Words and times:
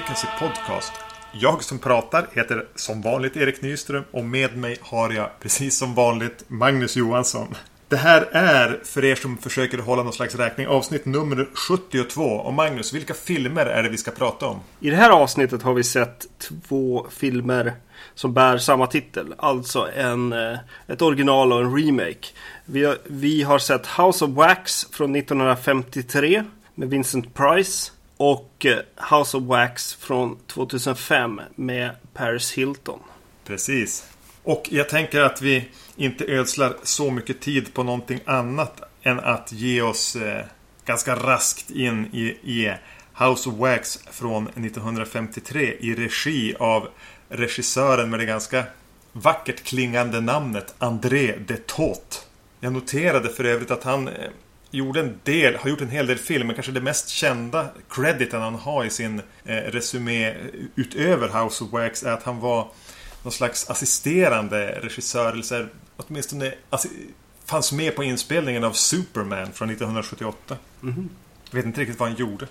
Vacancy 0.00 0.26
Podcast. 0.38 0.92
Jag 1.32 1.64
som 1.64 1.78
pratar 1.78 2.26
heter 2.32 2.66
som 2.74 3.02
vanligt 3.02 3.36
Erik 3.36 3.62
Nyström 3.62 4.04
och 4.10 4.24
med 4.24 4.56
mig 4.56 4.76
har 4.80 5.10
jag 5.10 5.30
precis 5.40 5.78
som 5.78 5.94
vanligt 5.94 6.44
Magnus 6.48 6.96
Johansson. 6.96 7.54
Det 7.88 7.96
här 7.96 8.28
är, 8.32 8.80
för 8.84 9.04
er 9.04 9.14
som 9.14 9.38
försöker 9.38 9.78
hålla 9.78 10.02
någon 10.02 10.12
slags 10.12 10.34
räkning, 10.34 10.66
avsnitt 10.66 11.04
nummer 11.04 11.48
72. 11.54 12.22
Och 12.22 12.54
Magnus, 12.54 12.92
vilka 12.92 13.14
filmer 13.14 13.66
är 13.66 13.82
det 13.82 13.88
vi 13.88 13.96
ska 13.96 14.10
prata 14.10 14.46
om? 14.46 14.60
I 14.80 14.90
det 14.90 14.96
här 14.96 15.10
avsnittet 15.10 15.62
har 15.62 15.74
vi 15.74 15.84
sett 15.84 16.26
två 16.38 17.06
filmer 17.10 17.72
som 18.14 18.34
bär 18.34 18.58
samma 18.58 18.86
titel. 18.86 19.34
Alltså 19.38 19.88
en, 19.96 20.32
eh, 20.32 20.58
ett 20.86 21.02
original 21.02 21.52
och 21.52 21.60
en 21.60 21.76
remake. 21.76 22.26
Vi 22.64 22.84
har, 22.84 22.98
vi 23.04 23.42
har 23.42 23.58
sett 23.58 23.86
House 23.86 24.24
of 24.24 24.30
Wax 24.30 24.86
från 24.92 25.16
1953 25.16 26.44
med 26.74 26.90
Vincent 26.90 27.34
Price. 27.34 27.92
Och 28.20 28.66
eh, 28.66 28.78
House 29.10 29.36
of 29.36 29.42
Wax 29.44 29.94
från 29.94 30.38
2005 30.46 31.40
med 31.54 31.90
Paris 32.14 32.52
Hilton. 32.52 32.98
Precis. 33.44 34.12
Och 34.42 34.68
jag 34.70 34.88
tänker 34.88 35.20
att 35.20 35.42
vi 35.42 35.68
inte 35.96 36.24
ödslar 36.24 36.76
så 36.82 37.10
mycket 37.10 37.40
tid 37.40 37.74
på 37.74 37.82
någonting 37.82 38.20
annat 38.24 38.80
än 39.02 39.20
att 39.20 39.52
ge 39.52 39.82
oss 39.82 40.16
eh, 40.16 40.44
ganska 40.84 41.16
raskt 41.16 41.70
in 41.70 42.06
i, 42.12 42.24
i 42.42 42.74
House 43.18 43.48
of 43.48 43.54
Wax 43.54 43.98
från 44.10 44.46
1953 44.48 45.76
i 45.80 45.94
regi 45.94 46.54
av 46.58 46.88
regissören 47.28 48.10
med 48.10 48.20
det 48.20 48.26
ganska 48.26 48.64
vackert 49.12 49.62
klingande 49.64 50.20
namnet 50.20 50.74
André 50.78 51.36
de 51.46 51.56
Tote. 51.56 52.16
Jag 52.60 52.72
noterade 52.72 53.28
för 53.28 53.44
övrigt 53.44 53.70
att 53.70 53.84
han 53.84 54.08
eh, 54.08 54.30
gjorde 54.70 55.00
en 55.00 55.20
del, 55.22 55.56
har 55.56 55.70
gjort 55.70 55.80
en 55.80 55.90
hel 55.90 56.06
del 56.06 56.18
film, 56.18 56.46
men 56.46 56.56
kanske 56.56 56.72
det 56.72 56.80
mest 56.80 57.08
kända 57.08 57.68
crediten 57.90 58.42
han 58.42 58.54
har 58.54 58.84
i 58.84 58.90
sin 58.90 59.22
eh, 59.44 59.54
resumé 59.56 60.34
utöver 60.74 61.44
House 61.44 61.64
of 61.64 61.72
Wax 61.72 62.02
är 62.02 62.12
att 62.12 62.22
han 62.22 62.40
var 62.40 62.68
någon 63.22 63.32
slags 63.32 63.70
assisterande 63.70 64.80
regissör, 64.82 65.32
eller 65.32 65.42
så 65.42 65.54
här, 65.54 65.68
åtminstone 65.96 66.54
fanns 67.44 67.72
med 67.72 67.96
på 67.96 68.04
inspelningen 68.04 68.64
av 68.64 68.72
Superman 68.72 69.52
från 69.52 69.70
1978. 69.70 70.56
Mm. 70.82 71.08
Jag 71.50 71.56
vet 71.56 71.66
inte 71.66 71.80
riktigt 71.80 71.98
vad 71.98 72.08
han 72.08 72.18
gjorde. 72.18 72.46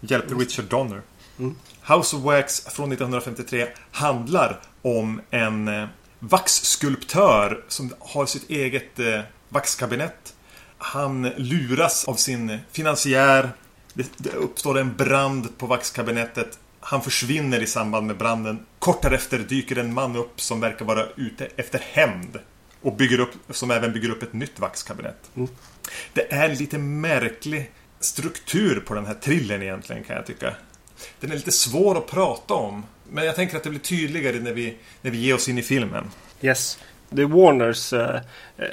Hjälpte 0.00 0.34
Richard 0.34 0.64
Donner. 0.64 1.02
Mm. 1.38 1.56
House 1.82 2.16
of 2.16 2.22
Wax 2.22 2.60
från 2.60 2.92
1953 2.92 3.68
handlar 3.90 4.60
om 4.82 5.20
en 5.30 5.68
eh, 5.68 5.88
vaxskulptör 6.18 7.64
som 7.68 7.94
har 7.98 8.26
sitt 8.26 8.50
eget 8.50 8.98
eh, 8.98 9.20
vaxkabinett. 9.48 10.34
Han 10.82 11.22
luras 11.36 12.04
av 12.04 12.14
sin 12.14 12.58
finansiär. 12.72 13.50
Det, 13.94 14.10
det 14.16 14.30
uppstår 14.30 14.78
en 14.78 14.96
brand 14.96 15.58
på 15.58 15.66
vaxkabinettet. 15.66 16.58
Han 16.80 17.02
försvinner 17.02 17.62
i 17.62 17.66
samband 17.66 18.06
med 18.06 18.16
branden. 18.16 18.66
Kort 18.78 19.02
därefter 19.02 19.38
dyker 19.38 19.78
en 19.78 19.94
man 19.94 20.16
upp 20.16 20.40
som 20.40 20.60
verkar 20.60 20.84
vara 20.84 21.06
ute 21.16 21.48
efter 21.56 21.78
hämnd. 21.92 22.38
Och 22.82 22.96
bygger 22.96 23.20
upp, 23.20 23.30
som 23.50 23.70
även 23.70 23.92
bygger 23.92 24.10
upp 24.10 24.22
ett 24.22 24.32
nytt 24.32 24.60
vaxkabinett. 24.60 25.30
Mm. 25.36 25.48
Det 26.12 26.32
är 26.32 26.48
lite 26.56 26.78
märklig 26.78 27.70
struktur 28.00 28.80
på 28.80 28.94
den 28.94 29.06
här 29.06 29.14
thrillern 29.14 29.62
egentligen 29.62 30.04
kan 30.04 30.16
jag 30.16 30.26
tycka. 30.26 30.54
Den 31.20 31.30
är 31.30 31.34
lite 31.34 31.52
svår 31.52 31.98
att 31.98 32.06
prata 32.06 32.54
om. 32.54 32.84
Men 33.10 33.24
jag 33.24 33.36
tänker 33.36 33.56
att 33.56 33.62
det 33.62 33.70
blir 33.70 33.80
tydligare 33.80 34.40
när 34.40 34.52
vi, 34.52 34.76
när 35.02 35.10
vi 35.10 35.18
ger 35.18 35.34
oss 35.34 35.48
in 35.48 35.58
i 35.58 35.62
filmen. 35.62 36.10
Yes. 36.40 36.78
Det 37.10 37.22
är 37.22 37.26
Warners 37.26 37.92
eh, 37.92 38.16
eh 38.56 38.64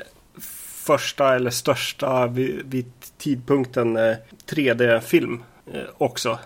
första 0.90 1.36
eller 1.36 1.50
största 1.50 2.28
vid, 2.28 2.62
vid 2.66 2.92
tidpunkten 3.18 3.98
eh, 3.98 4.16
3D-film 4.50 5.44
eh, 5.74 5.82
också. 5.98 6.40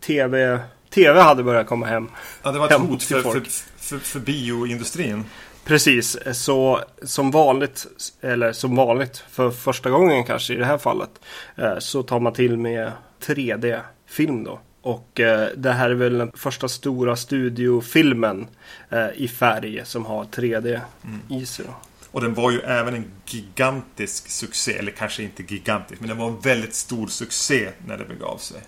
TV, 0.00 0.58
TV 0.90 1.20
hade 1.20 1.42
börjat 1.42 1.66
komma 1.66 1.86
hem. 1.86 2.08
Ja, 2.42 2.52
det 2.52 2.58
var 2.58 2.66
ett 2.66 2.72
hot 2.72 3.02
för, 3.02 3.22
för, 3.22 3.42
för, 3.76 3.98
för 3.98 4.20
bioindustrin. 4.20 5.24
Precis, 5.64 6.18
så 6.32 6.80
som 7.02 7.30
vanligt, 7.30 7.86
eller 8.20 8.52
som 8.52 8.76
vanligt 8.76 9.24
för 9.30 9.50
första 9.50 9.90
gången 9.90 10.24
kanske 10.24 10.54
i 10.54 10.56
det 10.56 10.64
här 10.64 10.78
fallet, 10.78 11.10
eh, 11.56 11.78
så 11.78 12.02
tar 12.02 12.20
man 12.20 12.32
till 12.32 12.56
med 12.56 12.92
3D-film 13.20 14.44
då. 14.44 14.60
Och 14.82 15.20
eh, 15.20 15.48
det 15.56 15.72
här 15.72 15.90
är 15.90 15.94
väl 15.94 16.18
den 16.18 16.32
första 16.34 16.68
stora 16.68 17.16
studiofilmen 17.16 18.46
eh, 18.90 19.08
i 19.14 19.28
färg 19.28 19.80
som 19.84 20.06
har 20.06 20.24
3D 20.24 20.80
mm. 21.04 21.20
i 21.42 21.46
sig. 21.46 21.66
Och 22.14 22.20
den 22.20 22.34
var 22.34 22.50
ju 22.50 22.60
även 22.60 22.94
en 22.94 23.04
gigantisk 23.26 24.28
succé, 24.28 24.72
eller 24.72 24.92
kanske 24.92 25.22
inte 25.22 25.42
gigantisk, 25.42 26.00
men 26.00 26.08
den 26.08 26.18
var 26.18 26.28
en 26.28 26.40
väldigt 26.40 26.74
stor 26.74 27.06
succé 27.06 27.70
när 27.86 27.98
det 27.98 28.04
begav 28.04 28.38
sig. 28.38 28.60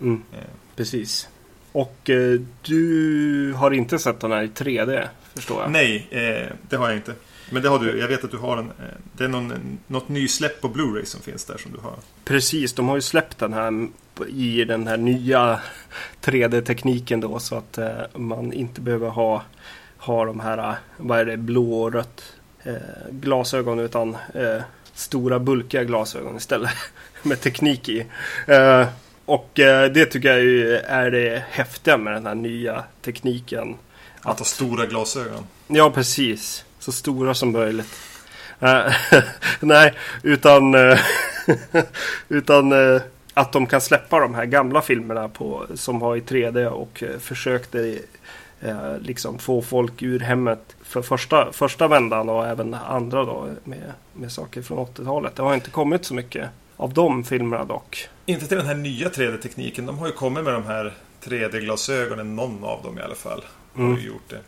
Mm. 0.00 0.22
Eh. 0.32 0.38
Precis. 0.76 1.28
Och 1.72 2.10
eh, 2.10 2.40
du 2.62 3.52
har 3.56 3.70
inte 3.70 3.98
sett 3.98 4.20
den 4.20 4.32
här 4.32 4.42
i 4.42 4.48
3D, 4.48 5.08
förstår 5.34 5.62
jag? 5.62 5.70
Nej, 5.70 6.06
eh, 6.10 6.52
det 6.68 6.76
har 6.76 6.88
jag 6.88 6.96
inte. 6.96 7.14
Men 7.50 7.62
det 7.62 7.68
har 7.68 7.78
du. 7.78 7.98
Jag 7.98 8.08
vet 8.08 8.24
att 8.24 8.30
du 8.30 8.36
har 8.36 8.56
en. 8.56 8.66
Eh, 8.66 8.84
det 9.16 9.24
är 9.24 9.28
någon, 9.28 9.78
något 9.86 10.08
nysläpp 10.08 10.60
på 10.60 10.68
Blu-ray 10.68 11.04
som 11.04 11.20
finns 11.20 11.44
där 11.44 11.58
som 11.58 11.72
du 11.72 11.78
har. 11.78 11.94
Precis, 12.24 12.72
de 12.72 12.88
har 12.88 12.96
ju 12.96 13.02
släppt 13.02 13.38
den 13.38 13.52
här 13.52 13.88
i 14.28 14.64
den 14.64 14.86
här 14.86 14.96
nya 14.96 15.60
3D-tekniken 16.24 17.20
då 17.20 17.38
så 17.38 17.56
att 17.56 17.78
eh, 17.78 17.90
man 18.14 18.52
inte 18.52 18.80
behöver 18.80 19.08
ha, 19.08 19.42
ha 19.98 20.24
de 20.24 20.40
här, 20.40 20.58
eh, 20.58 20.74
vad 20.96 21.18
är 21.20 21.24
det, 21.24 21.36
blå 21.36 21.82
och 21.82 21.92
rött 21.92 22.22
glasögon 23.10 23.78
utan 23.78 24.16
eh, 24.34 24.62
stora 24.94 25.38
bulkiga 25.38 25.84
glasögon 25.84 26.36
istället 26.36 26.70
med 27.22 27.40
teknik 27.40 27.88
i. 27.88 28.06
Eh, 28.46 28.86
och 29.24 29.60
eh, 29.60 29.92
det 29.92 30.06
tycker 30.06 30.28
jag 30.28 30.40
är 30.84 31.10
det 31.10 31.42
häftiga 31.50 31.96
med 31.96 32.12
den 32.12 32.26
här 32.26 32.34
nya 32.34 32.84
tekniken. 33.02 33.76
Att, 34.20 34.26
att 34.26 34.38
ha 34.38 34.44
stora 34.44 34.86
glasögon? 34.86 35.46
Ja, 35.66 35.90
precis. 35.90 36.64
Så 36.78 36.92
stora 36.92 37.34
som 37.34 37.52
möjligt. 37.52 37.94
Eh, 38.60 38.92
nej, 39.60 39.94
utan, 40.22 40.74
utan 42.28 42.72
att 43.34 43.52
de 43.52 43.66
kan 43.66 43.80
släppa 43.80 44.20
de 44.20 44.34
här 44.34 44.44
gamla 44.44 44.82
filmerna 44.82 45.28
på, 45.28 45.66
som 45.74 45.98
var 45.98 46.16
i 46.16 46.20
3D 46.20 46.66
och 46.66 47.04
försökte 47.20 47.98
eh, 48.62 48.98
liksom 48.98 49.38
få 49.38 49.62
folk 49.62 50.02
ur 50.02 50.20
hemmet 50.20 50.76
för 50.82 51.02
första, 51.02 51.52
första 51.52 51.88
vändan 51.88 52.28
och 52.28 52.46
även 52.46 52.74
andra 52.74 53.24
då 53.24 53.48
med, 53.64 53.92
med 54.12 54.32
saker 54.32 54.62
från 54.62 54.78
80-talet. 54.78 55.36
Det 55.36 55.42
har 55.42 55.54
inte 55.54 55.70
kommit 55.70 56.04
så 56.04 56.14
mycket 56.14 56.48
av 56.76 56.94
de 56.94 57.24
filmerna 57.24 57.64
dock. 57.64 58.08
Inte 58.26 58.46
till 58.46 58.56
den 58.56 58.66
här 58.66 58.74
nya 58.74 59.08
3D-tekniken. 59.08 59.86
De 59.86 59.98
har 59.98 60.06
ju 60.06 60.12
kommit 60.12 60.44
med 60.44 60.54
de 60.54 60.64
här 60.64 60.92
3D-glasögonen, 61.24 62.36
någon 62.36 62.64
av 62.64 62.82
dem 62.82 62.98
i 62.98 63.02
alla 63.02 63.14
fall. 63.14 63.44
Har 63.74 63.84
mm. 63.84 63.98
ju 64.00 64.06
gjort 64.06 64.28
det. 64.28 64.40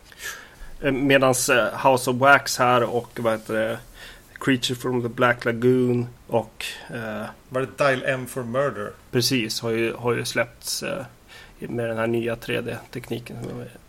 Eh, 0.86 0.92
Medan 0.92 1.34
eh, 1.50 1.90
House 1.90 2.10
of 2.10 2.16
Wax 2.16 2.58
här 2.58 2.82
och 2.82 3.18
vad 3.20 3.32
heter 3.32 3.54
det? 3.54 3.78
Creature 4.40 4.74
from 4.74 5.02
the 5.02 5.08
Black 5.08 5.44
Lagoon 5.44 6.06
och... 6.26 6.64
Eh, 6.90 7.26
Var 7.48 7.60
det 7.60 7.78
Dial 7.78 8.02
M 8.06 8.26
for 8.26 8.42
Murder? 8.42 8.90
Precis, 9.10 9.60
har 9.60 9.70
ju, 9.70 9.94
har 9.94 10.12
ju 10.14 10.24
släppts 10.24 10.82
eh, 10.82 11.04
med 11.68 11.88
den 11.88 11.98
här 11.98 12.06
nya 12.06 12.34
3D-tekniken. 12.34 13.36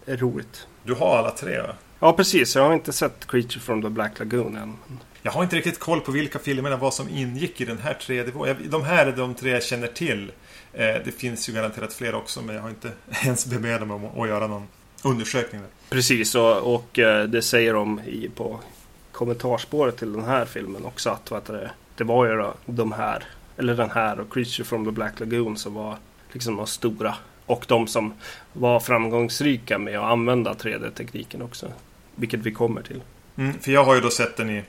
Det 0.06 0.12
är 0.12 0.18
roligt. 0.18 0.68
Du 0.84 0.94
har 0.94 1.18
alla 1.18 1.32
tre 1.32 1.62
va? 1.62 1.74
Ja 2.00 2.14
precis, 2.14 2.56
jag 2.56 2.64
har 2.64 2.74
inte 2.74 2.94
sett 2.94 3.28
Creature 3.28 3.60
from 3.60 3.82
the 3.82 3.90
Black 3.90 4.20
Lagoon 4.20 4.56
än. 4.56 4.74
Jag 5.22 5.32
har 5.32 5.44
inte 5.44 5.56
riktigt 5.56 5.80
koll 5.80 6.02
på 6.02 6.12
vilka 6.12 6.40
filmerna 6.40 6.78
var 6.78 6.92
som 6.92 7.10
ingick 7.10 7.62
i 7.62 7.66
den 7.66 7.78
här 7.78 7.98
3D. 8.02 8.56
De 8.70 8.84
här 8.84 9.06
är 9.06 9.12
de 9.12 9.36
tre 9.36 9.50
jag 9.52 9.64
känner 9.64 9.88
till. 9.88 10.32
Eh, 10.74 10.96
det 11.06 11.12
finns 11.18 11.50
ju 11.50 11.54
garanterat 11.54 11.94
fler 11.94 12.16
också 12.16 12.42
men 12.42 12.56
jag 12.56 12.62
har 12.62 12.70
inte 12.70 12.92
ens 13.24 13.46
bemödat 13.46 13.88
mig 13.88 13.96
om 13.96 14.22
att 14.22 14.28
göra 14.28 14.48
någon 14.48 14.68
undersökning. 15.04 15.62
Där. 15.62 15.70
Precis 15.90 16.36
och, 16.36 16.76
och 16.76 17.00
eh, 17.00 17.24
det 17.24 17.42
säger 17.42 17.74
de 17.74 18.00
i, 18.00 18.30
på 18.36 18.60
kommentarspåret 19.12 19.98
till 19.98 20.14
den 20.14 20.26
här 20.26 20.46
filmen 20.46 20.86
också 20.86 21.10
att 21.10 21.32
vet 21.32 21.46
du, 21.46 21.70
det 21.96 22.04
var 22.04 22.26
ju 22.26 22.52
de 22.66 22.92
här, 22.92 23.24
eller 23.58 23.76
den 23.76 23.90
här 23.90 24.20
och 24.20 24.34
Creature 24.34 24.64
from 24.64 24.86
the 24.86 24.92
Black 24.92 25.20
Lagoon 25.20 25.58
som 25.58 25.74
var 25.74 25.98
liksom 26.32 26.56
de 26.56 26.68
stora 26.68 27.16
och 27.46 27.66
de 27.68 27.88
som 27.88 28.14
var 28.54 28.80
framgångsrika 28.80 29.78
med 29.78 30.00
att 30.00 30.12
använda 30.12 30.54
3D-tekniken 30.54 31.42
också. 31.42 31.72
Vilket 32.16 32.40
vi 32.40 32.52
kommer 32.52 32.82
till. 32.82 33.02
Mm, 33.38 33.60
för 33.60 33.72
jag 33.72 33.84
har 33.84 33.96
ju 33.96 34.02
då 34.02 34.10
sett 34.10 34.38
den 34.38 34.50
i 34.50 34.64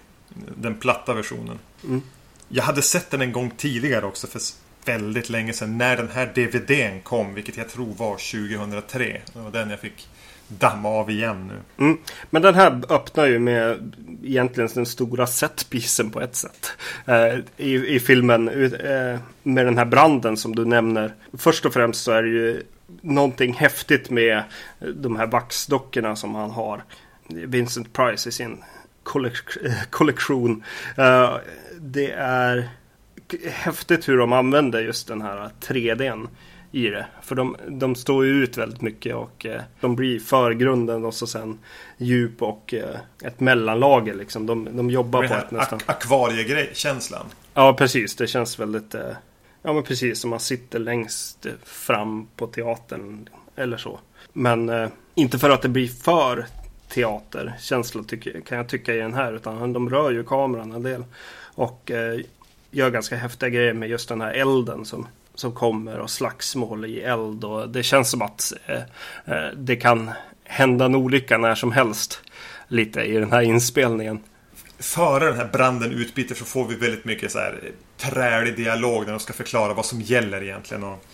den 0.57 0.75
platta 0.75 1.15
versionen. 1.15 1.59
Mm. 1.85 2.03
Jag 2.49 2.65
hade 2.65 2.83
sett 2.83 3.11
den 3.11 3.21
en 3.21 3.33
gång 3.33 3.51
tidigare 3.57 4.07
också 4.07 4.27
för 4.27 4.41
väldigt 4.85 5.31
länge 5.31 5.53
sedan. 5.53 5.79
När 5.79 5.97
den 5.97 6.09
här 6.09 6.33
DVDn 6.35 7.01
kom, 7.01 7.35
vilket 7.35 7.57
jag 7.57 7.69
tror 7.69 7.95
var 7.95 8.13
2003. 8.13 9.21
Det 9.33 9.39
var 9.39 9.51
den 9.51 9.71
jag 9.71 9.81
fick 9.81 10.09
damma 10.49 10.89
av 10.89 11.11
igen 11.11 11.49
nu. 11.49 11.85
Mm. 11.85 11.99
Men 12.31 12.43
den 12.43 12.55
här 12.55 12.83
öppnar 12.89 13.27
ju 13.27 13.39
med 13.39 13.95
egentligen 14.25 14.71
den 14.75 14.87
stora 14.87 15.27
setpisen 15.27 16.11
på 16.11 16.21
ett 16.21 16.37
sätt. 16.37 16.73
Eh, 17.07 17.39
i, 17.57 17.95
I 17.97 18.01
filmen 18.01 18.49
eh, 18.49 19.19
med 19.43 19.67
den 19.67 19.79
här 19.79 19.85
branden 19.85 20.37
som 20.37 20.55
du 20.55 20.65
nämner. 20.65 21.15
Först 21.33 21.67
och 21.67 21.73
främst 21.73 22.05
så 22.05 22.13
är 22.13 22.23
det 22.23 22.29
ju 22.29 22.63
någonting 23.01 23.53
häftigt 23.53 24.11
med 24.11 24.43
de 24.95 25.17
här 25.17 25.27
vaxdockorna 25.27 26.17
som 26.17 26.35
han 26.35 26.51
har. 26.51 26.83
Vincent 27.29 27.93
Price 27.93 28.29
i 28.29 28.33
sin 28.33 28.53
eh, 29.63 29.71
kollektion. 29.91 30.65
Eh, 30.97 31.37
det 31.81 32.11
är 32.13 32.69
häftigt 33.51 34.09
hur 34.09 34.19
de 34.19 34.33
använder 34.33 34.81
just 34.81 35.09
den 35.09 35.23
här 35.23 35.51
3Dn 35.61 36.29
i 36.77 36.89
det. 36.91 37.07
För 37.23 37.35
de, 37.35 37.57
de 37.69 37.95
står 37.95 38.25
ju 38.25 38.31
ut 38.33 38.57
väldigt 38.57 38.81
mycket 38.81 39.15
och 39.15 39.47
eh, 39.47 39.61
de 39.81 39.97
blir 39.97 40.19
förgrunden 40.21 41.05
och 41.05 41.15
så 41.15 41.27
sen 41.27 41.59
djup 41.97 42.43
och 42.43 42.75
eh, 42.75 42.97
ett 43.25 43.41
mellanlager 43.41 44.15
liksom. 44.15 44.47
De, 44.47 44.77
de 44.77 44.91
jobbar 44.91 45.23
Det 45.23 45.29
på 45.29 45.35
ett 45.35 45.51
nästan. 45.51 45.79
ak- 45.79 45.85
akvariegrej-känslan. 45.91 47.27
Ja, 47.55 47.75
precis. 47.75 48.17
Det 48.17 48.27
känns 48.27 48.59
väldigt... 48.59 48.95
Eh, 48.95 49.01
ja, 49.63 49.73
men 49.73 49.83
precis 49.83 50.21
som 50.21 50.31
man 50.31 50.41
sitter 50.41 50.79
längst 50.79 51.47
fram 51.65 52.27
på 52.37 52.47
teatern 52.47 53.29
eller 53.57 53.77
så. 53.77 53.99
Men 54.33 54.69
eh, 54.69 54.89
inte 55.15 55.39
för 55.39 55.51
att 55.51 55.63
det 55.63 55.69
blir 55.69 55.89
för 55.89 56.47
teaterkänsla 56.89 58.03
kan 58.47 58.59
jag 58.59 58.69
tycka 58.69 58.95
i 58.95 58.99
den 58.99 59.15
här. 59.15 59.33
Utan 59.33 59.73
de 59.73 59.91
rör 59.91 60.11
ju 60.11 60.25
kameran 60.25 60.73
en 60.73 60.83
del. 60.83 61.05
Och 61.55 61.91
eh, 61.91 62.21
gör 62.71 62.91
ganska 62.91 63.17
häftiga 63.17 63.49
grejer 63.49 63.73
med 63.73 63.89
just 63.89 64.09
den 64.09 64.21
här 64.21 64.33
elden 64.33 64.85
som, 64.85 65.07
som 65.37 65.53
kommer 65.53 65.99
och 65.99 66.11
slagsmål 66.11 66.85
i 66.85 67.01
eld. 67.01 67.45
Och 67.45 67.69
det 67.69 67.83
känns 67.83 68.11
som 68.11 68.23
att 68.23 68.53
eh, 68.67 68.77
eh, 69.25 69.51
det 69.57 69.77
kan 69.77 70.11
hända 70.45 70.85
en 70.85 70.95
olycka 70.95 71.39
när 71.39 71.55
som 71.55 71.73
helst. 71.73 72.21
Lite 72.69 73.01
i 73.01 73.13
den 73.13 73.33
här 73.33 73.43
inspelningen. 73.43 74.21
Före 74.79 75.25
den 75.25 75.37
här 75.37 75.49
branden 75.53 75.93
utbryter 75.93 76.35
så 76.35 76.45
får 76.45 76.69
vi 76.69 76.75
väldigt 76.75 77.05
mycket 77.05 77.33
så 77.33 77.39
här 77.39 77.61
eh, 77.63 78.11
trälig 78.11 78.57
dialog 78.57 79.05
när 79.05 79.11
de 79.11 79.21
ska 79.21 79.33
förklara 79.33 79.75
vad 79.75 79.87
som 79.87 80.01
gäller 80.01 80.43
egentligen. 80.43 80.85
Och, 80.85 81.05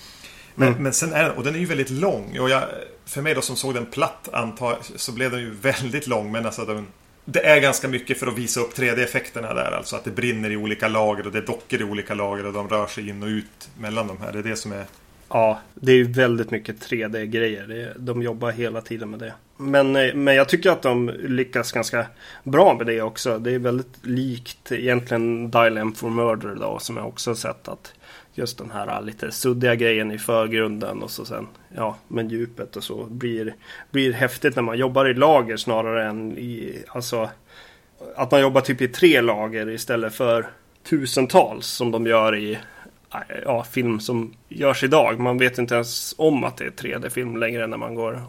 men, 0.55 0.69
Mm. 0.69 0.83
men 0.83 0.93
sen 0.93 1.13
är 1.13 1.23
den, 1.25 1.33
och 1.33 1.45
den 1.45 1.55
är 1.55 1.59
ju 1.59 1.67
väldigt 1.67 1.91
lång. 1.91 2.39
Och 2.41 2.51
jag, 2.51 2.63
för 3.07 3.23
mig 3.23 3.35
då 3.35 3.41
som 3.41 3.57
såg 3.57 3.75
den 3.75 3.87
platt 3.87 4.29
antar 4.33 4.79
så 4.97 5.13
blev 5.13 5.31
den 5.31 5.41
ju 5.41 5.51
väldigt 5.63 6.07
lång. 6.07 6.33
Men 6.33 6.47
alltså 6.47 6.65
den, 6.65 6.87
det 7.25 7.47
är 7.47 7.61
ganska 7.61 7.89
mycket 7.89 8.19
för 8.19 8.27
att 8.27 8.39
visa 8.39 8.61
upp 8.61 8.75
3D-effekterna 8.75 9.55
där. 9.55 9.73
Alltså 9.73 9.97
att 9.97 10.05
det 10.05 10.11
brinner 10.11 10.51
i 10.51 10.57
olika 10.57 10.89
lager 10.89 11.27
och 11.27 11.33
det 11.33 11.39
är 11.39 11.47
dockor 11.47 11.81
i 11.81 11.85
olika 11.85 12.15
lager 12.15 12.47
och 12.47 12.53
de 12.53 12.69
rör 12.69 12.87
sig 12.87 13.09
in 13.09 13.23
och 13.23 13.27
ut 13.27 13.71
mellan 13.79 14.07
de 14.07 14.19
här. 14.19 14.33
Det 14.33 14.39
är 14.39 14.43
det 14.43 14.57
som 14.57 14.73
är... 14.73 14.85
Ja, 15.29 15.61
det 15.75 15.93
är 15.93 15.97
ju 15.97 16.13
väldigt 16.13 16.51
mycket 16.51 16.91
3D-grejer. 16.91 17.95
De 17.99 18.23
jobbar 18.23 18.51
hela 18.51 18.81
tiden 18.81 19.11
med 19.11 19.21
det. 19.21 19.33
Men, 19.57 19.97
eh, 19.97 20.15
men 20.15 20.35
jag 20.35 20.49
tycker 20.49 20.71
att 20.71 20.83
de 20.83 21.11
lyckas 21.23 21.73
ganska 21.73 22.07
bra 22.45 22.75
med 22.75 22.87
det 22.87 23.03
också. 23.03 23.39
Det 23.39 23.53
är 23.53 23.59
väldigt 23.59 24.07
likt 24.07 24.73
egentligen 24.73 25.51
Dial 25.51 25.79
M 25.79 25.95
for 25.95 26.11
Murder 26.11 26.55
då, 26.55 26.79
som 26.79 26.97
jag 26.97 27.09
också 27.09 27.35
sett 27.35 27.69
att 27.69 27.95
just 28.35 28.59
den 28.59 28.71
här 28.71 28.89
eh, 28.89 29.03
lite 29.03 29.31
suddiga 29.31 29.75
grejen 29.75 30.13
i 30.13 30.19
förgrunden 30.19 31.03
och 31.03 31.11
så 31.11 31.25
sen, 31.25 31.47
ja, 31.77 31.97
men 32.09 32.29
djupet 32.29 32.77
och 32.77 32.85
så 32.85 33.05
blir, 33.05 33.55
blir 33.91 34.13
häftigt 34.13 34.57
när 34.57 34.63
man 34.63 34.79
jobbar 34.79 35.09
i 35.09 35.15
lager 35.15 35.57
snarare 35.57 36.07
än 36.09 36.39
i, 36.39 36.85
alltså 36.89 37.31
att 38.17 38.31
man 38.31 38.41
jobbar 38.41 38.61
typ 38.61 38.81
i 38.81 38.89
tre 38.89 39.21
lager 39.21 39.69
istället 39.71 40.15
för 40.15 40.47
tusentals 40.83 41.67
som 41.67 41.91
de 41.91 42.07
gör 42.07 42.37
i 42.37 42.59
ja, 43.45 43.65
film 43.65 44.01
som 44.01 44.35
görs 44.49 44.85
idag. 44.85 45.21
Man 45.21 45.39
vet 45.39 45.59
inte 45.59 45.75
ens 45.75 46.15
om 46.19 46.45
att 46.45 46.57
det 46.57 46.65
är 46.65 46.71
3D-film 46.71 47.37
längre 47.37 47.67
när 47.67 47.77
man 47.77 47.95
går 47.95 48.23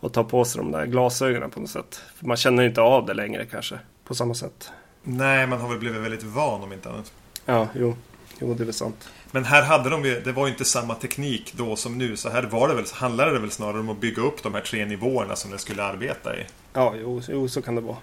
och 0.00 0.12
tar 0.12 0.24
på 0.24 0.44
sig 0.44 0.62
de 0.62 0.72
där 0.72 0.86
glasögonen 0.86 1.50
på 1.50 1.60
något 1.60 1.70
sätt. 1.70 2.02
För 2.14 2.26
man 2.26 2.36
känner 2.36 2.62
inte 2.62 2.80
av 2.80 3.06
det 3.06 3.14
längre 3.14 3.46
kanske 3.46 3.78
på 4.04 4.14
samma 4.14 4.34
sätt. 4.34 4.70
Nej, 5.02 5.46
man 5.46 5.60
har 5.60 5.68
väl 5.68 5.78
blivit 5.78 6.00
väldigt 6.00 6.22
van 6.22 6.62
om 6.62 6.72
inte 6.72 6.90
annat. 6.90 7.12
Ja, 7.46 7.68
jo, 7.74 7.96
jo 8.40 8.54
det 8.54 8.62
är 8.62 8.64
väl 8.64 8.74
sant. 8.74 9.08
Men 9.34 9.44
här 9.44 9.62
hade 9.62 9.90
de 9.90 10.04
ju, 10.04 10.20
det 10.20 10.32
var 10.32 10.46
ju 10.46 10.52
inte 10.52 10.64
samma 10.64 10.94
teknik 10.94 11.52
då 11.56 11.76
som 11.76 11.98
nu. 11.98 12.16
Så 12.16 12.28
här 12.28 12.42
var 12.42 12.68
det 12.68 12.74
väl, 12.74 12.84
handlade 12.92 13.32
det 13.32 13.38
väl 13.38 13.50
snarare 13.50 13.80
om 13.80 13.88
att 13.88 14.00
bygga 14.00 14.22
upp 14.22 14.42
de 14.42 14.54
här 14.54 14.60
tre 14.60 14.86
nivåerna 14.86 15.36
som 15.36 15.50
den 15.50 15.58
skulle 15.58 15.82
arbeta 15.82 16.36
i. 16.36 16.44
Ja, 16.72 16.94
jo, 17.00 17.22
jo 17.28 17.48
så 17.48 17.62
kan 17.62 17.74
det 17.74 17.80
vara. 17.80 17.96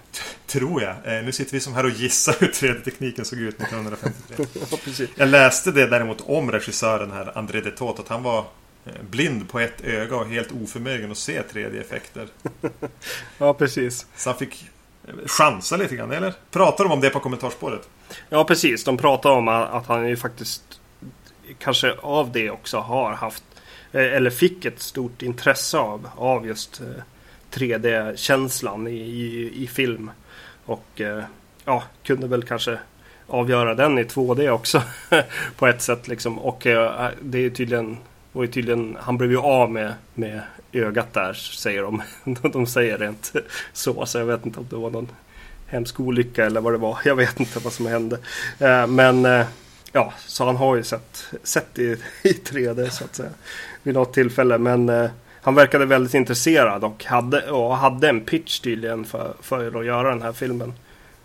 Tror 0.46 0.82
jag. 0.82 0.90
Eh, 0.90 1.24
nu 1.24 1.32
sitter 1.32 1.52
vi 1.52 1.60
som 1.60 1.74
här 1.74 1.84
och 1.84 1.90
gissar 1.90 2.36
hur 2.40 2.48
3D-tekniken 2.48 3.24
såg 3.24 3.38
ut 3.38 3.60
1953. 3.60 4.46
ja, 4.70 4.76
precis. 4.84 5.10
Jag 5.14 5.28
läste 5.28 5.72
det 5.72 5.86
däremot 5.86 6.20
om 6.20 6.52
regissören 6.52 7.10
här, 7.10 7.38
André 7.38 7.60
Detot, 7.60 7.98
att 7.98 8.08
han 8.08 8.22
var 8.22 8.38
eh, 8.86 8.92
blind 9.10 9.48
på 9.48 9.60
ett 9.60 9.84
öga 9.84 10.16
och 10.16 10.26
helt 10.26 10.52
oförmögen 10.62 11.10
att 11.10 11.18
se 11.18 11.42
3D-effekter. 11.42 12.28
Ja, 13.38 13.54
precis. 13.54 14.06
Så 14.16 14.30
han 14.30 14.38
fick 14.38 14.64
eh, 15.08 15.14
chansa 15.26 15.76
lite 15.76 15.96
grann, 15.96 16.10
eller? 16.10 16.34
Pratar 16.50 16.84
de 16.84 16.92
om 16.92 17.00
det 17.00 17.10
på 17.10 17.20
kommentarspåret? 17.20 17.88
Ja, 18.28 18.44
precis. 18.44 18.84
De 18.84 18.96
pratar 18.98 19.30
om 19.30 19.48
att 19.48 19.86
han 19.86 20.08
ju 20.08 20.16
faktiskt 20.16 20.78
kanske 21.58 21.94
av 22.00 22.32
det 22.32 22.50
också 22.50 22.78
har 22.78 23.12
haft 23.12 23.44
eh, 23.92 24.14
eller 24.14 24.30
fick 24.30 24.64
ett 24.64 24.80
stort 24.80 25.22
intresse 25.22 25.78
av, 25.78 26.08
av 26.16 26.46
just 26.46 26.80
eh, 26.80 27.02
3D-känslan 27.52 28.86
i, 28.86 29.00
i, 29.00 29.52
i 29.62 29.66
film. 29.66 30.10
Och 30.64 31.00
eh, 31.00 31.24
ja, 31.64 31.82
kunde 32.02 32.26
väl 32.26 32.42
kanske 32.42 32.78
avgöra 33.26 33.74
den 33.74 33.98
i 33.98 34.02
2D 34.02 34.48
också 34.48 34.82
på 35.56 35.66
ett 35.66 35.82
sätt 35.82 36.08
liksom. 36.08 36.38
Och 36.38 36.60
det 37.20 37.38
är 37.38 37.50
tydligen, 37.50 37.96
var 38.32 38.42
ju 38.42 38.50
tydligen, 38.50 38.96
han 39.00 39.18
blev 39.18 39.30
ju 39.30 39.38
av 39.38 39.70
med, 39.70 39.94
med 40.14 40.40
ögat 40.72 41.12
där 41.12 41.32
säger 41.32 41.82
de. 41.82 42.02
De 42.52 42.66
säger 42.66 42.98
rent 42.98 43.32
så, 43.72 44.06
så 44.06 44.18
jag 44.18 44.24
vet 44.24 44.46
inte 44.46 44.60
om 44.60 44.66
det 44.70 44.76
var 44.76 44.90
någon 44.90 45.08
hemsk 45.66 46.00
olycka 46.00 46.46
eller 46.46 46.60
vad 46.60 46.72
det 46.72 46.78
var. 46.78 46.98
Jag 47.04 47.16
vet 47.16 47.40
inte 47.40 47.58
vad 47.58 47.72
som 47.72 47.86
hände. 47.86 48.18
Men 48.88 49.44
ja, 49.92 50.12
så 50.26 50.44
han 50.44 50.56
har 50.56 50.76
ju 50.76 50.82
sett, 50.82 51.24
sett 51.42 51.78
i, 51.78 51.96
i 52.22 52.32
3D 52.32 52.88
så 52.88 53.04
att 53.04 53.14
säga. 53.16 53.30
Vid 53.82 53.94
något 53.94 54.14
tillfälle. 54.14 54.58
Men 54.58 54.88
eh, 54.88 55.10
han 55.42 55.54
verkade 55.54 55.86
väldigt 55.86 56.14
intresserad 56.14 56.84
och 56.84 57.04
hade, 57.04 57.50
och 57.50 57.76
hade 57.76 58.08
en 58.08 58.20
pitch 58.20 58.60
tydligen 58.60 59.04
för, 59.04 59.34
för 59.40 59.80
att 59.80 59.86
göra 59.86 60.10
den 60.10 60.22
här 60.22 60.32
filmen. 60.32 60.72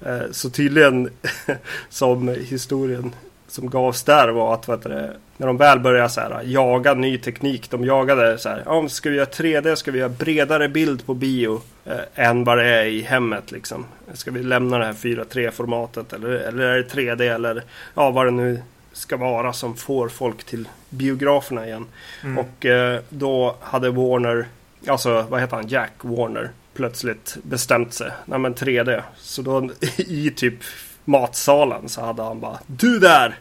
Eh, 0.02 0.22
Så 0.31 0.50
tydligen 0.50 1.10
som 1.90 2.28
historien 2.28 3.16
som 3.48 3.70
gavs 3.70 4.04
där 4.04 4.28
var 4.28 4.54
att 4.54 4.70
vet 4.70 4.84
du, 4.84 5.10
när 5.38 5.48
de 5.48 5.58
väl 5.58 5.80
började 5.80 6.10
så 6.10 6.22
här, 6.22 6.42
jaga 6.46 6.94
ny 6.94 7.18
teknik. 7.18 7.70
De 7.70 7.86
jagade 7.86 8.38
så 8.38 8.50
här. 8.50 8.64
Ja, 8.66 8.90
ska 8.90 9.10
vi 9.10 9.16
göra 9.16 9.26
3D? 9.26 9.75
Ska 9.75 9.92
vi 9.92 10.00
göra 10.00 10.10
bredare 10.10 10.70
bild 10.70 11.06
på 11.06 11.13
bio? 11.13 11.62
Eh, 11.86 12.25
än 12.27 12.44
vad 12.44 12.58
det 12.58 12.66
är 12.66 12.86
i 12.86 13.01
hemmet 13.01 13.51
liksom. 13.51 13.86
Ska 14.13 14.32
vi 14.32 14.44
lämna 14.44 14.77
det 14.77 14.86
här 14.86 14.94
4.3 14.94 15.51
formatet? 15.51 16.13
Eller, 16.13 16.30
eller 16.30 16.63
är 16.63 16.75
det 16.77 16.94
3D? 16.94 17.36
Eller 17.36 17.63
ja, 17.94 18.12
vad 18.12 18.25
det 18.25 18.32
nu 18.32 18.62
ska 18.94 19.18
vara 19.18 19.54
som 19.54 19.75
får 19.75 20.10
folk 20.10 20.44
till 20.44 20.68
biograferna 20.89 21.68
igen. 21.68 21.86
Mm. 22.24 22.38
Och 22.38 22.66
eh, 22.66 23.00
då 23.10 23.56
hade 23.62 23.89
Warner, 23.89 24.48
alltså 24.88 25.25
vad 25.30 25.42
heter 25.42 25.56
han, 25.56 25.68
Jack 25.68 25.94
Warner, 26.01 26.51
plötsligt 26.74 27.38
bestämt 27.44 27.94
sig. 27.94 28.12
Nej 28.25 28.39
men 28.39 28.56
3D. 28.56 29.01
Så 29.18 29.42
då 29.42 29.70
i 29.98 30.30
typ 30.30 30.60
matsalen 31.08 31.90
så 31.90 32.02
hade 32.02 32.24
han 32.24 32.40
bara 32.40 32.60
Du 32.68 33.00
där! 33.00 33.40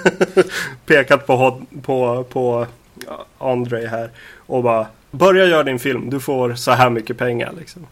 Pekat 0.86 1.26
på, 1.26 1.62
på, 1.82 2.24
på 2.24 2.66
ja, 3.06 3.26
Andre 3.38 3.86
här. 3.86 4.10
Och 4.36 4.62
bara 4.62 4.86
Börja 5.10 5.44
göra 5.44 5.62
din 5.62 5.78
film, 5.78 6.10
du 6.10 6.20
får 6.20 6.54
så 6.54 6.70
här 6.70 6.90
mycket 6.90 7.18
pengar 7.18 7.52
liksom. 7.58 7.86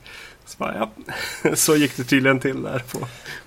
Så, 0.45 0.59
bara, 0.59 0.75
ja. 0.77 1.55
så 1.55 1.77
gick 1.77 1.97
det 1.97 2.05
tydligen 2.05 2.41
till 2.41 2.63
där 2.63 2.83
på, 2.93 2.99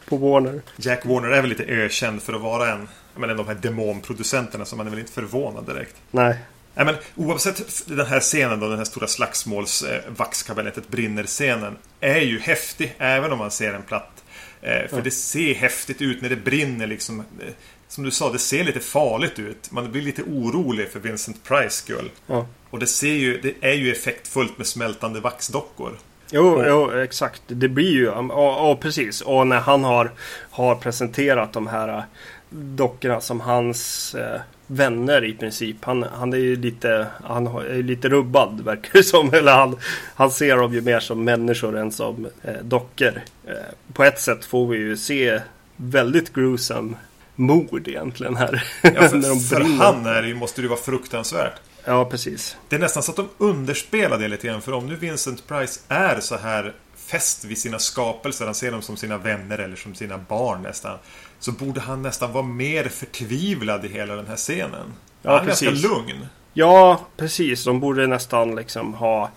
på 0.05 0.17
Warner. 0.17 0.61
Jack 0.75 1.05
Warner 1.05 1.29
är 1.29 1.41
väl 1.41 1.49
lite 1.49 1.63
ökänd 1.63 2.21
för 2.21 2.33
att 2.33 2.41
vara 2.41 2.71
en 2.71 2.87
men 3.15 3.37
de 3.37 3.47
här 3.47 3.55
demonproducenterna 3.55 4.65
så 4.65 4.75
man 4.75 4.85
är 4.85 4.89
väl 4.89 4.99
inte 4.99 5.11
förvånad 5.11 5.65
direkt. 5.65 5.95
Nej, 6.11 6.37
Nej, 6.75 6.85
men 6.85 6.95
oavsett 7.15 7.87
den 7.87 8.05
här 8.05 8.19
scenen 8.19 8.59
då, 8.59 8.67
den 8.67 8.77
här 8.77 8.85
stora 8.85 9.07
slagsmåls 9.07 9.83
eh, 9.83 10.01
vaxkabinettet 10.17 10.87
brinner-scenen 10.87 11.77
är 11.99 12.19
ju 12.19 12.39
häftig 12.39 12.95
även 12.97 13.31
om 13.31 13.37
man 13.37 13.51
ser 13.51 13.71
den 13.71 13.81
platt. 13.81 14.23
Eh, 14.65 14.87
för 14.89 15.01
det 15.01 15.11
ser 15.11 15.53
häftigt 15.53 16.01
ut 16.01 16.21
när 16.21 16.29
det 16.29 16.35
brinner 16.35 16.87
liksom. 16.87 17.19
Eh, 17.19 17.53
som 17.87 18.03
du 18.03 18.11
sa, 18.11 18.31
det 18.31 18.39
ser 18.39 18.63
lite 18.63 18.79
farligt 18.79 19.39
ut. 19.39 19.71
Man 19.71 19.91
blir 19.91 20.01
lite 20.01 20.23
orolig 20.23 20.89
för 20.89 20.99
Vincent 20.99 21.43
Price 21.43 21.69
skull. 21.69 22.11
ja. 22.27 22.47
Och 22.69 22.79
det 22.79 22.87
ser 22.87 23.13
ju, 23.13 23.41
det 23.41 23.53
är 23.61 23.73
ju 23.73 23.91
effektfullt 23.91 24.57
med 24.57 24.67
smältande 24.67 25.19
vaxdockor. 25.19 25.97
Jo, 26.31 26.63
jo, 26.67 26.91
exakt. 26.91 27.41
Det 27.47 27.67
blir 27.67 27.91
ju, 27.91 28.05
ja, 28.05 28.77
precis. 28.81 29.21
Och 29.21 29.47
när 29.47 29.59
han 29.59 29.83
har, 29.83 30.11
har 30.49 30.75
presenterat 30.75 31.53
de 31.53 31.67
här 31.67 32.05
dockorna 32.49 33.21
som 33.21 33.39
hans 33.39 34.15
eh, 34.15 34.41
vänner 34.67 35.25
i 35.25 35.33
princip. 35.33 35.77
Han, 35.81 36.03
han 36.03 36.33
är 36.33 36.37
ju 36.37 36.55
lite, 36.55 37.07
han 37.23 37.47
är 37.47 37.83
lite 37.83 38.09
rubbad 38.09 38.61
verkar 38.61 38.89
det 38.93 39.03
som. 39.03 39.29
Eller 39.33 39.51
han, 39.51 39.77
han 40.15 40.31
ser 40.31 40.57
dem 40.57 40.73
ju 40.73 40.81
mer 40.81 40.99
som 40.99 41.23
människor 41.23 41.77
än 41.77 41.91
som 41.91 42.27
eh, 42.41 42.53
dockor. 42.63 43.21
Eh, 43.47 43.53
på 43.93 44.03
ett 44.03 44.19
sätt 44.19 44.45
får 44.45 44.67
vi 44.67 44.77
ju 44.77 44.97
se 44.97 45.39
väldigt 45.75 46.33
gruesome 46.33 46.93
mord 47.35 47.87
egentligen 47.87 48.35
här. 48.35 48.63
Ja, 48.81 48.89
för, 49.09 49.21
de 49.21 49.39
för 49.39 49.61
han 49.61 50.05
är 50.05 50.33
måste 50.33 50.61
det 50.61 50.63
ju 50.63 50.69
vara 50.69 50.79
fruktansvärt. 50.79 51.59
Ja, 51.85 52.05
precis. 52.05 52.57
Det 52.69 52.75
är 52.75 52.79
nästan 52.79 53.03
så 53.03 53.11
att 53.11 53.17
de 53.17 53.29
underspelar 53.37 54.17
det 54.17 54.27
lite 54.27 54.47
grann. 54.47 54.61
För 54.61 54.71
om 54.71 54.87
nu 54.87 54.95
Vincent 54.95 55.47
Price 55.47 55.79
är 55.87 56.19
så 56.19 56.37
här 56.37 56.73
fäst 56.95 57.45
vid 57.45 57.57
sina 57.57 57.79
skapelser, 57.79 58.45
han 58.45 58.55
ser 58.55 58.71
dem 58.71 58.81
som 58.81 58.97
sina 58.97 59.17
vänner 59.17 59.57
eller 59.57 59.75
som 59.75 59.95
sina 59.95 60.17
barn 60.17 60.61
nästan. 60.61 60.97
Så 61.45 61.51
borde 61.51 61.79
han 61.81 62.01
nästan 62.01 62.31
vara 62.33 62.43
mer 62.43 62.83
förtvivlad 62.89 63.85
i 63.85 63.87
hela 63.87 64.15
den 64.15 64.27
här 64.27 64.35
scenen. 64.35 64.93
Ja, 65.21 65.31
han 65.31 65.41
är 65.41 65.45
precis. 65.49 65.69
ganska 65.69 65.87
lugn. 65.87 66.27
Ja, 66.53 66.99
precis. 67.17 67.63
De 67.63 67.79
borde 67.79 68.07
nästan 68.07 68.55
liksom 68.55 68.93
ha 68.93 69.29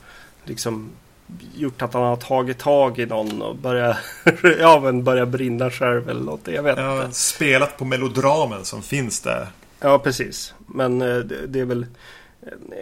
liksom 0.44 0.90
gjort 1.54 1.82
att 1.82 1.94
han 1.94 2.02
har 2.02 2.16
tagit 2.16 2.58
tag 2.58 2.98
i 2.98 3.06
någon 3.06 3.42
och 3.42 3.56
börjat, 3.56 3.96
ja, 4.58 4.80
men 4.84 5.04
börja 5.04 5.26
brinna 5.26 5.70
själv 5.70 6.08
eller 6.10 6.20
något. 6.20 6.40
Jag 6.44 6.62
vet 6.62 6.78
Ja, 6.78 7.04
inte. 7.04 7.16
spelat 7.16 7.76
på 7.78 7.84
melodramen 7.84 8.64
som 8.64 8.82
finns 8.82 9.20
där. 9.20 9.46
Ja, 9.80 9.98
precis. 9.98 10.54
Men 10.66 11.02
eh, 11.02 11.16
det, 11.16 11.46
det 11.46 11.60
är 11.60 11.64
väl 11.64 11.86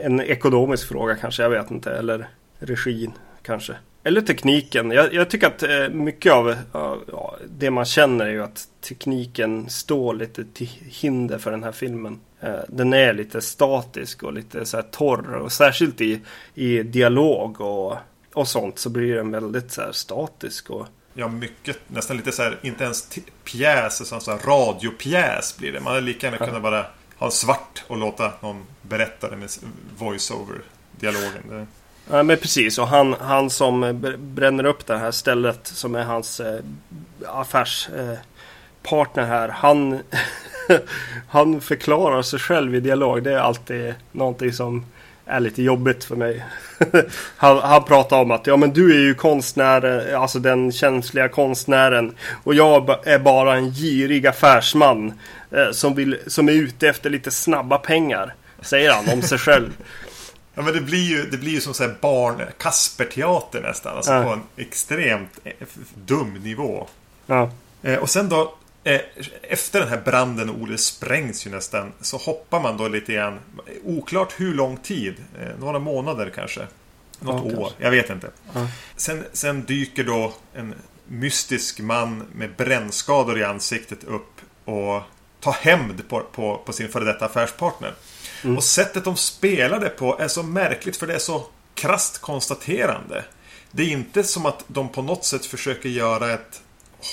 en 0.02 0.20
ekonomisk 0.20 0.88
fråga 0.88 1.16
kanske, 1.16 1.42
jag 1.42 1.50
vet 1.50 1.70
inte. 1.70 1.90
Eller 1.90 2.28
regin 2.58 3.12
kanske. 3.42 3.76
Eller 4.06 4.20
tekniken. 4.20 4.90
Jag, 4.90 5.14
jag 5.14 5.30
tycker 5.30 5.46
att 5.46 5.62
eh, 5.62 5.88
mycket 5.88 6.32
av 6.32 6.56
ja, 6.72 7.36
det 7.48 7.70
man 7.70 7.84
känner 7.84 8.26
är 8.26 8.30
ju 8.30 8.42
att 8.42 8.68
tekniken 8.80 9.70
står 9.70 10.14
lite 10.14 10.44
till 10.44 10.70
hinder 10.84 11.38
för 11.38 11.50
den 11.50 11.64
här 11.64 11.72
filmen. 11.72 12.20
Eh, 12.40 12.58
den 12.68 12.92
är 12.92 13.12
lite 13.12 13.40
statisk 13.40 14.22
och 14.22 14.32
lite 14.32 14.66
så 14.66 14.76
här 14.76 14.84
torr 14.84 15.34
och 15.34 15.52
särskilt 15.52 16.00
i, 16.00 16.20
i 16.54 16.82
dialog 16.82 17.60
och, 17.60 17.96
och 18.32 18.48
sånt 18.48 18.78
så 18.78 18.90
blir 18.90 19.14
den 19.14 19.30
väldigt 19.30 19.72
så 19.72 19.80
här 19.80 19.92
statisk. 19.92 20.70
Och... 20.70 20.86
Ja, 21.14 21.28
mycket. 21.28 21.78
Nästan 21.88 22.16
lite 22.16 22.32
så 22.32 22.42
här, 22.42 22.58
inte 22.62 22.84
ens 22.84 23.18
pjäs, 23.44 24.00
utan 24.00 24.20
så 24.20 24.30
här 24.30 24.38
radiopjäs 24.38 25.56
blir 25.58 25.72
det. 25.72 25.80
Man 25.80 25.92
hade 25.92 26.06
lika 26.06 26.26
gärna 26.26 26.38
ja. 26.40 26.46
kunnat 26.46 26.62
bara 26.62 26.86
ha 27.16 27.30
svart 27.30 27.84
och 27.86 27.96
låta 27.96 28.32
någon 28.40 28.64
berätta 28.82 29.30
det 29.30 29.36
med 29.36 29.50
voice-over-dialogen. 29.98 31.66
Ja 32.10 32.22
men 32.22 32.36
precis 32.36 32.78
och 32.78 32.88
han, 32.88 33.14
han 33.20 33.50
som 33.50 34.00
bränner 34.18 34.64
upp 34.64 34.86
det 34.86 34.96
här 34.96 35.10
stället 35.10 35.66
som 35.66 35.94
är 35.94 36.04
hans 36.04 36.40
eh, 36.40 36.60
affärspartner 37.26 39.22
eh, 39.22 39.28
här. 39.28 39.48
Han, 39.48 39.98
han 41.28 41.60
förklarar 41.60 42.22
sig 42.22 42.38
själv 42.38 42.74
i 42.74 42.80
dialog. 42.80 43.22
Det 43.22 43.32
är 43.32 43.38
alltid 43.38 43.94
någonting 44.12 44.52
som 44.52 44.84
är 45.26 45.40
lite 45.40 45.62
jobbigt 45.62 46.04
för 46.04 46.16
mig. 46.16 46.44
han, 47.36 47.58
han 47.58 47.84
pratar 47.84 48.20
om 48.20 48.30
att 48.30 48.46
ja 48.46 48.56
men 48.56 48.72
du 48.72 48.94
är 48.94 49.00
ju 49.00 49.14
konstnär, 49.14 50.10
eh, 50.10 50.20
alltså 50.20 50.38
den 50.38 50.72
känsliga 50.72 51.28
konstnären. 51.28 52.14
Och 52.44 52.54
jag 52.54 52.96
är 53.04 53.18
bara 53.18 53.56
en 53.56 53.70
girig 53.70 54.26
affärsman. 54.26 55.12
Eh, 55.50 55.70
som, 55.72 55.94
vill, 55.94 56.18
som 56.26 56.48
är 56.48 56.52
ute 56.52 56.88
efter 56.88 57.10
lite 57.10 57.30
snabba 57.30 57.78
pengar. 57.78 58.34
Säger 58.60 58.92
han 58.92 59.08
om 59.12 59.22
sig 59.22 59.38
själv. 59.38 59.72
Ja 60.58 60.62
men 60.62 60.74
det 60.74 60.80
blir 60.80 61.02
ju, 61.02 61.30
det 61.30 61.36
blir 61.36 61.52
ju 61.52 61.60
som 61.60 61.74
så 61.74 61.90
barn 62.00 62.42
Kasperteater 62.58 63.62
nästan. 63.62 63.96
Alltså 63.96 64.12
ja. 64.12 64.22
på 64.22 64.30
en 64.30 64.42
extremt 64.56 65.38
eh, 65.44 65.52
dum 65.94 66.34
nivå. 66.34 66.88
Ja. 67.26 67.50
Eh, 67.82 67.98
och 67.98 68.10
sen 68.10 68.28
då 68.28 68.54
eh, 68.84 69.00
efter 69.42 69.80
den 69.80 69.88
här 69.88 70.00
branden 70.04 70.50
och 70.50 70.60
Ole 70.60 70.78
sprängs 70.78 71.46
ju 71.46 71.50
nästan 71.50 71.92
så 72.00 72.16
hoppar 72.16 72.60
man 72.60 72.76
då 72.76 72.88
lite 72.88 73.12
grann 73.12 73.38
Oklart 73.84 74.34
hur 74.36 74.54
lång 74.54 74.76
tid 74.76 75.14
eh, 75.40 75.58
Några 75.58 75.78
månader 75.78 76.32
kanske 76.34 76.66
Något 77.20 77.52
ja, 77.52 77.58
år, 77.58 77.62
kanske. 77.62 77.84
jag 77.84 77.90
vet 77.90 78.10
inte 78.10 78.30
sen, 78.96 79.24
sen 79.32 79.64
dyker 79.64 80.04
då 80.04 80.34
en 80.54 80.74
mystisk 81.06 81.80
man 81.80 82.24
med 82.34 82.50
brännskador 82.56 83.38
i 83.38 83.44
ansiktet 83.44 84.04
upp 84.04 84.40
och 84.64 85.02
tar 85.40 85.52
hämnd 85.52 86.08
på, 86.08 86.20
på, 86.20 86.62
på 86.66 86.72
sin 86.72 86.88
före 86.88 87.04
detta 87.04 87.24
affärspartner. 87.24 87.94
Mm. 88.46 88.56
Och 88.56 88.64
sättet 88.64 89.04
de 89.04 89.16
spelar 89.16 89.80
det 89.80 89.88
på 89.88 90.18
är 90.18 90.28
så 90.28 90.42
märkligt 90.42 90.96
för 90.96 91.06
det 91.06 91.14
är 91.14 91.18
så 91.18 91.46
krast 91.74 92.20
konstaterande. 92.20 93.24
Det 93.70 93.82
är 93.82 93.88
inte 93.88 94.24
som 94.24 94.46
att 94.46 94.64
de 94.66 94.88
på 94.88 95.02
något 95.02 95.24
sätt 95.24 95.46
försöker 95.46 95.88
göra 95.88 96.32
ett 96.32 96.62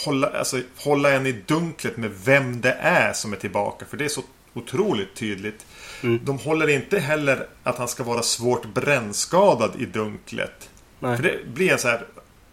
hålla, 0.06 0.28
alltså, 0.28 0.60
hålla 0.78 1.12
en 1.12 1.26
i 1.26 1.32
dunklet 1.32 1.98
med 1.98 2.12
vem 2.26 2.62
det 2.62 2.78
är 2.80 3.14
som 3.14 3.34
är 3.34 3.38
tillbaka. 3.38 3.86
För 3.86 3.98
det 3.98 4.06
är 4.06 4.10
så 4.10 4.22
otroligt 4.54 5.16
tydligt. 5.16 5.66
Mm. 6.04 6.20
De 6.24 6.40
håller 6.40 6.70
inte 6.70 7.00
heller 7.00 7.48
att 7.64 7.78
han 7.78 7.88
ska 7.88 8.04
vara 8.04 8.22
svårt 8.22 8.66
brännskadad 8.66 9.72
i 9.80 9.86
dunklet. 9.86 10.70
Nej. 11.00 11.16
För 11.18 11.24
det 11.24 11.48
blir 11.54 11.72
en 11.72 11.80
så 11.80 11.88
här 11.88 12.06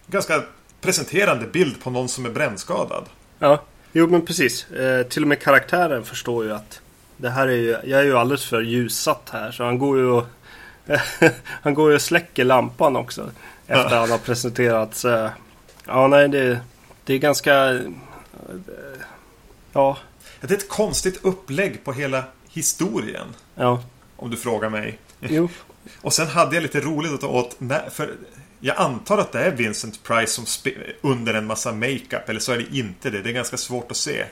ganska 0.07 0.43
presenterande 0.81 1.47
bild 1.47 1.83
på 1.83 1.91
någon 1.91 2.09
som 2.09 2.27
är 2.27 2.31
brännskadad. 2.31 3.05
Ja, 3.39 3.63
jo 3.93 4.07
men 4.07 4.27
precis. 4.27 4.71
Eh, 4.71 5.07
till 5.07 5.23
och 5.23 5.29
med 5.29 5.43
karaktären 5.43 6.05
förstår 6.05 6.45
ju 6.45 6.53
att 6.53 6.81
det 7.21 7.31
här 7.31 7.49
är 7.49 7.57
ju, 7.57 7.77
jag 7.85 8.01
är 8.01 8.05
ju 8.05 8.17
alldeles 8.17 8.45
för 8.45 8.61
ljussatt 8.61 9.31
här 9.33 9.53
så 9.53 9.65
han 9.65 9.79
går 9.79 9.99
ju 9.99 10.07
och 10.07 10.27
han 11.63 11.75
går 11.75 11.91
ju 11.91 11.95
och 11.95 12.03
släcker 12.03 12.45
lampan 12.45 12.97
också. 12.97 13.31
Efter 13.67 13.95
ja. 13.95 14.01
han 14.01 14.11
har 14.11 14.19
presenterat. 14.19 14.95
Så, 14.95 15.31
ja, 15.87 16.09
nej, 16.09 16.29
det, 16.29 16.61
det 17.05 17.15
är 17.15 17.19
ganska... 17.19 17.81
Ja. 19.73 19.99
Det 20.41 20.51
är 20.51 20.57
ett 20.57 20.69
konstigt 20.69 21.25
upplägg 21.25 21.85
på 21.85 21.93
hela 21.93 22.25
historien. 22.49 23.27
Ja. 23.55 23.83
Om 24.17 24.31
du 24.31 24.37
frågar 24.37 24.71
mig. 24.71 24.99
Jo. 25.21 25.49
och 26.01 26.13
sen 26.13 26.27
hade 26.27 26.57
jag 26.57 26.63
lite 26.63 26.81
roligt 26.81 27.25
åt... 27.25 27.57
För 27.91 28.15
jag 28.61 28.77
antar 28.77 29.19
att 29.19 29.33
det 29.33 29.45
är 29.45 29.51
Vincent 29.51 30.03
Price 30.03 30.33
som 30.33 30.73
under 31.01 31.35
en 31.35 31.47
massa 31.47 31.73
makeup. 31.73 32.29
Eller 32.29 32.41
så 32.41 32.53
är 32.53 32.59
det 32.59 32.77
inte 32.77 33.11
det. 33.11 33.23
Det 33.23 33.31
är 33.31 33.35
ganska 33.35 33.57
svårt 33.57 33.91
att 33.91 33.97
se. 33.97 34.25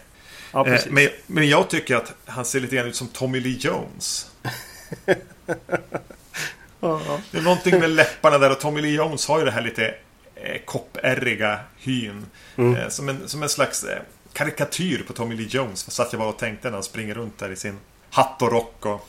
Ja, 0.52 0.66
eh, 0.66 0.80
men, 0.90 1.08
men 1.26 1.48
jag 1.48 1.70
tycker 1.70 1.96
att 1.96 2.14
han 2.26 2.44
ser 2.44 2.60
lite 2.60 2.76
grann 2.76 2.86
ut 2.86 2.96
som 2.96 3.08
Tommy 3.08 3.40
Lee 3.40 3.58
Jones. 3.60 4.30
Det 7.30 7.38
är 7.38 7.42
någonting 7.42 7.80
med 7.80 7.90
läpparna 7.90 8.38
där 8.38 8.50
och 8.50 8.60
Tommy 8.60 8.80
Lee 8.80 8.94
Jones 8.94 9.28
har 9.28 9.38
ju 9.38 9.44
det 9.44 9.50
här 9.50 9.62
lite 9.62 9.94
eh, 10.34 10.60
koppärriga 10.64 11.60
hyn. 11.76 12.26
Mm. 12.56 12.76
Eh, 12.76 12.88
som, 12.88 13.08
en, 13.08 13.28
som 13.28 13.42
en 13.42 13.48
slags 13.48 13.84
eh, 13.84 13.98
karikatyr 14.32 15.04
på 15.06 15.12
Tommy 15.12 15.36
Lee 15.36 15.46
Jones. 15.50 15.86
Vad 15.86 15.92
satt 15.92 16.12
jag 16.12 16.20
bara 16.20 16.28
och 16.28 16.38
tänkte 16.38 16.68
när 16.68 16.74
han 16.74 16.82
springer 16.82 17.14
runt 17.14 17.38
där 17.38 17.50
i 17.50 17.56
sin 17.56 17.78
hatt 18.10 18.42
och 18.42 18.52
rock. 18.52 18.86
Och... 18.86 19.08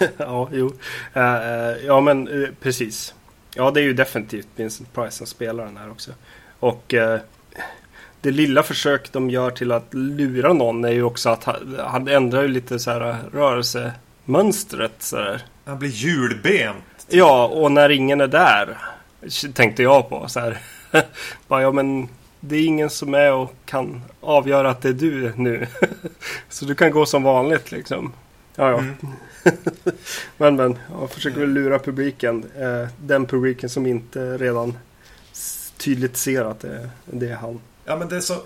ja, 0.16 0.48
jo. 0.52 0.66
Uh, 1.16 1.22
ja, 1.86 2.00
men 2.00 2.28
uh, 2.28 2.48
precis. 2.60 3.14
Ja, 3.54 3.70
det 3.70 3.80
är 3.80 3.84
ju 3.84 3.92
definitivt 3.92 4.48
Vincent 4.56 4.92
Price 4.92 5.16
som 5.16 5.26
spelar 5.26 5.64
den 5.64 5.76
här 5.76 5.90
också. 5.90 6.10
Och 6.60 6.94
uh, 6.94 7.16
det 8.24 8.30
lilla 8.30 8.62
försök 8.62 9.12
de 9.12 9.30
gör 9.30 9.50
till 9.50 9.72
att 9.72 9.94
lura 9.94 10.52
någon 10.52 10.84
är 10.84 10.90
ju 10.90 11.02
också 11.02 11.28
att 11.28 11.44
han, 11.78 12.08
ändrar 12.08 12.42
ju 12.42 12.48
lite 12.48 12.78
så 12.78 12.90
här 12.90 13.16
rörelsemönstret. 13.32 14.92
Så 14.98 15.16
här. 15.16 15.42
Han 15.64 15.78
blir 15.78 15.88
hjulbent. 15.88 17.06
Ja, 17.08 17.46
och 17.46 17.72
när 17.72 17.90
ingen 17.90 18.20
är 18.20 18.26
där 18.26 18.78
tänkte 19.54 19.82
jag 19.82 20.08
på. 20.08 20.28
Så 20.28 20.40
här. 20.40 20.58
Bara, 21.48 21.62
ja, 21.62 21.72
men 21.72 22.08
det 22.40 22.56
är 22.56 22.64
ingen 22.64 22.90
som 22.90 23.14
är 23.14 23.32
och 23.32 23.54
kan 23.64 24.02
avgöra 24.20 24.70
att 24.70 24.82
det 24.82 24.88
är 24.88 24.92
du 24.92 25.32
nu. 25.36 25.66
så 26.48 26.64
du 26.64 26.74
kan 26.74 26.90
gå 26.90 27.06
som 27.06 27.22
vanligt 27.22 27.72
liksom. 27.72 28.12
Ja, 28.56 28.70
ja. 28.70 28.78
Mm. 28.78 28.96
men, 30.36 30.56
men. 30.56 30.78
Jag 31.00 31.10
försöker 31.10 31.40
väl 31.40 31.52
lura 31.52 31.78
publiken. 31.78 32.44
Eh, 32.58 32.88
den 33.00 33.26
publiken 33.26 33.68
som 33.68 33.86
inte 33.86 34.36
redan 34.38 34.78
tydligt 35.76 36.16
ser 36.16 36.44
att 36.44 36.60
det, 36.60 36.90
det 37.04 37.30
är 37.30 37.36
han. 37.36 37.60
Ja, 37.84 37.96
men 37.96 38.08
det 38.08 38.16
är 38.16 38.20
så... 38.20 38.42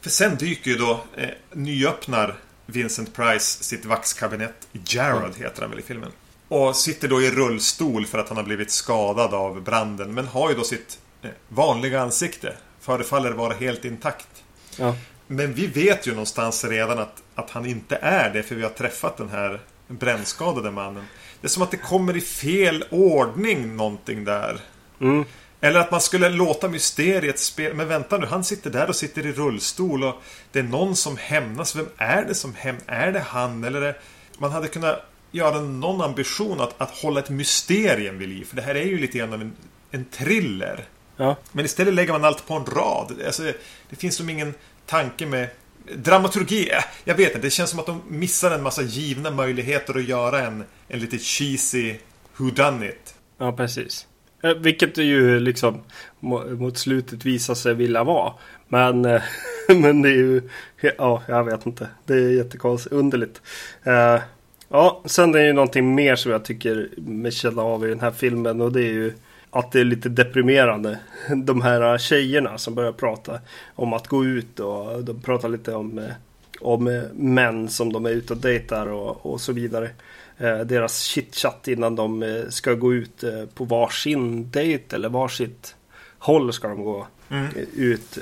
För 0.00 0.10
sen 0.10 0.36
dyker 0.36 0.70
ju 0.70 0.76
då, 0.76 1.00
eh, 1.16 1.28
nyöppnar 1.52 2.38
Vincent 2.66 3.14
Price 3.14 3.64
sitt 3.64 3.84
vaxkabinett. 3.84 4.68
Jared 4.72 5.36
heter 5.36 5.62
han 5.62 5.70
väl 5.70 5.78
i 5.78 5.82
filmen. 5.82 6.12
Och 6.48 6.76
sitter 6.76 7.08
då 7.08 7.22
i 7.22 7.30
rullstol 7.30 8.06
för 8.06 8.18
att 8.18 8.28
han 8.28 8.36
har 8.36 8.44
blivit 8.44 8.70
skadad 8.70 9.34
av 9.34 9.62
branden. 9.62 10.14
Men 10.14 10.26
har 10.26 10.50
ju 10.50 10.56
då 10.56 10.64
sitt 10.64 10.98
eh, 11.22 11.30
vanliga 11.48 12.00
ansikte. 12.00 12.56
Förefaller 12.80 13.32
vara 13.32 13.54
helt 13.54 13.84
intakt. 13.84 14.28
Ja. 14.76 14.96
Men 15.26 15.54
vi 15.54 15.66
vet 15.66 16.06
ju 16.06 16.10
någonstans 16.10 16.64
redan 16.64 16.98
att, 16.98 17.22
att 17.34 17.50
han 17.50 17.66
inte 17.66 17.96
är 17.96 18.30
det. 18.30 18.42
För 18.42 18.54
vi 18.54 18.62
har 18.62 18.70
träffat 18.70 19.16
den 19.16 19.28
här 19.28 19.60
brännskadade 19.88 20.70
mannen. 20.70 21.04
Det 21.40 21.46
är 21.46 21.50
som 21.50 21.62
att 21.62 21.70
det 21.70 21.76
kommer 21.76 22.16
i 22.16 22.20
fel 22.20 22.84
ordning 22.90 23.76
någonting 23.76 24.24
där. 24.24 24.60
Mm. 25.00 25.24
Eller 25.64 25.80
att 25.80 25.90
man 25.90 26.00
skulle 26.00 26.28
låta 26.28 26.68
mysteriet 26.68 27.38
spela. 27.38 27.74
Men 27.74 27.88
vänta 27.88 28.18
nu, 28.18 28.26
han 28.26 28.44
sitter 28.44 28.70
där 28.70 28.88
och 28.88 28.96
sitter 28.96 29.26
i 29.26 29.32
rullstol 29.32 30.04
och 30.04 30.22
det 30.52 30.58
är 30.58 30.62
någon 30.62 30.96
som 30.96 31.16
hämnas. 31.16 31.76
Vem 31.76 31.88
är 31.96 32.24
det 32.24 32.34
som 32.34 32.54
hämnas? 32.54 32.84
Är 32.86 33.12
det 33.12 33.20
han? 33.20 33.64
Eller 33.64 33.80
det... 33.80 33.94
Man 34.38 34.52
hade 34.52 34.68
kunnat 34.68 35.06
göra 35.30 35.60
någon 35.60 36.00
ambition 36.00 36.60
att, 36.60 36.80
att 36.80 36.90
hålla 36.90 37.20
ett 37.20 37.30
mysterium 37.30 38.18
vid 38.18 38.28
liv. 38.28 38.44
För 38.44 38.56
det 38.56 38.62
här 38.62 38.74
är 38.74 38.84
ju 38.84 38.98
lite 38.98 39.18
grann 39.18 39.32
av 39.32 39.40
en, 39.40 39.52
en 39.90 40.04
thriller. 40.04 40.84
Ja. 41.16 41.36
Men 41.52 41.64
istället 41.64 41.94
lägger 41.94 42.12
man 42.12 42.24
allt 42.24 42.46
på 42.46 42.54
en 42.54 42.64
rad. 42.64 43.14
Alltså, 43.26 43.42
det 43.90 43.96
finns 43.96 44.16
som 44.16 44.28
ingen 44.28 44.54
tanke 44.86 45.26
med 45.26 45.48
Dramaturgi, 45.96 46.70
äh, 46.70 46.84
jag 47.04 47.14
vet 47.14 47.28
inte. 47.28 47.46
Det 47.46 47.50
känns 47.50 47.70
som 47.70 47.78
att 47.78 47.86
de 47.86 48.02
missar 48.08 48.50
en 48.50 48.62
massa 48.62 48.82
givna 48.82 49.30
möjligheter 49.30 49.98
att 49.98 50.04
göra 50.04 50.40
en, 50.40 50.64
en 50.88 51.00
lite 51.00 51.18
cheesy 51.18 51.96
who 52.36 52.50
done 52.50 52.86
it. 52.88 53.14
Ja, 53.38 53.52
precis. 53.52 54.06
Eh, 54.42 54.54
vilket 54.54 54.94
det 54.94 55.04
ju 55.04 55.40
liksom 55.40 55.80
mot 56.20 56.78
slutet 56.78 57.24
visar 57.24 57.54
sig 57.54 57.74
vilja 57.74 58.04
vara. 58.04 58.32
Men, 58.68 59.04
eh, 59.04 59.22
men 59.68 60.02
det 60.02 60.08
är 60.08 60.14
ju, 60.14 60.42
ja, 60.98 61.22
jag 61.28 61.44
vet 61.44 61.66
inte. 61.66 61.88
Det 62.06 62.14
är 62.14 62.28
jättekonstigt, 62.30 62.94
underligt. 62.94 63.42
Eh, 63.82 64.18
ja, 64.68 65.02
sen 65.04 65.34
är 65.34 65.38
det 65.38 65.46
ju 65.46 65.52
någonting 65.52 65.94
mer 65.94 66.16
som 66.16 66.32
jag 66.32 66.44
tycker 66.44 66.88
med 66.96 67.32
känna 67.32 67.62
av 67.62 67.86
i 67.86 67.88
den 67.88 68.00
här 68.00 68.10
filmen 68.10 68.60
och 68.60 68.72
det 68.72 68.80
är 68.80 68.92
ju 68.92 69.12
att 69.50 69.72
det 69.72 69.80
är 69.80 69.84
lite 69.84 70.08
deprimerande. 70.08 70.98
De 71.44 71.62
här 71.62 71.98
tjejerna 71.98 72.58
som 72.58 72.74
börjar 72.74 72.92
prata 72.92 73.40
om 73.74 73.92
att 73.92 74.08
gå 74.08 74.24
ut 74.24 74.60
och 74.60 75.04
de 75.04 75.20
pratar 75.20 75.48
lite 75.48 75.74
om, 75.74 76.08
om 76.60 77.02
män 77.12 77.68
som 77.68 77.92
de 77.92 78.06
är 78.06 78.10
ute 78.10 78.32
och 78.32 78.38
dejtar 78.38 78.86
och, 78.86 79.26
och 79.26 79.40
så 79.40 79.52
vidare 79.52 79.90
deras 80.38 81.02
chitchat 81.02 81.68
innan 81.68 81.96
de 81.96 82.22
eh, 82.22 82.48
ska 82.48 82.74
gå 82.74 82.94
ut 82.94 83.24
eh, 83.24 83.44
på 83.54 83.64
varsin 83.64 84.50
dejt 84.50 84.96
eller 84.96 85.08
varsitt 85.08 85.74
håll 86.18 86.52
ska 86.52 86.68
de 86.68 86.84
gå 86.84 87.06
mm. 87.30 87.48
ut. 87.76 88.18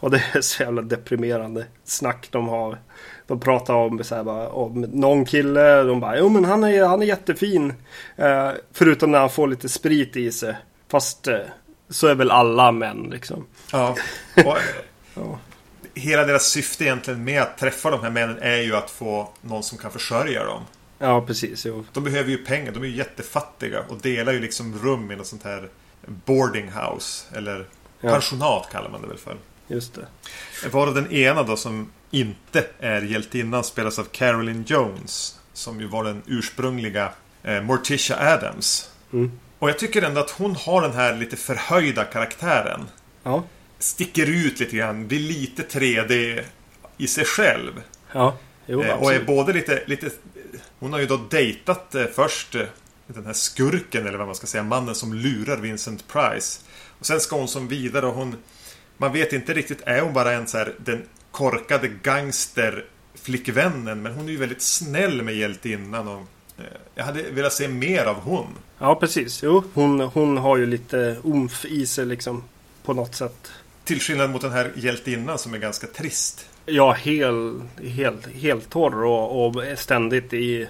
Och 0.00 0.10
det 0.10 0.24
är 0.32 0.40
så 0.40 0.62
jävla 0.62 0.82
deprimerande 0.82 1.66
snack 1.84 2.28
de 2.30 2.48
har. 2.48 2.78
De 3.26 3.40
pratar 3.40 3.74
om, 3.74 4.04
så 4.04 4.14
här, 4.14 4.24
bara, 4.24 4.48
om 4.48 4.80
någon 4.80 5.24
kille. 5.24 5.82
De 5.82 6.00
bara, 6.00 6.18
jo 6.18 6.28
men 6.28 6.44
han 6.44 6.64
är, 6.64 6.84
han 6.84 7.02
är 7.02 7.06
jättefin. 7.06 7.72
Eh, 8.16 8.50
förutom 8.72 9.12
när 9.12 9.18
han 9.18 9.30
får 9.30 9.48
lite 9.48 9.68
sprit 9.68 10.16
i 10.16 10.32
sig. 10.32 10.56
Fast 10.88 11.28
eh, 11.28 11.38
så 11.88 12.06
är 12.06 12.14
väl 12.14 12.30
alla 12.30 12.72
män 12.72 13.08
liksom. 13.10 13.46
Ja. 13.72 13.96
Och, 14.36 14.56
ja. 15.14 15.38
Hela 15.94 16.24
deras 16.24 16.46
syfte 16.46 16.84
egentligen 16.84 17.24
med 17.24 17.42
att 17.42 17.58
träffa 17.58 17.90
de 17.90 18.02
här 18.02 18.10
männen 18.10 18.38
är 18.40 18.62
ju 18.62 18.76
att 18.76 18.90
få 18.90 19.28
någon 19.40 19.62
som 19.62 19.78
kan 19.78 19.90
försörja 19.90 20.44
dem. 20.44 20.62
Ja, 20.98 21.26
precis. 21.26 21.66
Jo. 21.66 21.84
De 21.92 22.04
behöver 22.04 22.30
ju 22.30 22.38
pengar. 22.38 22.72
De 22.72 22.82
är 22.82 22.86
ju 22.86 22.96
jättefattiga 22.96 23.82
och 23.88 23.98
delar 23.98 24.32
ju 24.32 24.40
liksom 24.40 24.78
rum 24.78 25.10
i 25.10 25.16
något 25.16 25.26
sånt 25.26 25.42
här 25.42 25.68
boarding 26.06 26.70
house. 26.72 27.36
Eller 27.36 27.66
ja. 28.00 28.10
pensionat 28.10 28.68
kallar 28.72 28.90
man 28.90 29.02
det 29.02 29.08
väl 29.08 29.18
för. 29.18 29.36
Just 29.68 29.94
det. 29.94 30.06
Varav 30.68 30.94
den 30.94 31.12
ena 31.12 31.42
då 31.42 31.56
som 31.56 31.90
inte 32.10 32.66
är 32.78 33.02
hjältinnan 33.02 33.64
spelas 33.64 33.98
av 33.98 34.04
Carolyn 34.04 34.64
Jones. 34.66 35.38
Som 35.52 35.80
ju 35.80 35.86
var 35.86 36.04
den 36.04 36.22
ursprungliga 36.26 37.12
eh, 37.42 37.62
Morticia 37.62 38.34
Adams. 38.34 38.90
Mm. 39.12 39.32
Och 39.58 39.68
jag 39.68 39.78
tycker 39.78 40.02
ändå 40.02 40.20
att 40.20 40.30
hon 40.30 40.56
har 40.56 40.82
den 40.82 40.92
här 40.92 41.16
lite 41.16 41.36
förhöjda 41.36 42.04
karaktären. 42.04 42.88
Ja. 43.22 43.44
Sticker 43.78 44.26
ut 44.26 44.60
lite 44.60 44.76
grann. 44.76 45.08
Blir 45.08 45.20
lite 45.20 45.62
3D 45.62 46.42
i 46.96 47.06
sig 47.06 47.24
själv. 47.24 47.82
Ja, 48.12 48.36
jo, 48.66 48.82
eh, 48.82 49.02
Och 49.02 49.12
är 49.12 49.24
både 49.24 49.52
lite, 49.52 49.82
lite... 49.86 50.10
Hon 50.78 50.92
har 50.92 51.00
ju 51.00 51.06
då 51.06 51.16
dejtat 51.16 51.94
eh, 51.94 52.04
först 52.14 52.54
eh, 52.54 52.62
den 53.06 53.26
här 53.26 53.32
skurken, 53.32 54.06
eller 54.06 54.18
vad 54.18 54.26
man 54.26 54.36
ska 54.36 54.46
säga, 54.46 54.62
mannen 54.62 54.94
som 54.94 55.14
lurar 55.14 55.56
Vincent 55.56 56.08
Price. 56.08 56.60
Och 56.98 57.06
sen 57.06 57.20
ska 57.20 57.36
hon 57.36 57.48
som 57.48 57.68
vidare 57.68 58.06
och 58.06 58.14
hon... 58.14 58.36
Man 58.96 59.12
vet 59.12 59.32
inte 59.32 59.54
riktigt, 59.54 59.82
är 59.86 60.00
hon 60.00 60.12
bara 60.12 60.32
en 60.32 60.46
så 60.46 60.58
här, 60.58 60.74
den 60.78 61.02
korkade 61.30 61.88
gangsterflickvännen? 61.88 64.02
Men 64.02 64.14
hon 64.14 64.28
är 64.28 64.32
ju 64.32 64.38
väldigt 64.38 64.62
snäll 64.62 65.22
med 65.22 65.34
hjältinnan 65.34 66.08
och 66.08 66.26
Eh, 66.58 66.64
jag 66.94 67.04
hade 67.04 67.22
velat 67.22 67.52
se 67.52 67.68
mer 67.68 68.04
av 68.04 68.20
hon. 68.20 68.46
Ja, 68.78 68.94
precis. 68.94 69.42
Jo, 69.42 69.64
hon, 69.74 70.00
hon 70.00 70.36
har 70.36 70.56
ju 70.56 70.66
lite 70.66 71.16
umf 71.24 71.64
i 71.64 71.86
sig 71.86 72.06
liksom. 72.06 72.44
På 72.84 72.94
något 72.94 73.14
sätt. 73.14 73.50
Till 73.84 74.00
skillnad 74.00 74.30
mot 74.30 74.42
den 74.42 74.52
här 74.52 74.72
hjältinnan 74.76 75.38
som 75.38 75.54
är 75.54 75.58
ganska 75.58 75.86
trist. 75.86 76.46
Ja, 76.68 76.92
helt, 76.92 77.62
helt, 77.80 78.26
helt 78.26 78.70
torr 78.70 79.04
och, 79.04 79.46
och 79.46 79.64
ständigt 79.76 80.32
i, 80.32 80.68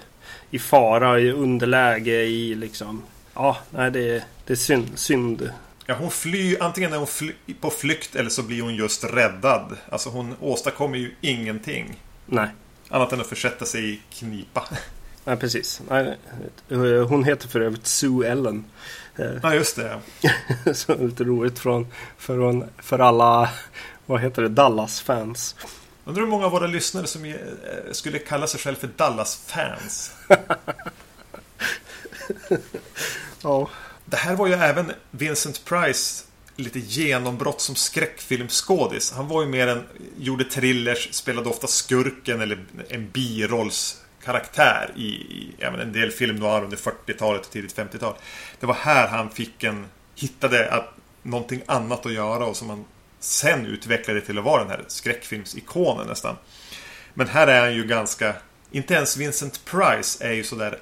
i 0.51 0.59
fara, 0.59 1.19
i 1.19 1.31
underläge, 1.31 2.21
i 2.21 2.55
liksom... 2.55 3.03
Ja, 3.33 3.57
nej 3.69 3.91
det, 3.91 4.23
det 4.45 4.53
är 4.53 4.57
synd. 4.57 4.91
synd. 4.95 5.51
Ja, 5.85 5.95
hon 5.99 6.11
flyr, 6.11 6.57
antingen 6.59 6.93
är 6.93 6.97
hon 6.97 7.07
fly, 7.07 7.33
på 7.61 7.69
flykt 7.69 8.15
eller 8.15 8.29
så 8.29 8.43
blir 8.43 8.61
hon 8.61 8.75
just 8.75 9.03
räddad. 9.03 9.77
Alltså 9.89 10.09
hon 10.09 10.35
åstadkommer 10.39 10.97
ju 10.97 11.15
ingenting. 11.21 12.01
Nej. 12.25 12.47
Annat 12.89 13.13
än 13.13 13.21
att 13.21 13.27
försätta 13.27 13.65
sig 13.65 13.93
i 13.93 14.01
knipa. 14.09 14.67
Nej, 15.25 15.37
precis. 15.37 15.81
Nej, 15.89 16.17
hon 17.09 17.23
heter 17.23 17.47
för 17.47 17.61
övrigt 17.61 17.87
Sue 17.87 18.27
Ellen. 18.27 18.65
Eh, 19.15 19.25
ja, 19.43 19.53
just 19.53 19.75
det. 19.75 19.99
Så 20.73 20.95
lite 20.95 21.23
roligt 21.23 21.59
från, 21.59 21.87
för, 22.17 22.67
för 22.81 22.99
alla, 22.99 23.49
vad 24.05 24.21
heter 24.21 24.41
det, 24.41 24.49
Dallas-fans. 24.49 25.55
Undrar 26.09 26.23
hur 26.23 26.29
många 26.29 26.45
av 26.45 26.51
våra 26.51 26.67
lyssnare 26.67 27.07
som 27.07 27.25
eh, 27.25 27.35
skulle 27.91 28.19
kalla 28.19 28.47
sig 28.47 28.59
själv 28.59 28.75
för 28.75 28.89
Dallas-fans? 28.95 30.11
ja. 33.41 33.69
Det 34.05 34.17
här 34.17 34.35
var 34.35 34.47
ju 34.47 34.53
även 34.53 34.91
Vincent 35.11 35.65
Price 35.65 36.23
lite 36.55 36.79
genombrott 36.79 37.61
som 37.61 37.75
skräckfilmskådis. 37.75 39.11
Han 39.11 39.27
var 39.27 39.41
ju 39.41 39.47
mer 39.47 39.67
en, 39.67 39.83
gjorde 40.17 40.43
thrillers, 40.43 41.13
spelade 41.13 41.49
ofta 41.49 41.67
skurken 41.67 42.41
eller 42.41 42.65
en 42.89 43.09
birolls 43.09 44.01
karaktär 44.23 44.91
i, 44.95 45.07
i 45.07 45.55
en 45.59 45.91
del 45.91 46.11
film 46.11 46.35
noir 46.35 46.63
under 46.63 46.77
40-talet 46.77 47.45
och 47.45 47.51
tidigt 47.51 47.77
50-tal. 47.77 48.13
Det 48.59 48.65
var 48.65 48.73
här 48.73 49.07
han 49.07 49.29
fick 49.29 49.63
en 49.63 49.85
hittade 50.15 50.71
att, 50.71 50.93
någonting 51.23 51.61
annat 51.65 52.05
att 52.05 52.13
göra 52.13 52.45
och 52.45 52.57
som 52.57 52.69
han 52.69 52.85
sen 53.19 53.65
utvecklade 53.65 54.21
till 54.21 54.37
att 54.37 54.43
vara 54.43 54.61
den 54.61 54.71
här 54.71 54.83
skräckfilmsikonen 54.87 56.07
nästan. 56.07 56.35
Men 57.13 57.27
här 57.27 57.47
är 57.47 57.61
han 57.61 57.75
ju 57.75 57.83
ganska 57.83 58.35
inte 58.71 58.93
ens 58.93 59.17
Vincent 59.17 59.65
Price 59.65 60.27
är 60.27 60.31
ju 60.31 60.43
sådär 60.43 60.79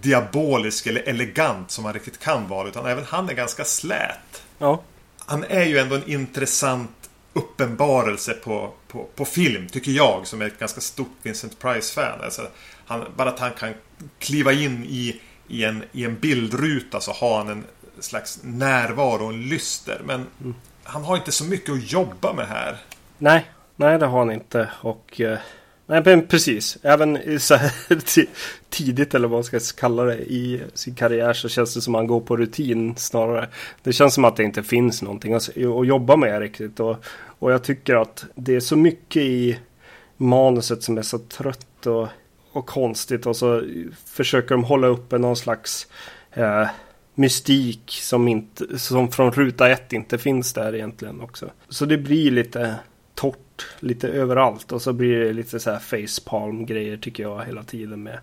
diabolisk 0.00 0.86
eller 0.86 1.00
elegant 1.00 1.70
som 1.70 1.84
han 1.84 1.94
riktigt 1.94 2.18
kan 2.18 2.48
vara. 2.48 2.68
Utan 2.68 2.86
även 2.86 3.04
han 3.04 3.28
är 3.28 3.34
ganska 3.34 3.64
slät. 3.64 4.42
Ja. 4.58 4.82
Han 5.18 5.44
är 5.44 5.64
ju 5.64 5.78
ändå 5.78 5.94
en 5.94 6.10
intressant 6.10 6.90
uppenbarelse 7.32 8.32
på, 8.32 8.72
på, 8.88 9.08
på 9.14 9.24
film, 9.24 9.68
tycker 9.68 9.90
jag, 9.92 10.26
som 10.26 10.42
är 10.42 10.46
ett 10.46 10.58
ganska 10.58 10.80
stort 10.80 11.16
Vincent 11.22 11.58
Price-fan. 11.58 12.20
Alltså, 12.20 12.48
han, 12.86 13.04
bara 13.16 13.28
att 13.28 13.38
han 13.38 13.52
kan 13.52 13.74
kliva 14.18 14.52
in 14.52 14.84
i, 14.84 15.20
i, 15.48 15.64
en, 15.64 15.84
i 15.92 16.04
en 16.04 16.18
bildruta 16.18 17.00
så 17.00 17.12
har 17.12 17.38
han 17.38 17.48
en 17.48 17.64
slags 18.00 18.40
närvaro 18.42 19.24
och 19.24 19.32
en 19.32 19.48
lyster. 19.48 20.00
Men 20.04 20.26
mm 20.40 20.54
han 20.84 21.04
har 21.04 21.16
inte 21.16 21.32
så 21.32 21.44
mycket 21.44 21.74
att 21.74 21.92
jobba 21.92 22.32
med 22.32 22.46
här. 22.46 22.76
Nej, 23.18 23.50
nej 23.76 23.98
det 23.98 24.06
har 24.06 24.18
han 24.18 24.30
inte. 24.30 24.70
Och 24.80 25.20
eh, 25.20 25.38
nej, 25.86 26.02
men 26.04 26.26
precis. 26.26 26.78
Även 26.82 27.40
så 27.40 27.54
här 27.54 27.72
tidigt 28.70 29.14
eller 29.14 29.28
vad 29.28 29.36
man 29.36 29.60
ska 29.60 29.80
kalla 29.80 30.04
det 30.04 30.16
i 30.16 30.62
sin 30.74 30.94
karriär 30.94 31.32
så 31.32 31.48
känns 31.48 31.74
det 31.74 31.80
som 31.80 31.94
att 31.94 31.98
han 31.98 32.06
går 32.06 32.20
på 32.20 32.36
rutin 32.36 32.96
snarare. 32.96 33.48
Det 33.82 33.92
känns 33.92 34.14
som 34.14 34.24
att 34.24 34.36
det 34.36 34.44
inte 34.44 34.62
finns 34.62 35.02
någonting 35.02 35.34
att, 35.34 35.48
att 35.48 35.86
jobba 35.86 36.16
med 36.16 36.40
riktigt. 36.40 36.80
Och, 36.80 36.96
och 37.38 37.52
jag 37.52 37.64
tycker 37.64 37.94
att 37.94 38.24
det 38.34 38.56
är 38.56 38.60
så 38.60 38.76
mycket 38.76 39.22
i 39.22 39.58
manuset 40.16 40.82
som 40.82 40.98
är 40.98 41.02
så 41.02 41.18
trött 41.18 41.86
och 41.86 42.08
och 42.54 42.66
konstigt 42.66 43.26
och 43.26 43.36
så 43.36 43.62
försöker 44.06 44.48
de 44.48 44.64
hålla 44.64 44.86
uppe 44.86 45.18
någon 45.18 45.36
slags 45.36 45.86
eh, 46.32 46.68
mystik 47.14 47.98
som, 48.02 48.28
inte, 48.28 48.78
som 48.78 49.10
från 49.10 49.32
ruta 49.32 49.70
ett 49.70 49.92
inte 49.92 50.18
finns 50.18 50.52
där 50.52 50.74
egentligen 50.74 51.20
också. 51.20 51.50
Så 51.68 51.84
det 51.84 51.98
blir 51.98 52.30
lite 52.30 52.74
torrt 53.14 53.66
lite 53.80 54.08
överallt 54.08 54.72
och 54.72 54.82
så 54.82 54.92
blir 54.92 55.20
det 55.20 55.32
lite 55.32 55.60
så 55.60 55.70
här 55.70 55.78
facepalm 55.78 56.66
grejer 56.66 56.96
tycker 56.96 57.22
jag 57.22 57.44
hela 57.44 57.62
tiden 57.62 58.02
med 58.02 58.18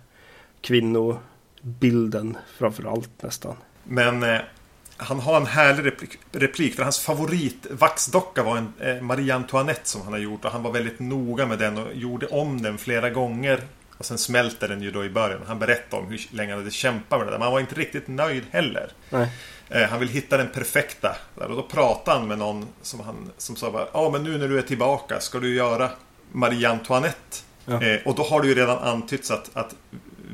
kvinnobilden 0.60 2.36
framförallt 2.58 3.22
nästan. 3.22 3.56
Men 3.84 4.22
eh, 4.22 4.40
han 4.96 5.20
har 5.20 5.36
en 5.36 5.46
härlig 5.46 5.86
replik, 5.86 6.18
replik 6.32 6.74
för 6.74 6.82
hans 6.82 7.00
favoritvaxdocka 7.00 8.42
var 8.42 8.56
en 8.56 8.72
eh, 8.80 9.02
Marie 9.02 9.34
Antoinette 9.34 9.88
som 9.88 10.02
han 10.02 10.12
har 10.12 10.20
gjort 10.20 10.44
och 10.44 10.50
han 10.50 10.62
var 10.62 10.72
väldigt 10.72 11.00
noga 11.00 11.46
med 11.46 11.58
den 11.58 11.78
och 11.78 11.94
gjorde 11.94 12.26
om 12.26 12.62
den 12.62 12.78
flera 12.78 13.10
gånger 13.10 13.60
och 13.98 14.04
sen 14.04 14.18
smälter 14.18 14.68
den 14.68 14.82
ju 14.82 14.90
då 14.90 15.04
i 15.04 15.10
början. 15.10 15.40
Han 15.46 15.58
berättar 15.58 15.98
om 15.98 16.06
hur 16.06 16.20
länge 16.30 16.52
han 16.52 16.60
hade 16.60 16.70
kämpat 16.70 17.18
med 17.18 17.26
det 17.26 17.30
där. 17.30 17.38
Men 17.38 17.42
han 17.42 17.52
var 17.52 17.60
inte 17.60 17.74
riktigt 17.74 18.08
nöjd 18.08 18.44
heller. 18.50 18.92
Eh, 19.68 19.88
han 19.88 20.00
vill 20.00 20.08
hitta 20.08 20.36
den 20.36 20.48
perfekta. 20.48 21.16
Och 21.34 21.56
då 21.56 21.62
pratar 21.62 22.12
han 22.18 22.28
med 22.28 22.38
någon 22.38 22.68
som, 22.82 23.00
han, 23.00 23.30
som 23.38 23.56
sa 23.56 23.88
Ja 23.92 24.10
men 24.12 24.24
nu 24.24 24.38
när 24.38 24.48
du 24.48 24.58
är 24.58 24.62
tillbaka 24.62 25.20
ska 25.20 25.38
du 25.38 25.54
göra 25.54 25.90
Marie 26.32 26.68
Antoinette. 26.68 27.36
Ja. 27.64 27.82
Eh, 27.82 28.00
och 28.04 28.14
då 28.14 28.22
har 28.22 28.42
det 28.42 28.48
ju 28.48 28.54
redan 28.54 28.78
antytts 28.78 29.30
att, 29.30 29.50
att 29.52 29.74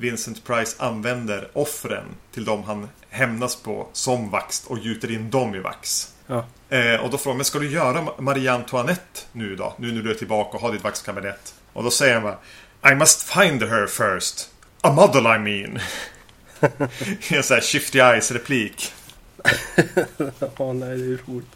Vincent 0.00 0.44
Price 0.44 0.82
använder 0.82 1.48
offren 1.52 2.04
till 2.32 2.44
de 2.44 2.62
han 2.62 2.88
hämnas 3.10 3.56
på 3.56 3.88
som 3.92 4.30
vax 4.30 4.64
och 4.66 4.78
gjuter 4.78 5.10
in 5.10 5.30
dem 5.30 5.54
i 5.54 5.58
vax. 5.58 6.14
Ja. 6.26 6.44
Eh, 6.68 7.00
och 7.00 7.10
då 7.10 7.18
frågar 7.18 7.36
man, 7.36 7.44
ska 7.44 7.58
du 7.58 7.70
göra 7.70 8.06
Marie 8.18 8.52
Antoinette 8.52 9.20
nu 9.32 9.56
då? 9.56 9.74
Nu 9.76 9.92
när 9.92 10.02
du 10.02 10.10
är 10.10 10.14
tillbaka 10.14 10.56
och 10.56 10.62
har 10.62 10.72
ditt 10.72 10.84
vaxkabinett. 10.84 11.54
Och 11.72 11.84
då 11.84 11.90
säger 11.90 12.14
han 12.14 12.22
bara 12.22 12.38
i 12.84 12.94
must 12.94 13.22
find 13.22 13.62
her 13.62 13.86
first. 13.86 14.50
A 14.80 14.92
model 14.92 15.26
I 15.26 15.38
mean. 15.38 15.78
en 17.30 17.42
sån 17.42 17.54
här 17.54 17.60
Shifty 17.60 17.98
Eyes-replik. 17.98 18.92
ja, 20.58 20.72
nej, 20.72 20.98
det 20.98 21.04
är 21.04 21.18
roligt. 21.26 21.48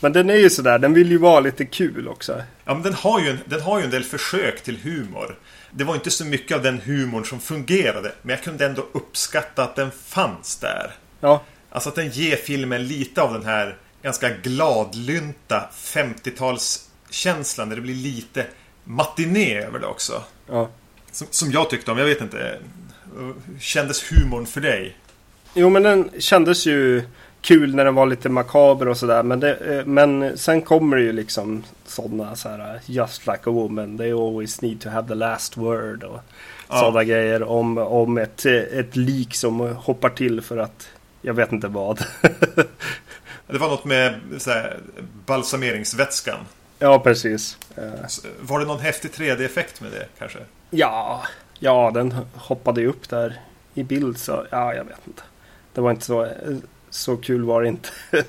Men 0.00 0.12
den 0.12 0.30
är 0.30 0.36
ju 0.36 0.50
sådär, 0.50 0.78
den 0.78 0.94
vill 0.94 1.10
ju 1.10 1.18
vara 1.18 1.40
lite 1.40 1.64
kul 1.64 2.08
också. 2.08 2.42
Ja, 2.64 2.74
men 2.74 2.82
den 2.82 2.94
har, 2.94 3.20
ju 3.20 3.30
en, 3.30 3.38
den 3.44 3.60
har 3.60 3.78
ju 3.78 3.84
en 3.84 3.90
del 3.90 4.04
försök 4.04 4.62
till 4.62 4.78
humor. 4.82 5.38
Det 5.70 5.84
var 5.84 5.94
inte 5.94 6.10
så 6.10 6.24
mycket 6.24 6.56
av 6.56 6.62
den 6.62 6.80
humorn 6.80 7.24
som 7.24 7.40
fungerade. 7.40 8.12
Men 8.22 8.30
jag 8.30 8.44
kunde 8.44 8.66
ändå 8.66 8.86
uppskatta 8.92 9.64
att 9.64 9.76
den 9.76 9.90
fanns 9.90 10.56
där. 10.56 10.94
Ja. 11.20 11.42
Alltså 11.70 11.88
att 11.88 11.94
den 11.94 12.08
ger 12.10 12.36
filmen 12.36 12.86
lite 12.86 13.22
av 13.22 13.32
den 13.32 13.44
här 13.44 13.76
ganska 14.02 14.28
gladlynta 14.30 15.68
50-talskänslan. 15.74 17.68
Där 17.68 17.76
det 17.76 17.82
blir 17.82 17.94
lite 17.94 18.46
matiné 18.84 19.60
över 19.60 19.78
det 19.78 19.86
också. 19.86 20.22
Ja. 20.46 20.68
Som, 21.12 21.26
som 21.30 21.50
jag 21.50 21.70
tyckte 21.70 21.90
om. 21.90 21.98
Jag 21.98 22.06
vet 22.06 22.20
inte. 22.20 22.58
Kändes 23.60 24.12
humorn 24.12 24.46
för 24.46 24.60
dig? 24.60 24.96
Jo 25.54 25.70
men 25.70 25.82
den 25.82 26.10
kändes 26.18 26.66
ju 26.66 27.02
kul 27.40 27.74
när 27.74 27.84
den 27.84 27.94
var 27.94 28.06
lite 28.06 28.28
makaber 28.28 28.88
och 28.88 28.96
sådär. 28.96 29.22
Men, 29.22 29.42
eh, 29.42 29.84
men 29.84 30.38
sen 30.38 30.62
kommer 30.62 30.96
det 30.96 31.02
ju 31.02 31.12
liksom 31.12 31.64
sådana 31.86 32.36
så 32.36 32.48
här 32.48 32.80
Just 32.86 33.26
like 33.26 33.40
a 33.44 33.50
woman. 33.50 33.98
They 33.98 34.12
always 34.12 34.62
need 34.62 34.80
to 34.80 34.88
have 34.88 35.08
the 35.08 35.14
last 35.14 35.56
word. 35.56 36.04
Och 36.04 36.20
ja. 36.68 36.78
sådana 36.78 37.04
grejer 37.04 37.42
om, 37.42 37.78
om 37.78 38.18
ett, 38.18 38.46
ett 38.46 38.96
lik 38.96 39.34
som 39.34 39.60
hoppar 39.60 40.10
till 40.10 40.40
för 40.40 40.56
att 40.56 40.88
jag 41.22 41.34
vet 41.34 41.52
inte 41.52 41.68
vad. 41.68 42.04
det 43.46 43.58
var 43.58 43.68
något 43.68 43.84
med 43.84 44.20
här, 44.46 44.78
balsameringsvätskan. 45.26 46.38
Ja, 46.78 46.98
precis. 46.98 47.58
Var 48.40 48.58
det 48.58 48.66
någon 48.66 48.80
häftig 48.80 49.10
3D-effekt 49.10 49.80
med 49.80 49.92
det 49.92 50.06
kanske? 50.18 50.38
Ja, 50.70 51.22
ja, 51.58 51.90
den 51.94 52.14
hoppade 52.34 52.80
ju 52.80 52.86
upp 52.86 53.08
där 53.08 53.40
i 53.74 53.82
bild 53.82 54.18
så 54.18 54.46
ja, 54.50 54.74
jag 54.74 54.84
vet 54.84 55.06
inte. 55.06 55.22
Det 55.72 55.80
var 55.80 55.90
inte 55.90 56.04
så, 56.04 56.28
så 56.90 57.16
kul 57.16 57.44
var 57.44 57.62
det 57.62 57.68
inte. 57.68 57.88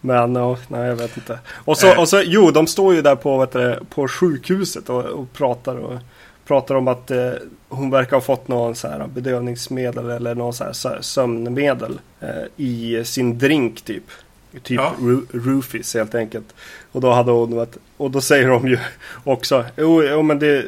Men 0.00 0.34
ja, 0.34 0.58
nej 0.68 0.88
jag 0.88 0.96
vet 0.96 1.16
inte. 1.16 1.38
Och 1.48 1.78
så, 1.78 2.00
och 2.00 2.08
så 2.08 2.22
jo, 2.24 2.50
de 2.50 2.66
står 2.66 2.94
ju 2.94 3.02
där 3.02 3.16
på, 3.16 3.38
vet 3.38 3.52
du, 3.52 3.78
på 3.90 4.08
sjukhuset 4.08 4.88
och, 4.88 5.04
och 5.04 5.32
pratar 5.32 5.76
och 5.76 5.98
pratar 6.46 6.74
om 6.74 6.88
att 6.88 7.10
eh, 7.10 7.32
hon 7.68 7.90
verkar 7.90 8.16
ha 8.16 8.20
fått 8.20 8.48
någon 8.48 8.74
så 8.74 8.88
här 8.88 9.06
bedövningsmedel 9.06 10.10
eller 10.10 10.34
någon 10.34 10.52
så 10.52 10.64
här 10.64 11.00
sömnmedel 11.00 12.00
eh, 12.20 12.44
i 12.56 13.04
sin 13.04 13.38
drink 13.38 13.80
typ. 13.80 14.04
Typ 14.52 14.80
ja. 14.80 14.94
roofies 15.32 15.94
helt 15.94 16.14
enkelt. 16.14 16.54
Och 16.92 17.00
då 17.00 17.12
hade 17.12 17.30
hon 17.30 17.56
varit, 17.56 17.76
och 17.96 18.10
då 18.10 18.20
säger 18.20 18.48
de 18.48 18.68
ju 18.68 18.78
också, 19.24 19.64
jo, 19.76 20.02
jo 20.02 20.22
men 20.22 20.38
det, 20.38 20.66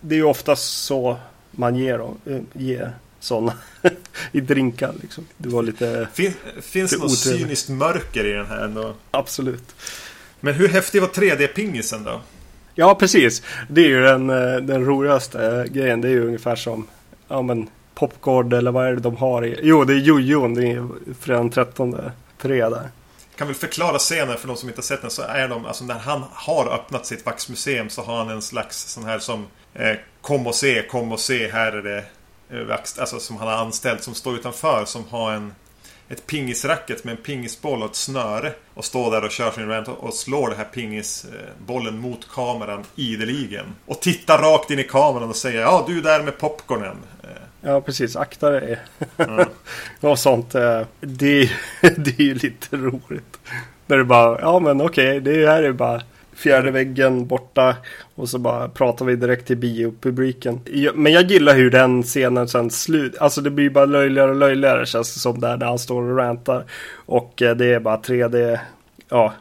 det 0.00 0.14
är 0.14 0.18
ju 0.18 0.24
oftast 0.24 0.84
så 0.84 1.16
man 1.50 1.76
ger, 1.76 2.00
eh, 2.26 2.40
ger 2.52 2.92
sådana 3.20 3.52
i 4.32 4.40
drinkar. 4.40 4.92
Liksom. 5.02 5.26
Det 5.36 5.48
var 5.48 5.62
lite... 5.62 6.08
Fin, 6.12 6.32
finns 6.60 6.90
det 6.90 6.98
något 6.98 7.18
cyniskt 7.18 7.68
mörker 7.68 8.24
i 8.24 8.32
den 8.32 8.46
här 8.46 8.64
ändå? 8.64 8.94
Absolut. 9.10 9.74
Men 10.40 10.54
hur 10.54 10.68
häftig 10.68 11.00
var 11.00 11.08
3D-pingisen 11.08 12.04
då? 12.04 12.20
Ja, 12.74 12.94
precis. 12.94 13.42
Det 13.68 13.80
är 13.80 13.88
ju 13.88 14.00
den, 14.00 14.30
eh, 14.30 14.56
den 14.56 14.84
roligaste 14.84 15.66
grejen. 15.70 16.00
Det 16.00 16.08
är 16.08 16.12
ju 16.12 16.26
ungefär 16.26 16.56
som 16.56 16.86
ja, 17.28 17.42
men 17.42 17.68
Popcorn 17.94 18.52
eller 18.52 18.70
vad 18.70 18.86
är 18.86 18.92
det 18.92 19.00
de 19.00 19.16
har 19.16 19.46
i? 19.46 19.58
Jo, 19.62 19.84
det 19.84 19.92
är 19.92 19.98
jojon. 19.98 20.54
Det 20.54 20.66
är 20.66 20.88
fredag 21.20 21.38
den 21.38 21.50
13 21.50 21.96
3 22.38 22.68
där. 22.68 22.88
Kan 23.38 23.46
väl 23.46 23.56
förklara 23.56 23.98
scenen 23.98 24.38
för 24.38 24.48
de 24.48 24.56
som 24.56 24.68
inte 24.68 24.78
har 24.78 24.84
sett 24.84 25.02
den 25.02 25.10
så 25.10 25.22
är 25.22 25.48
de, 25.48 25.66
alltså 25.66 25.84
när 25.84 25.98
han 25.98 26.24
har 26.32 26.74
öppnat 26.74 27.06
sitt 27.06 27.26
vaxmuseum 27.26 27.88
så 27.88 28.02
har 28.02 28.16
han 28.16 28.30
en 28.30 28.42
slags 28.42 28.92
sån 28.92 29.04
här 29.04 29.18
som 29.18 29.46
eh, 29.74 29.96
Kom 30.20 30.46
och 30.46 30.54
se, 30.54 30.82
kom 30.82 31.12
och 31.12 31.20
se, 31.20 31.50
här 31.50 31.72
är 31.72 31.82
det 31.82 32.04
eh, 32.50 32.64
vax, 32.64 32.98
Alltså 32.98 33.20
som 33.20 33.36
han 33.36 33.48
har 33.48 33.54
anställt 33.54 34.02
som 34.02 34.14
står 34.14 34.34
utanför 34.34 34.84
som 34.84 35.04
har 35.08 35.32
en 35.32 35.54
ett 36.10 36.26
pingisracket 36.26 37.04
med 37.04 37.16
en 37.16 37.22
pingisboll 37.22 37.82
och 37.82 37.90
ett 37.90 37.96
snöre. 37.96 38.52
Och 38.74 38.84
står 38.84 39.10
där 39.10 39.24
och 39.24 39.30
kör 39.30 39.50
sin 39.50 39.68
rant 39.68 39.88
och 39.88 40.14
slår 40.14 40.48
den 40.48 40.58
här 40.58 40.64
pingisbollen 40.64 41.94
eh, 41.94 42.00
mot 42.00 42.28
kameran 42.28 42.84
ideligen. 42.96 43.66
Och 43.86 44.00
tittar 44.00 44.38
rakt 44.38 44.70
in 44.70 44.78
i 44.78 44.84
kameran 44.84 45.28
och 45.28 45.36
säger 45.36 45.60
Ja 45.60 45.84
du 45.86 46.00
där 46.00 46.22
med 46.22 46.38
popcornen. 46.38 46.96
Ja 47.60 47.80
precis, 47.80 48.16
akta 48.16 48.50
dig. 48.50 48.78
Mm. 49.16 49.48
och 50.00 50.18
sånt. 50.18 50.54
Eh, 50.54 50.80
det, 51.00 51.50
det 51.80 52.18
är 52.18 52.24
ju 52.24 52.34
lite 52.34 52.76
roligt. 52.76 53.38
När 53.86 53.96
du 53.96 54.04
bara, 54.04 54.40
ja 54.40 54.58
men 54.58 54.80
okej, 54.80 55.20
det 55.20 55.46
här 55.46 55.62
är 55.62 55.72
bara 55.72 56.02
fjärde 56.38 56.70
väggen 56.70 57.26
borta 57.26 57.76
och 58.14 58.28
så 58.28 58.38
bara 58.38 58.68
pratar 58.68 59.04
vi 59.04 59.16
direkt 59.16 59.46
till 59.46 59.56
biopubliken. 59.56 60.60
Men 60.94 61.12
jag 61.12 61.30
gillar 61.30 61.54
hur 61.54 61.70
den 61.70 62.02
scenen 62.02 62.48
sen 62.48 62.70
slut, 62.70 63.18
alltså 63.18 63.40
det 63.40 63.50
blir 63.50 63.70
bara 63.70 63.84
löjligare 63.84 64.30
och 64.30 64.36
löjligare 64.36 64.86
känns 64.86 65.14
det 65.14 65.20
som 65.20 65.40
där, 65.40 65.56
där 65.56 65.66
han 65.66 65.78
står 65.78 66.02
och 66.02 66.16
rantar. 66.16 66.64
Och 66.94 67.42
eh, 67.42 67.56
det 67.56 67.66
är 67.66 67.80
bara 67.80 67.96
3D, 67.96 68.58
ja, 69.08 69.34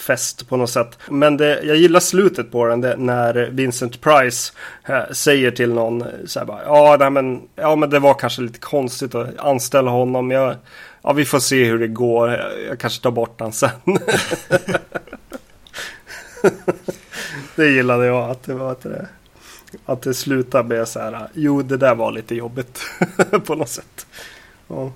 fest 0.00 0.48
på 0.48 0.56
något 0.56 0.70
sätt. 0.70 0.98
Men 1.08 1.36
det, 1.36 1.62
jag 1.62 1.76
gillar 1.76 2.00
slutet 2.00 2.52
på 2.52 2.66
den 2.66 2.80
det, 2.80 2.96
när 2.96 3.50
Vincent 3.50 4.00
Price 4.00 4.52
äh, 4.84 5.10
säger 5.12 5.50
till 5.50 5.72
någon 5.72 6.02
eh, 6.02 6.08
så 6.26 6.38
här 6.38 6.46
bara, 6.46 6.64
ja, 6.64 6.96
nej, 7.00 7.10
men, 7.10 7.42
ja 7.54 7.76
men 7.76 7.90
det 7.90 7.98
var 7.98 8.14
kanske 8.14 8.42
lite 8.42 8.58
konstigt 8.58 9.14
att 9.14 9.38
anställa 9.38 9.90
honom. 9.90 10.30
Jag, 10.30 10.54
ja, 11.02 11.12
vi 11.12 11.24
får 11.24 11.38
se 11.38 11.64
hur 11.64 11.78
det 11.78 11.88
går. 11.88 12.30
Jag, 12.30 12.62
jag 12.68 12.78
kanske 12.78 13.02
tar 13.02 13.10
bort 13.10 13.38
den 13.38 13.52
sen. 13.52 13.70
det 17.56 17.68
gillade 17.68 18.06
jag 18.06 18.30
att 18.30 18.42
det 18.42 18.54
var 18.54 18.72
att 18.72 18.82
det, 18.82 19.08
att 19.86 20.02
det 20.02 20.14
slutade 20.14 20.68
med 20.68 20.88
så 20.88 21.00
här. 21.00 21.28
Jo, 21.34 21.62
det 21.62 21.76
där 21.76 21.94
var 21.94 22.12
lite 22.12 22.34
jobbigt 22.34 22.80
på 23.46 23.54
något 23.54 23.68
sätt. 23.68 24.06
Ja. 24.68 24.92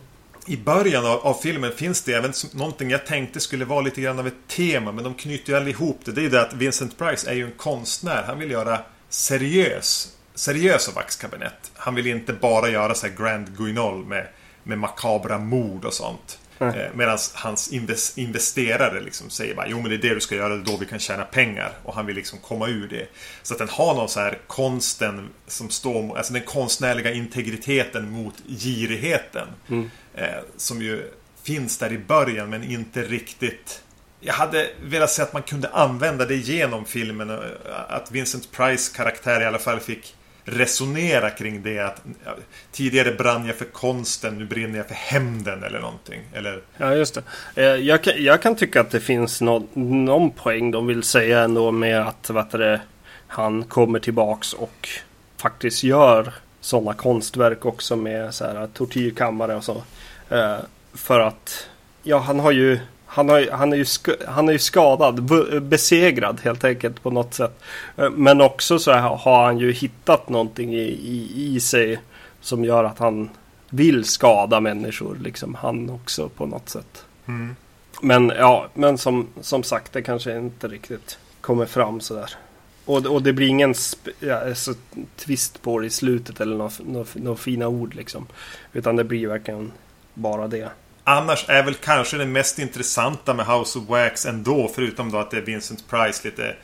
I 0.46 0.57
början 0.57 1.07
av, 1.07 1.18
av, 1.18 1.35
filmen 1.35 1.72
finns 1.72 2.02
det 2.02 2.12
även 2.12 2.33
någonting 2.52 2.90
jag 2.90 3.07
tänkte 3.07 3.40
skulle 3.40 3.64
vara 3.64 3.80
lite 3.80 4.00
grann 4.00 4.18
av 4.18 4.26
ett 4.26 4.48
tema. 4.48 4.92
Men 4.92 5.04
de 5.04 5.14
knyter 5.14 5.52
ju 5.52 5.59
allihop 5.59 6.00
det. 6.04 6.12
Det 6.12 6.20
är 6.20 6.22
ju 6.22 6.28
det 6.28 6.40
att 6.42 6.54
Vincent 6.54 6.98
Price 6.98 7.30
är 7.30 7.35
ju 7.35 7.44
en 7.44 7.52
konstnär. 7.57 8.22
Han 8.26 8.38
vill 8.38 8.50
göra 8.50 8.80
seriös, 9.09 10.16
seriösa 10.35 10.92
vaxkabinett. 10.92 11.72
Han 11.74 11.94
vill 11.94 12.07
inte 12.07 12.33
bara 12.33 12.68
göra 12.68 12.94
så 12.94 13.07
här 13.07 13.14
Grand 13.14 13.57
Guignol 13.57 14.04
med, 14.04 14.28
med 14.62 14.78
makabra 14.78 15.38
mord 15.38 15.85
och 15.85 15.94
sånt. 15.94 16.38
Mm. 16.68 16.81
Eh, 16.81 16.90
Medan 16.94 17.18
hans 17.35 17.72
investerare 18.16 19.00
liksom 19.00 19.31
säger 19.31 19.55
bara 19.55 19.68
Jo 19.68 19.81
men 19.81 19.90
det 19.90 19.96
är 19.96 20.09
det 20.09 20.14
du 20.14 20.20
ska 20.20 20.35
göra, 20.35 20.57
då 20.57 20.77
vi 20.77 20.87
kan 20.87 20.98
tjäna 20.98 21.24
pengar. 21.24 21.72
Och 21.83 21.94
han 21.94 22.07
vill 22.07 22.16
liksom 22.16 22.38
komma 22.38 22.68
ur 22.68 22.88
det. 22.88 23.09
Så 23.42 23.55
att 23.55 23.59
den 23.59 23.68
har 23.68 23.94
någon 23.94 24.09
så 24.09 24.20
här 24.20 24.38
konsten 24.46 25.29
som 25.46 25.70
står 25.70 26.16
Alltså 26.16 26.33
den 26.33 26.42
konstnärliga 26.42 27.12
integriteten 27.12 28.11
mot 28.11 28.35
girigheten. 28.46 29.48
Mm. 29.68 29.90
Eh, 30.14 30.29
som 30.57 30.83
ju 30.83 31.11
finns 31.42 31.79
där 31.79 31.92
i 31.92 31.98
början 31.98 32.50
men 32.50 32.64
inte 32.64 33.03
riktigt 33.03 33.81
jag 34.20 34.35
hade 34.35 34.70
velat 34.85 35.11
se 35.11 35.22
att 35.22 35.33
man 35.33 35.42
kunde 35.42 35.68
använda 35.68 36.24
det 36.24 36.37
genom 36.37 36.85
filmen. 36.85 37.31
Eh, 37.31 37.38
att 37.88 38.11
Vincent 38.11 38.53
Price 38.53 38.96
karaktär 38.96 39.40
i 39.40 39.44
alla 39.44 39.59
fall 39.59 39.81
fick 39.81 40.14
resonera 40.44 41.30
kring 41.30 41.62
det 41.62 41.78
att 41.78 42.02
tidigare 42.72 43.12
brann 43.12 43.46
jag 43.46 43.57
för 43.57 43.64
konsten, 43.64 44.38
nu 44.38 44.44
brinner 44.44 44.76
jag 44.78 44.87
för 44.88 44.94
hämnden 44.94 45.62
eller 45.62 45.80
någonting. 45.80 46.20
Eller... 46.33 46.62
Ja, 46.76 46.94
just 46.94 47.14
det. 47.14 47.22
Eh, 47.62 47.76
jag 47.87 48.02
kan, 48.02 48.12
jag 48.16 48.42
kan 48.42 48.57
tycka 48.57 48.80
att 48.80 48.90
det 48.90 49.00
finns 49.00 49.40
någon, 49.40 49.68
någon 50.04 50.30
poäng 50.30 50.70
de 50.70 50.87
vill 50.87 51.02
säga 51.02 51.40
ändå 51.40 51.70
med 51.70 52.09
att 52.09 52.30
vad 52.30 52.50
det, 52.50 52.80
han 53.26 53.64
kommer 53.64 53.98
tillbaks 53.98 54.52
och 54.52 54.88
faktiskt 55.37 55.83
gör 55.83 56.33
sådana 56.61 56.94
konstverk 56.94 57.64
också 57.64 57.96
med 57.96 58.35
så 58.35 58.44
här 58.44 58.66
tortyrkammare 58.66 59.57
och 59.57 59.64
så. 59.64 59.83
Eh, 60.30 60.57
för 60.94 61.20
att 61.20 61.68
ja, 62.02 62.18
han 62.18 62.40
har 62.40 62.50
ju 62.50 62.78
han, 63.14 63.29
har, 63.29 63.50
han, 63.50 63.72
är 63.72 63.77
ju 63.77 63.85
han 64.29 64.48
är 64.48 64.53
ju 64.53 64.59
skadad, 64.59 65.22
besegrad 65.62 66.40
helt 66.40 66.64
enkelt 66.64 67.03
på 67.03 67.11
något 67.11 67.35
sätt. 67.35 67.61
Eh, 67.96 68.11
men 68.11 68.40
också 68.40 68.79
så 68.79 68.92
har 68.92 69.44
han 69.44 69.59
ju 69.59 69.72
hittat 69.72 70.29
någonting 70.29 70.74
i, 70.74 70.83
i, 70.83 71.55
i 71.55 71.61
sig 71.61 72.00
som 72.40 72.64
gör 72.64 72.85
att 72.85 72.98
han 72.98 73.31
vill 73.70 74.05
skada 74.05 74.61
människor. 74.61 75.16
Liksom 75.22 75.55
han 75.55 75.90
också 75.90 76.29
på 76.29 76.46
något 76.46 76.68
sätt. 76.68 77.05
Mm. 77.27 77.57
Men 78.03 78.33
ja, 78.37 78.68
men 78.74 78.98
som, 78.98 79.27
som 79.40 79.62
sagt 79.62 79.92
det 79.92 80.03
kanske 80.03 80.38
inte 80.38 80.68
riktigt 80.68 81.18
kommer 81.40 81.66
fram 81.66 82.00
sådär. 82.00 82.31
Och, 82.85 83.07
och 83.07 83.22
det 83.22 83.33
blir 83.33 83.46
ingen 83.46 83.74
ja, 84.20 84.48
alltså, 84.48 84.74
twist 85.16 85.62
på 85.62 85.79
det 85.79 85.87
i 85.87 85.90
slutet 85.90 86.40
eller 86.40 86.57
några 86.57 86.70
nå, 86.85 87.05
nå 87.14 87.37
fina 87.37 87.68
ord 87.68 87.94
liksom. 87.94 88.27
Utan 88.72 88.96
det 88.96 89.05
blir 89.05 89.29
verkligen 89.29 89.72
bara 90.14 90.48
det. 90.48 90.70
Annars 91.04 91.44
är 91.48 91.62
väl 91.62 91.74
kanske 91.74 92.16
det 92.16 92.26
mest 92.26 92.58
intressanta 92.58 93.34
med 93.34 93.46
House 93.46 93.78
of 93.78 93.88
Wax 93.88 94.26
ändå, 94.26 94.70
förutom 94.74 95.10
då 95.10 95.18
att 95.18 95.30
det 95.30 95.36
är 95.36 95.42
Vincent 95.42 95.88
Price 95.90 96.28
lite 96.28 96.56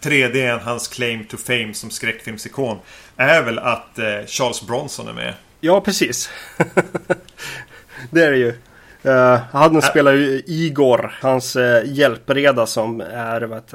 3D 0.00 0.52
än 0.52 0.60
hans 0.60 0.88
claim 0.88 1.24
to 1.24 1.36
fame 1.36 1.74
som 1.74 1.90
skräckfilmsikon. 1.90 2.78
Är 3.16 3.42
väl 3.42 3.58
att 3.58 3.98
eh, 3.98 4.26
Charles 4.26 4.66
Bronson 4.66 5.08
är 5.08 5.12
med. 5.12 5.34
Ja, 5.60 5.80
precis. 5.80 6.30
det 8.10 8.24
är 8.24 8.30
det 8.30 8.38
ju. 8.38 8.54
Uh, 9.06 9.38
han 9.52 9.82
spelar 9.82 10.12
ju 10.12 10.42
Igor, 10.46 11.14
hans 11.20 11.56
uh, 11.56 11.80
hjälpreda 11.84 12.66
som 12.66 13.00
är 13.00 13.40
vet 13.40 13.74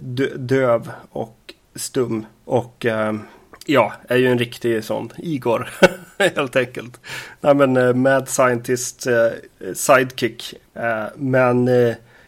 du, 0.00 0.36
döv 0.36 0.90
och 1.10 1.54
stum. 1.74 2.26
Och 2.44 2.86
uh, 2.88 3.12
Ja, 3.70 3.92
är 4.08 4.16
ju 4.16 4.30
en 4.30 4.38
riktig 4.38 4.84
sån 4.84 5.12
Igor. 5.18 5.68
helt 6.18 6.56
enkelt. 6.56 7.00
Nej 7.40 7.54
men 7.54 7.76
uh, 7.76 7.94
Mad 7.94 8.28
Scientist 8.28 9.06
uh, 9.06 9.28
Sidekick. 9.74 10.54
Uh, 10.76 11.06
men 11.16 11.70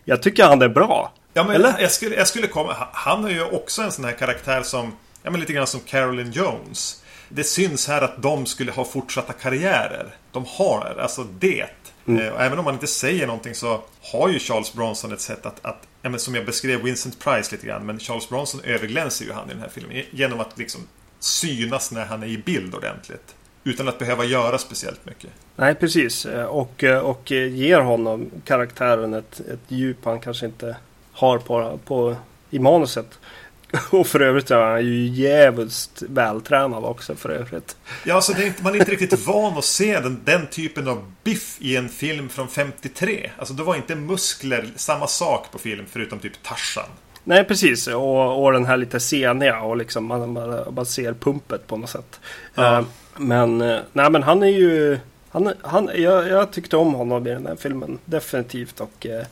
jag 0.04 0.22
tycker 0.22 0.44
han 0.44 0.62
är 0.62 0.68
bra. 0.68 1.12
Ja 1.34 1.44
men 1.44 1.56
Eller? 1.56 1.74
Jag, 1.80 1.90
skulle, 1.90 2.16
jag 2.16 2.28
skulle 2.28 2.46
komma. 2.46 2.76
Han 2.92 3.24
är 3.24 3.30
ju 3.30 3.44
också 3.44 3.82
en 3.82 3.92
sån 3.92 4.04
här 4.04 4.12
karaktär 4.12 4.62
som 4.62 4.92
Ja 5.22 5.30
men 5.30 5.40
lite 5.40 5.52
grann 5.52 5.66
som 5.66 5.80
Carolyn 5.80 6.30
Jones. 6.30 7.02
Det 7.28 7.44
syns 7.44 7.88
här 7.88 8.02
att 8.02 8.22
de 8.22 8.46
skulle 8.46 8.72
ha 8.72 8.84
fortsatta 8.84 9.32
karriärer. 9.32 10.14
De 10.32 10.44
har 10.48 10.96
alltså 11.00 11.24
det. 11.38 11.66
Mm. 12.06 12.34
Även 12.38 12.58
om 12.58 12.64
man 12.64 12.74
inte 12.74 12.86
säger 12.86 13.26
någonting 13.26 13.54
så 13.54 13.82
har 14.02 14.28
ju 14.28 14.38
Charles 14.38 14.72
Bronson 14.72 15.12
ett 15.12 15.20
sätt 15.20 15.46
att, 15.46 15.64
att 15.64 15.86
ja, 16.02 16.18
som 16.18 16.34
jag 16.34 16.46
beskrev 16.46 16.82
Vincent 16.82 17.18
Price 17.18 17.54
lite 17.54 17.66
grann. 17.66 17.86
Men 17.86 17.98
Charles 17.98 18.28
Bronson 18.28 18.60
överglänser 18.64 19.24
ju 19.24 19.32
han 19.32 19.50
i 19.50 19.52
den 19.52 19.62
här 19.62 19.68
filmen. 19.68 20.02
Genom 20.10 20.40
att 20.40 20.58
liksom 20.58 20.80
synas 21.24 21.92
när 21.92 22.04
han 22.04 22.22
är 22.22 22.26
i 22.26 22.38
bild 22.38 22.74
ordentligt. 22.74 23.34
Utan 23.64 23.88
att 23.88 23.98
behöva 23.98 24.24
göra 24.24 24.58
speciellt 24.58 25.06
mycket. 25.06 25.30
Nej, 25.56 25.74
precis. 25.74 26.24
Och, 26.48 26.84
och 27.02 27.30
ger 27.30 27.80
honom 27.80 28.30
karaktären 28.44 29.14
ett, 29.14 29.40
ett 29.40 29.60
djup 29.68 30.04
han 30.04 30.20
kanske 30.20 30.46
inte 30.46 30.76
har 31.12 31.38
på, 31.38 31.78
på, 31.84 32.16
i 32.50 32.58
manuset. 32.58 33.18
Och 33.90 34.06
för 34.06 34.20
övrigt 34.20 34.50
är 34.50 34.56
han 34.56 34.84
ju 34.84 35.06
jävligt 35.06 36.02
vältränad 36.08 36.84
också 36.84 37.14
för 37.14 37.28
övrigt. 37.28 37.76
Ja, 38.04 38.20
så 38.20 38.32
det 38.32 38.42
är 38.42 38.46
inte, 38.46 38.62
man 38.62 38.74
är 38.74 38.78
inte 38.78 38.92
riktigt 38.92 39.18
van 39.26 39.58
att 39.58 39.64
se 39.64 40.00
den, 40.00 40.20
den 40.24 40.46
typen 40.46 40.88
av 40.88 41.12
biff 41.24 41.56
i 41.60 41.76
en 41.76 41.88
film 41.88 42.28
från 42.28 42.48
53. 42.48 43.30
Alltså 43.38 43.54
det 43.54 43.62
var 43.62 43.76
inte 43.76 43.94
muskler, 43.94 44.70
samma 44.76 45.06
sak 45.06 45.52
på 45.52 45.58
film 45.58 45.84
förutom 45.90 46.18
typ 46.18 46.42
Tarzan. 46.42 46.88
Nej, 47.24 47.44
precis. 47.44 47.86
Och, 47.86 48.44
och 48.44 48.52
den 48.52 48.66
här 48.66 48.76
lite 48.76 49.00
seniga 49.00 49.60
och 49.62 49.76
liksom 49.76 50.04
man, 50.04 50.32
man, 50.32 50.74
man 50.74 50.86
ser 50.86 51.12
pumpet 51.12 51.66
på 51.66 51.76
något 51.76 51.90
sätt. 51.90 52.20
Ja. 52.54 52.78
Eh, 52.78 52.84
men, 53.16 53.60
eh, 53.60 53.80
nej 53.92 54.10
men 54.10 54.22
han 54.22 54.42
är 54.42 54.46
ju... 54.46 54.98
Han, 55.28 55.52
han, 55.62 55.90
jag, 55.94 56.28
jag 56.28 56.52
tyckte 56.52 56.76
om 56.76 56.94
honom 56.94 57.26
i 57.26 57.30
den 57.30 57.46
här 57.46 57.56
filmen. 57.56 57.98
Definitivt. 58.04 58.80
Och 58.80 59.06
eh, 59.06 59.26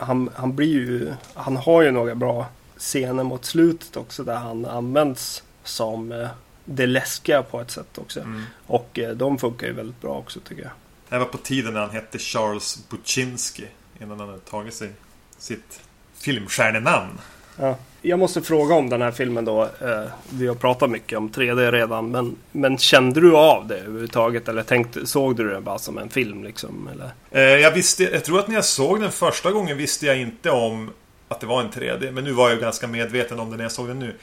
han, 0.00 0.30
han 0.34 0.56
blir 0.56 0.68
ju... 0.68 1.12
Han 1.34 1.56
har 1.56 1.82
ju 1.82 1.90
några 1.90 2.14
bra 2.14 2.46
scener 2.76 3.24
mot 3.24 3.44
slutet 3.44 3.96
också. 3.96 4.24
Där 4.24 4.36
han 4.36 4.66
används 4.66 5.42
som 5.64 6.12
eh, 6.12 6.28
det 6.64 6.86
läskiga 6.86 7.42
på 7.42 7.60
ett 7.60 7.70
sätt 7.70 7.98
också. 7.98 8.20
Mm. 8.20 8.44
Och 8.66 8.98
eh, 8.98 9.10
de 9.10 9.38
funkar 9.38 9.66
ju 9.66 9.72
väldigt 9.72 10.00
bra 10.00 10.18
också 10.18 10.40
tycker 10.40 10.62
jag. 10.62 10.72
Det 11.08 11.18
var 11.18 11.26
på 11.26 11.38
tiden 11.38 11.74
när 11.74 11.80
han 11.80 11.90
hette 11.90 12.18
Charles 12.18 12.88
Buczynski. 12.88 13.64
Innan 14.00 14.20
han 14.20 14.28
hade 14.28 14.40
tagit 14.40 14.74
sig 14.74 14.90
sitt 15.38 15.80
filmstjärnenamn. 16.20 17.18
Ja. 17.56 17.76
Jag 18.02 18.18
måste 18.18 18.42
fråga 18.42 18.74
om 18.74 18.90
den 18.90 19.02
här 19.02 19.10
filmen 19.10 19.44
då. 19.44 19.62
Eh, 19.62 20.04
vi 20.30 20.46
har 20.46 20.54
pratat 20.54 20.90
mycket 20.90 21.18
om 21.18 21.30
3D 21.30 21.70
redan. 21.70 22.10
Men, 22.10 22.36
men 22.52 22.78
kände 22.78 23.20
du 23.20 23.36
av 23.36 23.66
det 23.66 23.78
överhuvudtaget? 23.78 24.48
Eller 24.48 24.62
tänkte, 24.62 25.06
såg 25.06 25.36
du 25.36 25.50
den 25.50 25.64
bara 25.64 25.78
som 25.78 25.98
en 25.98 26.08
film 26.08 26.44
liksom? 26.44 26.88
Eller? 26.92 27.10
Eh, 27.30 27.60
jag, 27.60 27.70
visste, 27.70 28.04
jag 28.04 28.24
tror 28.24 28.38
att 28.38 28.48
när 28.48 28.54
jag 28.54 28.64
såg 28.64 29.00
den 29.00 29.12
första 29.12 29.50
gången 29.50 29.76
visste 29.76 30.06
jag 30.06 30.20
inte 30.20 30.50
om 30.50 30.90
att 31.28 31.40
det 31.40 31.46
var 31.46 31.60
en 31.60 31.70
3D. 31.70 32.12
Men 32.12 32.24
nu 32.24 32.32
var 32.32 32.50
jag 32.50 32.60
ganska 32.60 32.86
medveten 32.86 33.40
om 33.40 33.50
det 33.50 33.56
när 33.56 33.64
jag 33.64 33.72
såg 33.72 33.88
den 33.88 33.98
nu. 33.98 34.14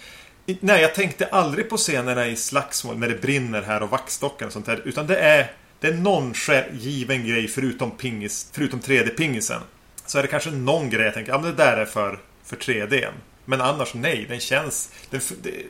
Nej, 0.59 0.81
jag 0.81 0.95
tänkte 0.95 1.25
aldrig 1.25 1.69
på 1.69 1.77
scenerna 1.77 2.27
i 2.27 2.35
slagsmål 2.35 2.97
när 2.97 3.07
det 3.07 3.21
brinner 3.21 3.61
här 3.61 3.83
och 3.83 3.89
vaxstocken 3.89 4.47
och 4.47 4.53
sånt 4.53 4.65
där. 4.65 4.81
Utan 4.85 5.07
det 5.07 5.17
är, 5.17 5.51
det 5.79 5.87
är 5.87 5.93
någon 5.93 6.33
given 6.71 7.27
grej 7.27 7.47
förutom, 7.47 7.91
pingis, 7.91 8.49
förutom 8.53 8.79
3D-pingisen. 8.79 9.59
Så 10.07 10.17
är 10.17 10.21
det 10.21 10.27
kanske 10.27 10.51
någon 10.51 10.89
grej 10.89 11.05
jag 11.05 11.13
tänker, 11.13 11.31
ja 11.31 11.37
men 11.39 11.51
det 11.55 11.63
där 11.63 11.77
är 11.77 11.85
för, 11.85 12.19
för 12.43 12.55
3D. 12.55 13.07
Men 13.45 13.61
annars 13.61 13.93
nej, 13.93 14.25
den 14.29 14.39
känns... 14.39 14.91
Den, 15.09 15.21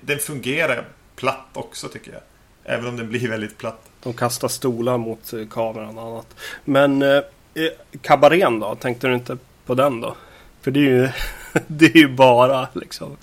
den 0.02 0.20
fungerar 0.20 0.86
platt 1.16 1.48
också 1.54 1.88
tycker 1.88 2.12
jag. 2.12 2.22
Även 2.64 2.88
om 2.88 2.98
den 2.98 3.10
blir 3.10 3.30
väldigt 3.30 3.58
platt. 3.58 3.82
De 4.04 4.14
kastar 4.14 4.48
stolar 4.48 4.98
mot 4.98 5.34
eh, 5.34 5.48
kameran 5.52 5.98
och 5.98 6.08
annat. 6.12 6.36
Men 6.66 7.02
eh, 7.02 7.18
eh, 7.54 7.70
kabarén 8.02 8.60
då? 8.60 8.76
Tänkte 8.76 9.08
du 9.08 9.14
inte 9.14 9.38
på 9.66 9.76
den 9.76 10.02
då? 10.02 10.16
För 10.62 10.72
det 10.72 10.80
är 10.80 10.84
ju, 10.84 11.10
det 11.68 11.86
är 11.86 11.98
ju 11.98 12.08
bara 12.08 12.68
liksom 12.74 13.18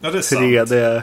Ja, 0.00 0.10
det 0.10 0.18
är 0.18 0.22
sant. 0.22 0.40
3D. 0.42 1.02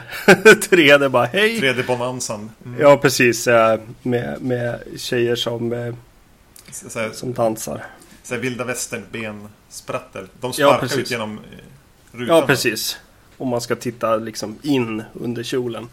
3D 0.70 1.08
bara 1.08 1.24
hej! 1.26 1.60
3D-bonanzan. 1.60 2.50
Mm. 2.64 2.80
Ja 2.80 2.96
precis. 2.96 3.46
eh, 3.46 3.80
Med, 4.02 4.42
med 4.42 4.80
tjejer 4.96 5.36
som, 5.36 5.94
som 7.12 7.32
dansar. 7.32 7.84
Så 8.26 8.34
här 8.34 8.40
vilda 8.42 8.64
västern 8.64 9.04
bensprattel. 9.12 10.28
De 10.40 10.46
Ja, 10.46 10.52
sparkar 10.52 10.78
precis. 10.80 10.98
ut 10.98 11.10
genom 11.10 11.38
eh, 11.38 12.18
rutan. 12.18 12.36
Ja 12.36 12.46
precis. 12.46 12.98
Om 13.38 13.48
man 13.48 13.60
ska 13.60 13.76
titta 13.76 14.16
liksom 14.16 14.58
in 14.62 15.02
under 15.12 15.42
kjolen. 15.42 15.88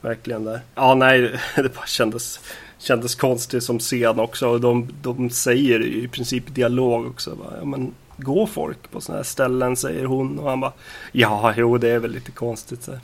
Verkligen 0.00 0.44
där. 0.44 0.60
Ja 0.74 0.94
nej, 0.94 1.20
det 1.56 1.74
bara 1.74 1.86
kändes, 1.86 2.40
kändes 2.78 3.14
konstigt 3.14 3.64
som 3.64 3.78
scen 3.78 4.20
också. 4.20 4.48
Och 4.48 4.60
de, 4.60 4.92
de 5.02 5.30
säger 5.30 5.86
i 5.86 6.08
princip 6.08 6.54
dialog 6.54 7.06
också. 7.06 7.34
Bara, 7.34 7.58
ja, 7.58 7.64
men, 7.64 7.94
Gå 8.20 8.46
folk 8.46 8.90
på 8.90 9.00
sådana 9.00 9.18
här 9.18 9.24
ställen 9.24 9.76
säger 9.76 10.04
hon. 10.04 10.38
Och 10.38 10.50
han 10.50 10.60
bara 10.60 10.72
Ja, 11.12 11.54
jo 11.56 11.78
det 11.78 11.88
är 11.88 11.98
väl 11.98 12.10
lite 12.10 12.30
konstigt. 12.30 12.82
Så. 12.82 12.98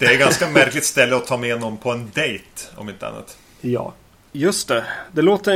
Det 0.00 0.06
är 0.06 0.18
ganska 0.18 0.48
märkligt 0.50 0.84
ställe 0.84 1.16
att 1.16 1.26
ta 1.26 1.36
med 1.36 1.60
någon 1.60 1.76
på 1.76 1.92
en 1.92 2.10
dejt. 2.14 2.44
Om 2.76 2.88
inte 2.88 3.08
annat. 3.08 3.38
Ja. 3.60 3.94
Just 4.32 4.68
det. 4.68 4.84
Det 5.12 5.22
låter... 5.22 5.52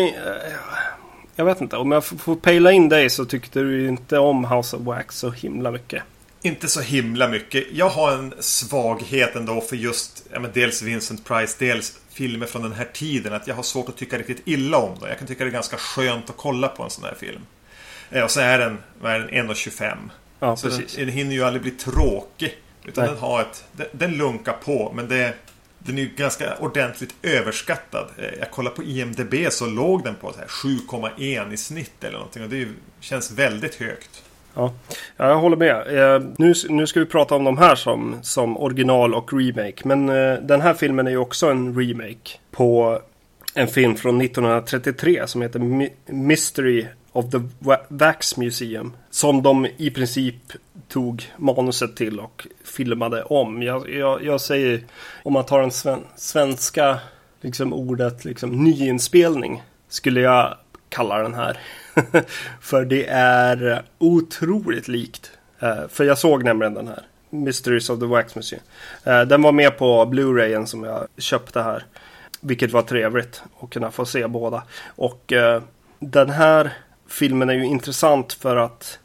Jag 1.40 1.44
vet 1.44 1.60
inte. 1.60 1.76
Om 1.76 1.92
jag 1.92 2.04
får 2.04 2.36
pejla 2.36 2.72
in 2.72 2.88
dig 2.88 3.10
så 3.10 3.24
tyckte 3.24 3.60
du 3.60 3.88
inte 3.88 4.18
om 4.18 4.44
House 4.44 4.76
of 4.76 4.82
Wax 4.82 5.16
så 5.18 5.30
himla 5.30 5.70
mycket. 5.70 6.02
Inte 6.42 6.68
så 6.68 6.80
himla 6.80 7.28
mycket. 7.28 7.64
Jag 7.72 7.88
har 7.88 8.12
en 8.12 8.34
svaghet 8.40 9.36
ändå 9.36 9.60
för 9.60 9.76
just 9.76 10.24
ja, 10.32 10.40
dels 10.54 10.82
Vincent 10.82 11.24
Price, 11.24 11.56
dels 11.58 11.98
filmer 12.10 12.46
från 12.46 12.62
den 12.62 12.72
här 12.72 12.88
tiden. 12.92 13.32
Att 13.32 13.46
jag 13.46 13.54
har 13.54 13.62
svårt 13.62 13.88
att 13.88 13.96
tycka 13.96 14.18
riktigt 14.18 14.42
illa 14.44 14.76
om 14.78 14.98
dem. 14.98 15.08
Jag 15.08 15.18
kan 15.18 15.28
tycka 15.28 15.44
det 15.44 15.50
är 15.50 15.52
ganska 15.52 15.76
skönt 15.76 16.30
att 16.30 16.36
kolla 16.36 16.68
på 16.68 16.82
en 16.82 16.90
sån 16.90 17.04
här 17.04 17.14
film. 17.20 17.40
Eh, 18.10 18.24
Och 18.24 18.30
så 18.30 18.40
är 18.40 18.58
den, 18.58 18.78
vad 19.00 19.12
är 19.12 19.18
den 19.18 19.28
1.25. 19.50 19.96
Ja, 20.40 20.56
Så 20.56 20.68
den, 20.68 20.78
precis. 20.78 20.96
den 20.96 21.08
hinner 21.08 21.32
ju 21.34 21.44
aldrig 21.44 21.62
bli 21.62 21.70
tråkig. 21.70 22.56
Utan 22.84 23.04
Nej. 23.04 23.12
den 23.14 23.22
har 23.22 23.40
ett... 23.40 23.64
Den, 23.72 23.86
den 23.92 24.12
lunkar 24.12 24.52
på, 24.64 24.92
men 24.96 25.08
det... 25.08 25.34
Den 25.84 25.98
är 25.98 26.02
ju 26.02 26.10
ganska 26.16 26.56
ordentligt 26.56 27.14
överskattad. 27.22 28.08
Eh, 28.18 28.38
jag 28.38 28.50
kollar 28.50 28.70
på 28.70 28.82
IMDB 28.82 29.34
så 29.50 29.66
låg 29.66 30.04
den 30.04 30.14
på 30.14 30.30
7,1 30.30 31.52
i 31.52 31.56
snitt 31.56 32.04
eller 32.04 32.18
någonting. 32.18 32.42
Och 32.42 32.48
det 32.48 32.68
känns 33.00 33.30
väldigt 33.30 33.74
högt. 33.74 34.22
Ja, 34.54 34.72
jag 35.16 35.36
håller 35.36 35.56
med. 35.56 35.98
Eh, 35.98 36.22
nu, 36.36 36.54
nu 36.68 36.86
ska 36.86 37.00
vi 37.00 37.06
prata 37.06 37.34
om 37.34 37.44
de 37.44 37.58
här 37.58 37.74
som, 37.74 38.18
som 38.22 38.56
original 38.56 39.14
och 39.14 39.32
remake. 39.32 39.76
Men 39.84 40.08
eh, 40.08 40.34
den 40.34 40.60
här 40.60 40.74
filmen 40.74 41.06
är 41.06 41.10
ju 41.10 41.16
också 41.16 41.50
en 41.50 41.80
remake 41.80 42.30
på 42.50 43.00
en 43.54 43.68
film 43.68 43.96
från 43.96 44.20
1933 44.20 45.26
som 45.26 45.42
heter 45.42 45.88
Mystery 46.12 46.86
of 47.12 47.30
the 47.30 47.40
Wax 47.88 48.36
Museum. 48.36 48.92
Som 49.10 49.42
de 49.42 49.66
i 49.76 49.90
princip 49.90 50.52
tog 50.88 51.32
manuset 51.36 51.96
till 51.96 52.20
och 52.20 52.46
filmade 52.64 53.22
om. 53.22 53.62
Jag, 53.62 53.90
jag, 53.90 54.24
jag 54.24 54.40
säger, 54.40 54.84
om 55.22 55.32
man 55.32 55.46
tar 55.46 55.60
den 55.60 55.70
sven, 55.70 56.00
svenska 56.16 56.98
liksom 57.40 57.72
ordet 57.72 58.24
liksom, 58.24 58.64
nyinspelning 58.64 59.62
skulle 59.88 60.20
jag 60.20 60.56
kalla 60.88 61.18
den 61.18 61.34
här. 61.34 61.58
För 62.60 62.84
det 62.84 63.06
är 63.10 63.82
otroligt 63.98 64.88
likt. 64.88 65.30
Eh, 65.60 65.88
för 65.88 66.04
jag 66.04 66.18
såg 66.18 66.44
nämligen 66.44 66.74
den 66.74 66.88
här. 66.88 67.02
Mysteries 67.30 67.90
of 67.90 68.00
the 68.00 68.06
Wax 68.06 68.36
Museum. 68.36 68.62
Eh, 69.04 69.20
den 69.20 69.42
var 69.42 69.52
med 69.52 69.78
på 69.78 70.04
Blu-rayen 70.06 70.66
som 70.66 70.84
jag 70.84 71.06
köpte 71.18 71.62
här. 71.62 71.84
Vilket 72.40 72.72
var 72.72 72.82
trevligt 72.82 73.42
att 73.60 73.70
kunna 73.70 73.90
få 73.90 74.04
se 74.04 74.26
båda. 74.26 74.62
Och 74.96 75.32
eh, 75.32 75.62
den 75.98 76.30
här 76.30 76.72
filmen 77.10 77.50
är 77.50 77.54
ju 77.54 77.64
intressant 77.64 78.32
för 78.32 78.56
att 78.56 78.98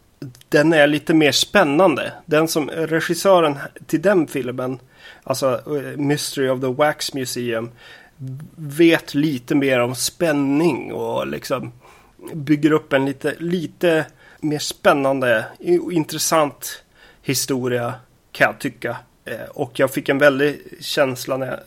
den 0.49 0.73
är 0.73 0.87
lite 0.87 1.13
mer 1.13 1.31
spännande. 1.31 2.13
Den 2.25 2.47
som 2.47 2.69
regissören 2.69 3.57
till 3.85 4.01
den 4.01 4.27
filmen, 4.27 4.79
alltså 5.23 5.61
eh, 5.67 5.97
Mystery 5.97 6.49
of 6.49 6.61
the 6.61 6.67
Wax 6.67 7.13
Museum, 7.13 7.71
vet 8.55 9.13
lite 9.13 9.55
mer 9.55 9.79
om 9.79 9.95
spänning 9.95 10.93
och 10.93 11.27
liksom 11.27 11.71
bygger 12.33 12.71
upp 12.71 12.93
en 12.93 13.05
lite, 13.05 13.35
lite 13.39 14.05
mer 14.39 14.59
spännande 14.59 15.45
och 15.81 15.93
intressant 15.93 16.83
historia 17.21 17.93
kan 18.31 18.45
jag 18.45 18.59
tycka. 18.59 18.97
Eh, 19.25 19.49
och 19.49 19.79
jag 19.79 19.91
fick 19.91 20.09
en 20.09 20.17
väldig 20.17 20.61
känsla 20.79 21.45
eh, 21.45 21.57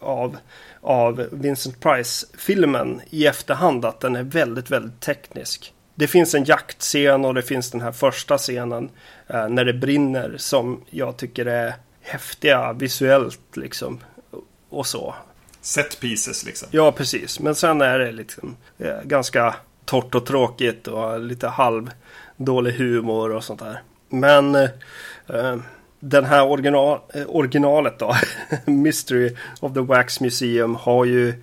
av, 0.00 0.36
av 0.80 1.26
Vincent 1.32 1.80
Price-filmen 1.80 3.00
i 3.10 3.26
efterhand 3.26 3.84
att 3.84 4.00
den 4.00 4.16
är 4.16 4.22
väldigt, 4.22 4.70
väldigt 4.70 5.00
teknisk. 5.00 5.74
Det 5.98 6.06
finns 6.06 6.34
en 6.34 6.44
jaktscen 6.44 7.24
och 7.24 7.34
det 7.34 7.42
finns 7.42 7.70
den 7.70 7.80
här 7.80 7.92
första 7.92 8.38
scenen 8.38 8.90
eh, 9.26 9.48
när 9.48 9.64
det 9.64 9.72
brinner 9.72 10.34
som 10.36 10.84
jag 10.90 11.16
tycker 11.16 11.46
är 11.46 11.74
häftiga 12.00 12.72
visuellt 12.72 13.56
liksom. 13.56 14.00
Och 14.68 14.86
så. 14.86 15.14
Set 15.60 16.00
pieces 16.00 16.44
liksom. 16.44 16.68
Ja, 16.70 16.92
precis. 16.92 17.40
Men 17.40 17.54
sen 17.54 17.80
är 17.80 17.98
det 17.98 18.12
liksom 18.12 18.56
eh, 18.78 19.02
ganska 19.04 19.54
torrt 19.84 20.14
och 20.14 20.26
tråkigt 20.26 20.88
och 20.88 21.20
lite 21.20 21.48
halv 21.48 21.90
dålig 22.36 22.72
humor 22.72 23.32
och 23.32 23.44
sånt 23.44 23.60
där. 23.60 23.82
Men 24.08 24.54
eh, 24.54 25.56
den 26.00 26.24
här 26.24 26.46
original, 26.46 27.00
eh, 27.14 27.24
originalet 27.26 27.98
då, 27.98 28.16
Mystery 28.64 29.36
of 29.60 29.74
the 29.74 29.80
Wax 29.80 30.20
Museum, 30.20 30.74
har 30.74 31.04
ju 31.04 31.42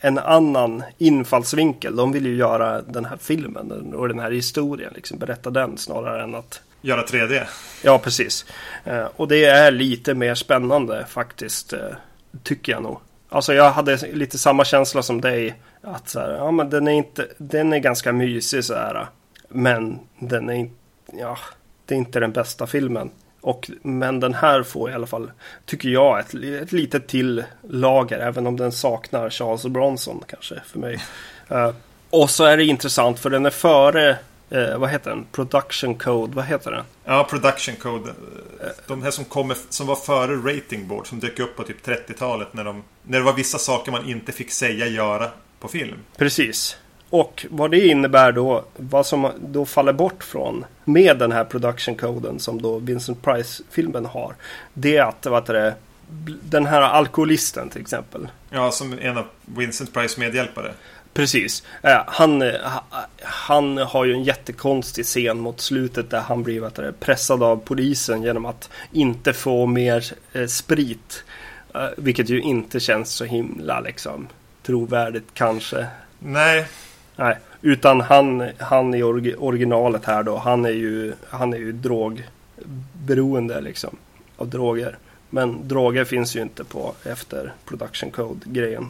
en 0.00 0.18
annan 0.18 0.82
infallsvinkel. 0.98 1.96
De 1.96 2.12
vill 2.12 2.26
ju 2.26 2.36
göra 2.36 2.82
den 2.82 3.04
här 3.04 3.16
filmen 3.20 3.94
och 3.94 4.08
den 4.08 4.18
här 4.18 4.30
historien, 4.30 4.92
liksom 4.94 5.18
berätta 5.18 5.50
den 5.50 5.78
snarare 5.78 6.22
än 6.22 6.34
att 6.34 6.62
Göra 6.84 7.02
3D. 7.02 7.42
Ja, 7.82 7.98
precis. 7.98 8.46
Eh, 8.84 9.08
och 9.16 9.28
det 9.28 9.44
är 9.44 9.70
lite 9.70 10.14
mer 10.14 10.34
spännande 10.34 11.06
faktiskt, 11.08 11.72
eh, 11.72 11.80
tycker 12.42 12.72
jag 12.72 12.82
nog. 12.82 12.98
Alltså 13.28 13.54
jag 13.54 13.70
hade 13.70 13.96
lite 13.96 14.38
samma 14.38 14.64
känsla 14.64 15.02
som 15.02 15.20
dig. 15.20 15.54
Att 15.82 16.08
så 16.08 16.20
här, 16.20 16.30
ja 16.30 16.50
men 16.50 16.70
den 16.70 16.88
är 16.88 16.92
inte, 16.92 17.28
den 17.38 17.72
är 17.72 17.78
ganska 17.78 18.12
mysig 18.12 18.64
så 18.64 18.74
här. 18.74 19.06
Men 19.48 19.98
den 20.18 20.48
är 20.48 20.54
inte, 20.54 20.74
ja, 21.12 21.38
det 21.86 21.94
är 21.94 21.98
inte 21.98 22.20
den 22.20 22.32
bästa 22.32 22.66
filmen. 22.66 23.10
Och, 23.42 23.70
men 23.82 24.20
den 24.20 24.34
här 24.34 24.62
får 24.62 24.90
i 24.90 24.94
alla 24.94 25.06
fall, 25.06 25.30
tycker 25.66 25.88
jag, 25.88 26.20
ett, 26.20 26.34
ett 26.34 26.72
litet 26.72 27.06
till 27.06 27.44
lager. 27.68 28.18
Även 28.18 28.46
om 28.46 28.56
den 28.56 28.72
saknar 28.72 29.30
Charles 29.30 29.66
Bronson 29.66 30.24
kanske 30.26 30.62
för 30.66 30.78
mig. 30.78 30.98
Eh, 31.48 31.74
och 32.10 32.30
så 32.30 32.44
är 32.44 32.56
det 32.56 32.64
intressant 32.64 33.18
för 33.18 33.30
den 33.30 33.46
är 33.46 33.50
före, 33.50 34.10
eh, 34.50 34.78
vad 34.78 34.90
heter 34.90 35.10
den? 35.10 35.26
Production 35.32 35.94
Code, 35.94 36.36
vad 36.36 36.44
heter 36.44 36.70
den? 36.70 36.84
Ja, 37.04 37.26
production 37.30 37.74
code. 37.76 38.12
De 38.86 39.02
här 39.02 39.10
som, 39.10 39.24
kommer, 39.24 39.56
som 39.68 39.86
var 39.86 39.96
före 39.96 40.36
rating 40.36 40.88
board. 40.88 41.06
Som 41.06 41.20
dök 41.20 41.38
upp 41.38 41.56
på 41.56 41.62
typ 41.62 41.86
30-talet. 41.86 42.54
När, 42.54 42.64
de, 42.64 42.82
när 43.02 43.18
det 43.18 43.24
var 43.24 43.32
vissa 43.32 43.58
saker 43.58 43.92
man 43.92 44.08
inte 44.08 44.32
fick 44.32 44.50
säga 44.50 44.86
göra 44.86 45.30
på 45.60 45.68
film. 45.68 45.98
Precis. 46.16 46.76
Och 47.12 47.46
vad 47.50 47.70
det 47.70 47.86
innebär 47.86 48.32
då, 48.32 48.64
vad 48.76 49.06
som 49.06 49.30
då 49.40 49.66
faller 49.66 49.92
bort 49.92 50.24
från 50.24 50.64
med 50.84 51.18
den 51.18 51.32
här 51.32 51.44
production 51.44 51.94
coden 51.94 52.38
som 52.38 52.62
då 52.62 52.78
Vincent 52.78 53.22
Price-filmen 53.22 54.06
har. 54.06 54.34
Det 54.74 54.96
är 54.96 55.02
att, 55.02 55.26
vad 55.26 55.46
det, 55.46 55.74
den 56.42 56.66
här 56.66 56.80
alkoholisten 56.80 57.68
till 57.68 57.80
exempel. 57.80 58.28
Ja, 58.50 58.70
som 58.70 58.98
en 58.98 59.18
av 59.18 59.24
Vincent 59.44 59.92
Price 59.92 60.20
medhjälpare. 60.20 60.72
Precis. 61.14 61.62
Eh, 61.82 62.02
han, 62.06 62.42
eh, 62.42 62.54
han 63.22 63.78
har 63.78 64.04
ju 64.04 64.12
en 64.12 64.24
jättekonstig 64.24 65.04
scen 65.04 65.38
mot 65.38 65.60
slutet 65.60 66.10
där 66.10 66.20
han 66.20 66.42
blir 66.42 66.60
vet 66.60 66.74
du, 66.74 66.92
pressad 66.92 67.42
av 67.42 67.56
polisen 67.56 68.22
genom 68.22 68.46
att 68.46 68.70
inte 68.92 69.32
få 69.32 69.66
mer 69.66 70.04
eh, 70.32 70.46
sprit. 70.46 71.24
Eh, 71.74 71.88
vilket 71.96 72.30
ju 72.30 72.40
inte 72.40 72.80
känns 72.80 73.12
så 73.12 73.24
himla 73.24 73.80
liksom 73.80 74.28
trovärdigt 74.62 75.28
kanske. 75.34 75.86
Nej. 76.18 76.66
Nej, 77.16 77.38
utan 77.62 78.00
han, 78.00 78.50
han 78.58 78.94
i 78.94 79.02
originalet 79.38 80.04
här 80.04 80.22
då, 80.22 80.36
han 80.36 80.64
är 80.64 80.70
ju, 80.70 81.12
han 81.28 81.52
är 81.52 81.58
ju 81.58 81.72
drogberoende 81.72 83.60
liksom. 83.60 83.96
Av 84.36 84.48
droger. 84.48 84.98
Men 85.30 85.68
droger 85.68 86.04
finns 86.04 86.36
ju 86.36 86.42
inte 86.42 86.64
på 86.64 86.94
efter 87.04 87.52
production 87.64 88.10
code-grejen. 88.10 88.88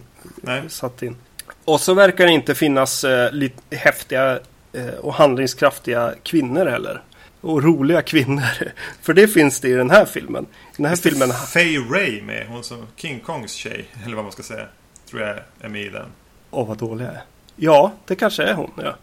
Satt 0.68 1.02
in. 1.02 1.16
Och 1.64 1.80
så 1.80 1.94
verkar 1.94 2.26
det 2.26 2.32
inte 2.32 2.54
finnas 2.54 3.04
eh, 3.04 3.32
lite 3.32 3.76
häftiga 3.76 4.38
eh, 4.72 4.94
och 5.00 5.14
handlingskraftiga 5.14 6.14
kvinnor 6.22 6.66
heller. 6.66 7.02
Och 7.40 7.62
roliga 7.62 8.02
kvinnor. 8.12 8.72
För 9.02 9.14
det 9.14 9.28
finns 9.28 9.60
det 9.60 9.68
i 9.68 9.72
den 9.72 9.90
här 9.90 10.04
filmen. 10.04 10.44
I 10.44 10.76
den 10.76 10.86
här 10.86 10.96
filmen... 10.96 11.32
Faye 11.32 11.78
Ray 11.78 12.22
med? 12.22 12.46
Hon 12.48 12.64
som 12.64 12.86
King 12.96 13.20
Kongs 13.20 13.52
tjej. 13.52 13.84
Eller 14.04 14.16
vad 14.16 14.24
man 14.24 14.32
ska 14.32 14.42
säga. 14.42 14.66
Tror 15.10 15.22
jag 15.22 15.38
är 15.60 15.68
med 15.68 15.82
i 15.82 15.88
den. 15.88 16.06
Åh, 16.50 16.68
vad 16.68 16.78
dålig 16.78 17.04
jag 17.04 17.12
är. 17.12 17.22
Ja, 17.56 17.92
det 18.06 18.14
kanske 18.14 18.42
är 18.42 18.54
hon. 18.54 18.70
Ja. 18.76 18.94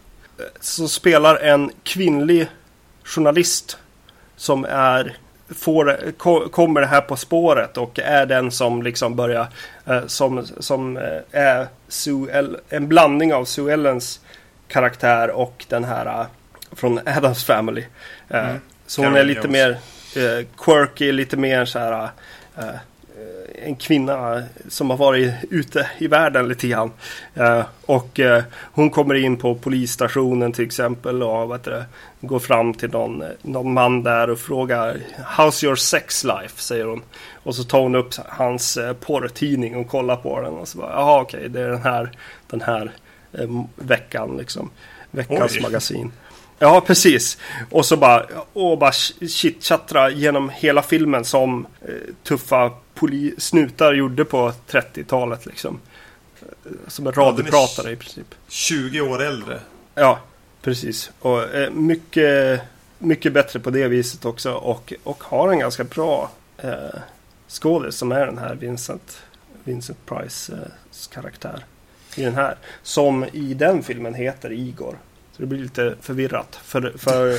Så 0.60 0.88
spelar 0.88 1.36
en 1.36 1.70
kvinnlig 1.82 2.48
journalist 3.04 3.78
som 4.36 4.64
är 4.64 5.16
får, 5.48 6.12
kommer 6.50 6.82
här 6.82 7.00
på 7.00 7.16
spåret 7.16 7.76
och 7.76 7.98
är 7.98 8.26
den 8.26 8.50
som 8.50 8.82
liksom 8.82 9.16
börjar 9.16 9.46
eh, 9.86 10.06
som, 10.06 10.46
som 10.46 10.96
eh, 10.96 11.02
är 11.30 11.66
Sue 11.88 12.38
El, 12.38 12.56
en 12.68 12.88
blandning 12.88 13.34
av 13.34 13.44
Sue 13.44 13.72
Ellens 13.72 14.20
karaktär 14.68 15.30
och 15.30 15.64
den 15.68 15.84
här 15.84 16.06
eh, 16.06 16.26
från 16.72 17.00
Adams 17.06 17.44
Family. 17.44 17.84
Mm. 18.28 18.56
Så 18.86 19.04
hon 19.04 19.16
är 19.16 19.24
lite 19.24 19.40
Jones. 19.40 19.52
mer 19.52 20.46
quirky, 20.56 21.12
lite 21.12 21.36
mer 21.36 21.64
så 21.64 21.78
här 21.78 22.10
Eh, 22.58 22.80
en 23.62 23.76
kvinna 23.76 24.42
som 24.68 24.90
har 24.90 24.96
varit 24.96 25.34
ute 25.50 25.90
i 25.98 26.06
världen 26.06 26.48
lite 26.48 26.68
grann. 26.68 26.90
Eh, 27.34 27.62
och 27.86 28.20
eh, 28.20 28.42
hon 28.72 28.90
kommer 28.90 29.14
in 29.14 29.36
på 29.36 29.54
polisstationen 29.54 30.52
till 30.52 30.64
exempel 30.64 31.22
och 31.22 31.52
vet 31.52 31.64
du, 31.64 31.84
går 32.20 32.38
fram 32.38 32.74
till 32.74 32.90
någon, 32.90 33.24
någon 33.42 33.72
man 33.72 34.02
där 34.02 34.30
och 34.30 34.38
frågar 34.38 34.96
How's 35.36 35.64
your 35.64 35.76
sex 35.76 36.24
life? 36.24 36.62
säger 36.62 36.84
hon. 36.84 37.02
Och 37.42 37.54
så 37.54 37.64
tar 37.64 37.80
hon 37.80 37.94
upp 37.94 38.14
hans 38.28 38.78
porrtidning 39.00 39.76
och 39.76 39.88
kollar 39.88 40.16
på 40.16 40.40
den 40.40 40.52
och 40.52 40.68
så 40.68 40.78
bara 40.78 40.92
jaha 40.92 41.20
okej 41.20 41.38
okay, 41.38 41.48
det 41.48 41.60
är 41.60 41.68
den 41.68 41.82
här, 41.82 42.10
den 42.50 42.60
här 42.60 42.92
veckan 43.76 44.36
liksom. 44.36 44.70
Veckans 45.10 45.56
Oj. 45.56 45.62
magasin. 45.62 46.12
Ja, 46.62 46.80
precis. 46.80 47.38
Och 47.70 47.86
så 47.86 47.96
bara, 47.96 48.26
och 48.52 48.78
bara 48.78 48.92
chitchattra 49.28 50.10
genom 50.10 50.48
hela 50.48 50.82
filmen 50.82 51.24
som 51.24 51.66
eh, 51.82 51.94
tuffa 52.22 52.72
snutar 53.38 53.92
gjorde 53.92 54.24
på 54.24 54.52
30-talet 54.70 55.46
liksom. 55.46 55.80
Som 56.86 57.06
en 57.06 57.12
radiopratare 57.12 57.86
ja, 57.86 57.92
i 57.92 57.96
princip. 57.96 58.34
20 58.48 59.00
år 59.00 59.22
äldre. 59.22 59.60
Ja, 59.94 60.20
precis. 60.62 61.10
Och 61.18 61.54
eh, 61.54 61.70
mycket, 61.70 62.60
mycket 62.98 63.32
bättre 63.32 63.60
på 63.60 63.70
det 63.70 63.88
viset 63.88 64.24
också. 64.24 64.52
Och, 64.52 64.92
och 65.04 65.24
har 65.24 65.52
en 65.52 65.58
ganska 65.58 65.84
bra 65.84 66.30
eh, 66.58 67.00
skådis 67.48 67.96
som 67.96 68.12
är 68.12 68.26
den 68.26 68.38
här 68.38 68.54
Vincent, 68.54 69.22
Vincent 69.64 70.06
Price 70.06 70.52
eh, 70.52 70.58
karaktär. 71.12 71.64
I 72.16 72.22
den 72.22 72.34
här. 72.34 72.56
Som 72.82 73.24
i 73.32 73.54
den 73.54 73.82
filmen 73.82 74.14
heter 74.14 74.52
Igor. 74.52 74.96
Så 75.40 75.44
det 75.44 75.48
blir 75.48 75.62
lite 75.62 75.94
förvirrat. 76.00 76.60
För, 76.62 76.92
för 76.96 77.36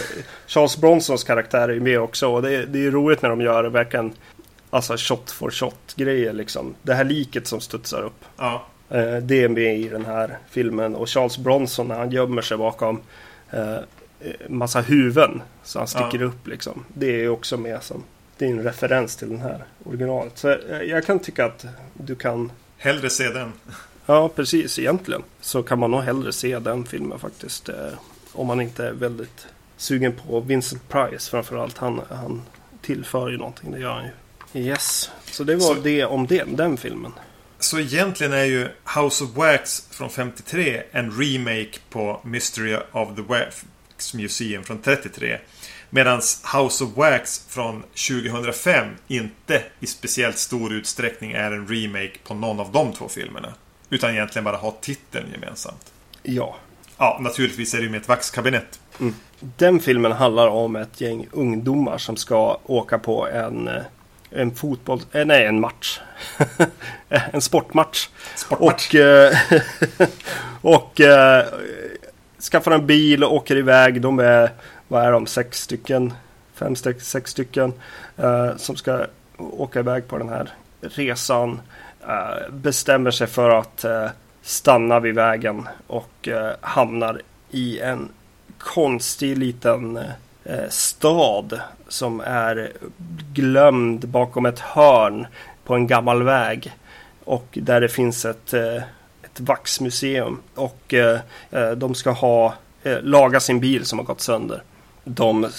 Charles 0.47 0.77
Bronsons 0.77 1.23
karaktär 1.23 1.69
är 1.69 1.73
ju 1.73 1.79
med 1.79 1.99
också. 1.99 2.27
Och 2.27 2.41
det, 2.41 2.65
det 2.65 2.85
är 2.85 2.91
roligt 2.91 3.21
när 3.21 3.29
de 3.29 3.41
gör 3.41 3.63
verkligen 3.63 4.13
Alltså 4.69 4.97
shot 4.97 5.31
for 5.31 5.51
shot 5.51 5.93
grejer 5.95 6.33
liksom. 6.33 6.75
Det 6.81 6.93
här 6.93 7.03
liket 7.03 7.47
som 7.47 7.59
studsar 7.59 8.01
upp. 8.01 8.25
Ja. 8.37 8.65
Eh, 8.89 9.17
det 9.17 9.43
är 9.43 9.49
med 9.49 9.79
i 9.79 9.89
den 9.89 10.05
här 10.05 10.37
filmen. 10.49 10.95
Och 10.95 11.09
Charles 11.09 11.37
Bronson 11.37 11.87
när 11.87 11.95
han 11.95 12.11
gömmer 12.11 12.41
sig 12.41 12.57
bakom 12.57 13.01
eh, 13.49 13.77
massa 14.47 14.81
huvuden. 14.81 15.41
Så 15.63 15.79
han 15.79 15.87
sticker 15.87 16.19
ja. 16.19 16.25
upp 16.25 16.47
liksom. 16.47 16.85
Det 16.87 17.23
är 17.23 17.29
också 17.29 17.57
med 17.57 17.83
som. 17.83 18.03
Det 18.37 18.45
är 18.45 18.49
en 18.49 18.63
referens 18.63 19.15
till 19.15 19.29
den 19.29 19.41
här 19.41 19.63
originalet. 19.83 20.37
Så 20.37 20.49
eh, 20.49 20.81
jag 20.81 21.05
kan 21.05 21.19
tycka 21.19 21.45
att 21.45 21.65
du 21.93 22.15
kan. 22.15 22.51
Hellre 22.77 23.09
se 23.09 23.29
den. 23.29 23.51
Ja, 24.11 24.29
precis. 24.29 24.79
Egentligen 24.79 25.23
så 25.41 25.63
kan 25.63 25.79
man 25.79 25.91
nog 25.91 26.01
hellre 26.01 26.33
se 26.33 26.59
den 26.59 26.85
filmen 26.85 27.19
faktiskt. 27.19 27.69
Eh, 27.69 27.75
om 28.33 28.47
man 28.47 28.61
inte 28.61 28.85
är 28.85 28.91
väldigt 28.91 29.47
sugen 29.77 30.13
på 30.27 30.39
Vincent 30.39 30.89
Price 30.89 31.31
framförallt. 31.31 31.77
Han, 31.77 32.01
han 32.09 32.41
tillför 32.81 33.29
ju 33.29 33.37
någonting, 33.37 33.71
det 33.71 33.79
gör 33.79 33.93
han 33.93 34.03
ju. 34.53 34.61
Yes, 34.61 35.11
så 35.25 35.43
det 35.43 35.55
var 35.55 35.75
så, 35.75 35.81
det 35.81 36.05
om 36.05 36.27
det, 36.27 36.43
den 36.43 36.77
filmen. 36.77 37.13
Så 37.59 37.79
egentligen 37.79 38.33
är 38.33 38.43
ju 38.43 38.67
House 38.95 39.23
of 39.23 39.29
Wax 39.35 39.87
från 39.91 40.09
53 40.09 40.83
en 40.91 41.11
remake 41.11 41.79
på 41.89 42.21
Mystery 42.23 42.77
of 42.91 43.15
the 43.15 43.21
Wax 43.21 44.13
Museum 44.13 44.63
från 44.63 44.81
33. 44.81 45.37
Medan 45.89 46.21
House 46.55 46.83
of 46.83 46.89
Wax 46.95 47.45
från 47.49 47.81
2005 47.81 48.87
inte 49.07 49.63
i 49.79 49.87
speciellt 49.87 50.37
stor 50.37 50.73
utsträckning 50.73 51.31
är 51.31 51.51
en 51.51 51.67
remake 51.67 52.17
på 52.23 52.33
någon 52.33 52.59
av 52.59 52.71
de 52.71 52.93
två 52.93 53.09
filmerna. 53.09 53.53
Utan 53.91 54.11
egentligen 54.11 54.43
bara 54.43 54.57
har 54.57 54.73
titeln 54.81 55.25
gemensamt. 55.31 55.93
Ja. 56.23 56.55
Ja, 56.97 57.17
naturligtvis 57.21 57.73
är 57.73 57.77
det 57.77 57.83
ju 57.83 57.89
med 57.89 58.01
ett 58.01 58.07
vaxkabinett. 58.07 58.79
Mm. 58.99 59.15
Den 59.39 59.79
filmen 59.79 60.11
handlar 60.11 60.47
om 60.47 60.75
ett 60.75 61.01
gäng 61.01 61.27
ungdomar 61.31 61.97
som 61.97 62.17
ska 62.17 62.59
åka 62.65 62.99
på 62.99 63.27
en 63.27 63.67
eh, 63.67 63.81
en 64.29 64.55
fotboll, 64.55 65.01
eh, 65.11 65.25
nej 65.25 65.45
en 65.45 65.59
match. 65.59 65.99
en 67.09 67.41
sportmatch. 67.41 68.09
sportmatch. 68.35 68.89
Och, 68.89 68.95
eh, 68.95 69.37
och 70.61 71.01
skaffar 72.51 72.71
en 72.71 72.87
bil 72.87 73.23
och 73.23 73.33
åker 73.35 73.55
iväg. 73.55 74.01
De 74.01 74.19
är, 74.19 74.49
vad 74.87 75.05
är 75.05 75.11
de, 75.11 75.27
sex 75.27 75.61
stycken? 75.61 76.13
Fem, 76.53 76.75
sex 76.75 77.31
stycken. 77.31 77.73
Som 78.57 78.75
ska 78.75 79.05
åka 79.37 79.79
iväg 79.79 80.07
på 80.07 80.17
den 80.17 80.29
här 80.29 80.49
resan. 80.81 81.61
Eh, 82.07 82.51
bestämmer 82.51 83.11
sig 83.11 83.27
för 83.27 83.49
att 83.49 83.83
eh, 83.83 84.07
stanna 84.41 84.99
vid 84.99 85.15
vägen 85.15 85.67
och 85.87 86.27
eh, 86.27 86.51
hamnar 86.61 87.21
i 87.51 87.79
en 87.79 88.09
konstig 88.57 89.37
liten 89.37 89.99
stad 90.69 91.59
som 91.87 92.21
är 92.25 92.71
glömd 93.33 94.07
bakom 94.07 94.45
ett 94.45 94.59
hörn 94.59 95.27
på 95.63 95.75
en 95.75 95.87
gammal 95.87 96.23
väg. 96.23 96.71
Och 97.23 97.57
där 97.61 97.81
det 97.81 97.89
finns 97.89 98.25
ett, 98.25 98.53
ett 99.23 99.39
vaxmuseum. 99.39 100.41
Och 100.55 100.93
de 101.77 101.95
ska 101.95 102.11
ha 102.11 102.53
laga 103.01 103.39
sin 103.39 103.59
bil 103.59 103.85
som 103.85 103.99
har 103.99 104.05
gått 104.05 104.21
sönder. 104.21 104.63
De 105.03 105.49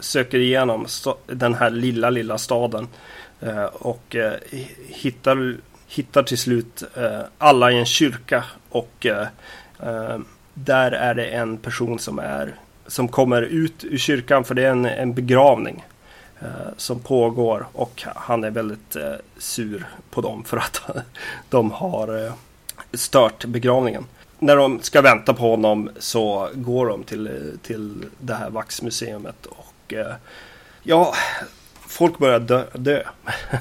söker 0.00 0.38
igenom 0.38 0.86
den 1.26 1.54
här 1.54 1.70
lilla, 1.70 2.10
lilla 2.10 2.38
staden. 2.38 2.88
Och 3.72 4.16
hittar, 4.88 5.56
hittar 5.90 6.22
till 6.22 6.38
slut 6.38 6.82
alla 7.38 7.72
i 7.72 7.78
en 7.78 7.86
kyrka. 7.86 8.44
Och 8.68 9.06
där 10.54 10.92
är 10.92 11.14
det 11.14 11.26
en 11.26 11.56
person 11.56 11.98
som 11.98 12.18
är 12.18 12.54
som 12.90 13.08
kommer 13.08 13.42
ut 13.42 13.84
ur 13.84 13.98
kyrkan 13.98 14.44
för 14.44 14.54
det 14.54 14.62
är 14.62 14.70
en, 14.70 14.84
en 14.86 15.14
begravning 15.14 15.84
eh, 16.40 16.48
som 16.76 17.00
pågår 17.00 17.66
och 17.72 18.02
han 18.06 18.44
är 18.44 18.50
väldigt 18.50 18.96
eh, 18.96 19.12
sur 19.38 19.86
på 20.10 20.20
dem 20.20 20.44
för 20.44 20.56
att 20.56 20.80
de 21.48 21.70
har 21.70 22.24
eh, 22.26 22.32
stört 22.92 23.44
begravningen. 23.44 24.04
När 24.38 24.56
de 24.56 24.82
ska 24.82 25.02
vänta 25.02 25.34
på 25.34 25.50
honom 25.50 25.90
så 25.98 26.50
går 26.54 26.86
de 26.86 27.04
till, 27.04 27.30
till 27.62 28.04
det 28.18 28.34
här 28.34 28.50
vaxmuseumet 28.50 29.46
och 29.46 29.94
eh, 29.94 30.14
ja, 30.82 31.14
folk 31.80 32.18
börjar 32.18 32.40
dö. 32.40 32.64
dö. 32.72 33.02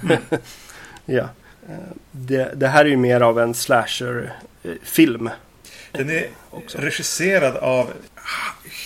Mm. 0.04 0.22
ja. 1.06 1.30
Eh, 1.70 1.76
det, 2.12 2.52
det, 2.56 2.68
här 2.68 2.86
är 2.86 2.90
ju 2.90 2.98
mer 2.98 3.22
av 3.22 3.40
en 3.40 3.54
slasher-film. 3.54 5.28
Eh, 5.28 5.34
Den 5.92 6.10
är 6.10 6.28
också. 6.50 6.78
regisserad 6.78 7.58
av 7.58 7.92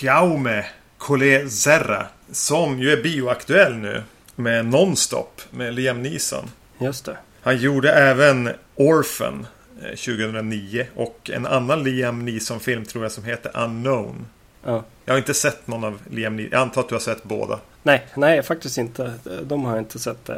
Jaume 0.02 0.64
Collet 0.98 1.52
Zerra. 1.52 2.06
Som 2.32 2.78
ju 2.78 2.90
är 2.92 3.02
bioaktuell 3.02 3.74
nu. 3.74 4.02
Med 4.36 4.66
Nonstop 4.66 5.40
med 5.50 5.74
Liam 5.74 6.02
Neeson. 6.02 6.50
Just 6.78 7.04
det. 7.04 7.16
Han 7.42 7.56
gjorde 7.56 7.92
även 7.92 8.50
Orphan. 8.74 9.46
eh, 9.82 9.88
2009. 9.88 10.86
Och 10.96 11.30
en 11.32 11.46
annan 11.46 11.82
Liam 11.82 12.24
Neeson-film 12.24 12.84
tror 12.84 13.04
jag 13.04 13.12
som 13.12 13.24
heter 13.24 13.50
Unknown. 13.54 14.26
Ja. 14.64 14.84
Jag 15.04 15.14
har 15.14 15.18
inte 15.18 15.34
sett 15.34 15.66
någon 15.66 15.84
av 15.84 15.98
Liam 16.10 16.36
Neeson. 16.36 16.52
Jag 16.52 16.60
antar 16.62 16.80
att 16.80 16.88
du 16.88 16.94
har 16.94 17.00
sett 17.00 17.22
båda. 17.24 17.60
Nej, 17.82 18.06
nej 18.16 18.42
faktiskt 18.42 18.78
inte. 18.78 19.12
De 19.42 19.64
har 19.64 19.72
jag 19.72 19.80
inte 19.80 19.98
sett. 19.98 20.28
Eh, 20.28 20.36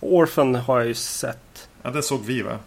Orphan 0.00 0.54
har 0.54 0.78
jag 0.78 0.86
ju 0.88 0.94
sett. 0.94 1.63
Ja, 1.84 1.90
den 1.90 2.02
såg 2.02 2.24
vi 2.24 2.42
va? 2.42 2.58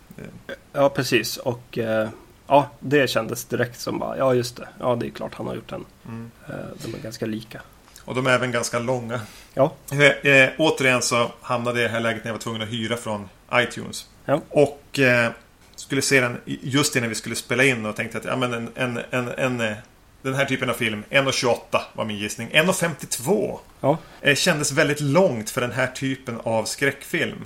Ja, 0.74 0.90
precis. 0.90 1.38
Och 1.38 1.78
eh, 1.78 2.10
ja, 2.48 2.70
det 2.80 3.10
kändes 3.10 3.46
direkt 3.46 3.80
som 3.80 4.00
bara, 4.00 4.18
ja 4.18 4.34
just 4.34 4.56
det. 4.58 4.68
Ja, 4.80 4.96
det 4.96 5.08
är 5.08 5.10
klart 5.10 5.36
han 5.36 5.48
har 5.48 5.56
gjort 5.56 5.70
den. 5.70 5.86
Mm. 6.08 6.32
Eh, 6.50 6.56
de 6.86 6.96
är 6.96 7.00
ganska 7.00 7.26
lika. 7.26 7.62
Och 8.06 8.16
de 8.16 8.28
är 8.28 8.32
även 8.32 8.52
ganska 8.52 8.80
långa. 8.80 9.22
Ja. 9.54 9.74
Eh, 9.92 10.32
eh, 10.32 10.50
återigen 10.58 11.02
så 11.02 11.32
hamnade 11.42 11.80
jag 11.80 11.86
i 11.86 11.88
det 11.88 11.94
här 11.94 12.00
läget 12.00 12.24
när 12.24 12.30
jag 12.30 12.34
var 12.36 12.42
tvungen 12.42 12.62
att 12.62 12.68
hyra 12.70 12.98
från 12.98 13.30
iTunes. 13.54 14.08
Ja. 14.26 14.42
Och 14.50 15.00
eh, 15.00 15.32
skulle 15.76 16.02
se 16.02 16.22
den 16.22 16.38
just 16.46 16.96
innan 16.96 17.10
vi 17.10 17.16
skulle 17.16 17.36
spela 17.36 17.64
in 17.64 17.86
och 17.86 17.96
tänkte 17.96 18.18
att 18.18 18.26
ja, 18.26 18.36
men 18.36 18.54
en, 18.54 18.70
en, 18.76 19.00
en, 19.10 19.28
en, 19.62 19.76
den 20.22 20.34
här 20.34 20.46
typen 20.46 20.70
av 20.70 20.74
film, 20.74 21.04
1.28 21.10 21.56
var 21.94 22.06
min 22.06 22.18
gissning. 22.18 22.50
1.52 22.54 23.60
Ja. 23.82 23.98
eh, 24.22 24.36
kändes 24.36 24.72
väldigt 24.72 25.00
långt 25.02 25.50
för 25.50 25.62
den 25.62 25.72
här 25.72 25.88
typen 25.88 26.40
av 26.44 26.64
skräckfilm. 26.66 27.46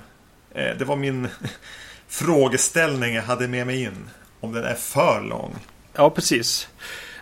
Eh, 0.54 0.76
det 0.78 0.84
var 0.84 0.96
min 0.96 1.28
frågeställning 2.08 3.14
jag 3.14 3.22
hade 3.22 3.48
med 3.48 3.66
mig 3.66 3.82
in. 3.82 4.10
Om 4.40 4.52
den 4.52 4.64
är 4.64 4.74
för 4.74 5.22
lång. 5.22 5.54
Ja, 5.94 6.10
precis. 6.10 6.68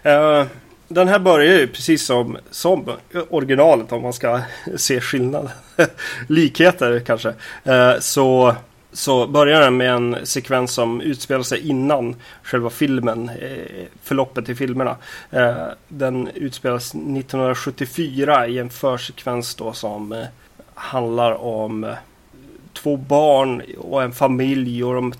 Eh, 0.02 0.44
den 0.88 1.08
här 1.08 1.18
börjar 1.18 1.58
ju 1.58 1.66
precis 1.66 2.06
som, 2.06 2.38
som 2.50 2.90
originalet 3.30 3.92
om 3.92 4.02
man 4.02 4.12
ska 4.12 4.40
se 4.76 5.00
skillnad. 5.00 5.50
Likheter 6.26 7.00
kanske. 7.00 7.34
Eh, 7.64 7.98
så, 7.98 8.56
så 8.92 9.26
börjar 9.26 9.60
den 9.60 9.76
med 9.76 9.90
en 9.90 10.16
sekvens 10.26 10.72
som 10.72 11.00
utspelar 11.00 11.42
sig 11.42 11.68
innan 11.68 12.16
själva 12.42 12.70
filmen. 12.70 13.30
Förloppet 14.02 14.48
i 14.48 14.54
filmerna. 14.54 14.96
Den 15.88 16.28
utspelas 16.34 16.94
1974 16.94 18.46
i 18.46 18.58
en 18.58 18.70
försekvens 18.70 19.54
då 19.54 19.72
som 19.72 20.24
handlar 20.74 21.32
om 21.32 21.94
två 22.72 22.96
barn 22.96 23.62
och 23.78 24.02
en 24.02 24.12
familj. 24.12 24.84
och 24.84 24.94
de 24.94 25.12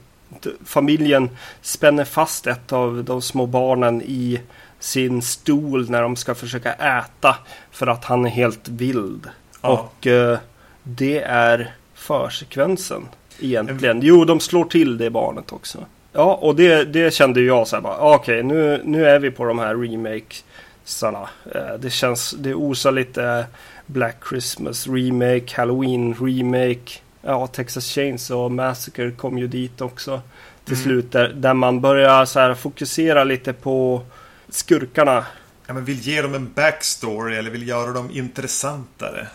familjen 0.65 1.31
spänner 1.63 2.05
fast 2.05 2.47
ett 2.47 2.73
av 2.73 3.05
de 3.05 3.23
små 3.23 3.47
barnen 3.47 4.03
i 4.03 4.41
sin 4.79 5.23
stol 5.23 5.91
när 5.91 6.03
de 6.03 6.17
ska 6.17 6.35
försöka 6.35 6.73
äta 6.73 7.37
för 7.71 7.87
att 7.87 8.05
han 8.05 8.27
är 8.27 8.31
helt 8.31 8.69
vild. 8.69 9.29
Ja. 9.63 9.69
Och 9.69 10.07
eh, 10.07 10.39
det 10.83 11.19
är 11.23 11.75
försekvensen 11.95 13.09
egentligen. 13.41 14.01
Jo, 14.03 14.25
de 14.25 14.41
slår 14.41 14.65
till 14.65 14.99
det 14.99 15.11
barnet 15.11 15.53
också. 15.53 15.79
Ja, 16.13 16.35
och 16.35 16.57
det, 16.57 16.85
det 16.85 17.15
kände 17.15 17.41
jag 17.41 17.69
så 17.69 17.77
här 17.77 17.83
bara, 17.83 17.97
ah, 17.99 18.15
okej, 18.15 18.43
nu, 18.43 18.81
nu 18.85 19.07
är 19.07 19.19
vi 19.19 19.31
på 19.31 19.45
de 19.45 19.59
här 19.59 19.75
remakesarna. 19.77 21.29
Eh, 21.55 21.75
det 21.79 21.91
känns, 21.91 22.31
det 22.31 22.55
osar 22.55 22.93
lite 22.93 23.47
Black 23.87 24.17
Christmas 24.29 24.87
remake, 24.87 25.57
Halloween 25.57 26.15
remake. 26.21 27.01
Ja, 27.23 27.47
Texas 27.47 27.87
Chainsaw 27.87 28.55
Massacre 28.55 29.11
kom 29.11 29.39
ju 29.39 29.47
dit 29.47 29.81
också 29.81 30.23
till 30.65 30.75
Mm. 30.75 30.85
slut. 30.85 31.13
Där, 31.13 31.29
där 31.29 31.55
man 31.55 31.81
börjar 31.81 32.25
så 32.25 32.41
här 32.41 32.55
fokusera 32.55 33.25
lite 33.25 33.53
på 33.53 34.03
skurkarna. 34.49 35.27
Ja, 35.67 35.75
men 35.75 35.85
vill 35.85 35.99
ge 36.01 36.23
dem 36.23 36.35
en 36.35 36.53
backstory 36.53 37.37
eller 37.37 37.51
vill 37.51 37.69
göra 37.69 37.93
dem 37.93 38.11
intressantare. 38.11 39.27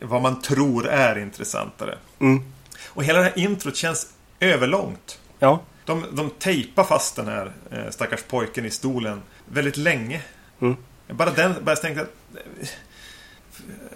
Vad 0.00 0.22
man 0.22 0.42
tror 0.42 0.88
är 0.88 1.18
intressantare. 1.18 1.98
Mm. 2.18 2.42
Och 2.86 3.04
hela 3.04 3.18
det 3.18 3.24
här 3.24 3.38
introt 3.38 3.76
känns 3.76 4.06
överlångt. 4.40 5.18
Ja, 5.38 5.60
De, 5.84 6.04
de 6.12 6.30
tejpar 6.30 6.84
fast 6.84 7.16
den 7.16 7.26
här 7.28 7.52
eh, 7.70 7.90
stackars 7.90 8.22
pojken 8.22 8.64
i 8.66 8.70
stolen 8.70 9.22
väldigt 9.44 9.76
länge. 9.76 10.22
Mm. 10.60 10.76
Bara 11.10 11.30
den, 11.30 11.54
bara 11.62 11.70
jag 11.70 11.80
tänkte 11.82 12.02
att... 12.02 12.12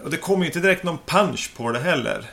Och 0.04 0.10
det 0.10 0.16
kommer 0.16 0.40
ju 0.40 0.46
inte 0.46 0.60
direkt 0.60 0.82
någon 0.84 0.98
punch 1.06 1.50
på 1.56 1.72
det 1.72 1.78
heller. 1.78 2.30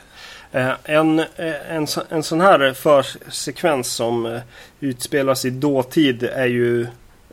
Eh, 0.52 0.70
En, 0.84 1.18
eh, 1.18 1.72
en, 1.72 1.86
en 2.08 2.22
sån 2.22 2.40
här 2.40 2.72
försekvens 2.72 3.92
som 3.92 4.26
eh, 4.26 4.40
utspelas 4.80 5.44
i 5.44 5.50
dåtid 5.50 6.22
är 6.22 6.46
ju 6.46 6.86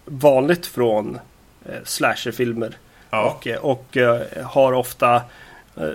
vanligt 0.05 0.65
från 0.65 1.19
slasherfilmer. 1.83 2.77
Ja. 3.09 3.39
Och, 3.41 3.47
och 3.61 3.97
har 4.43 4.73
ofta 4.73 5.21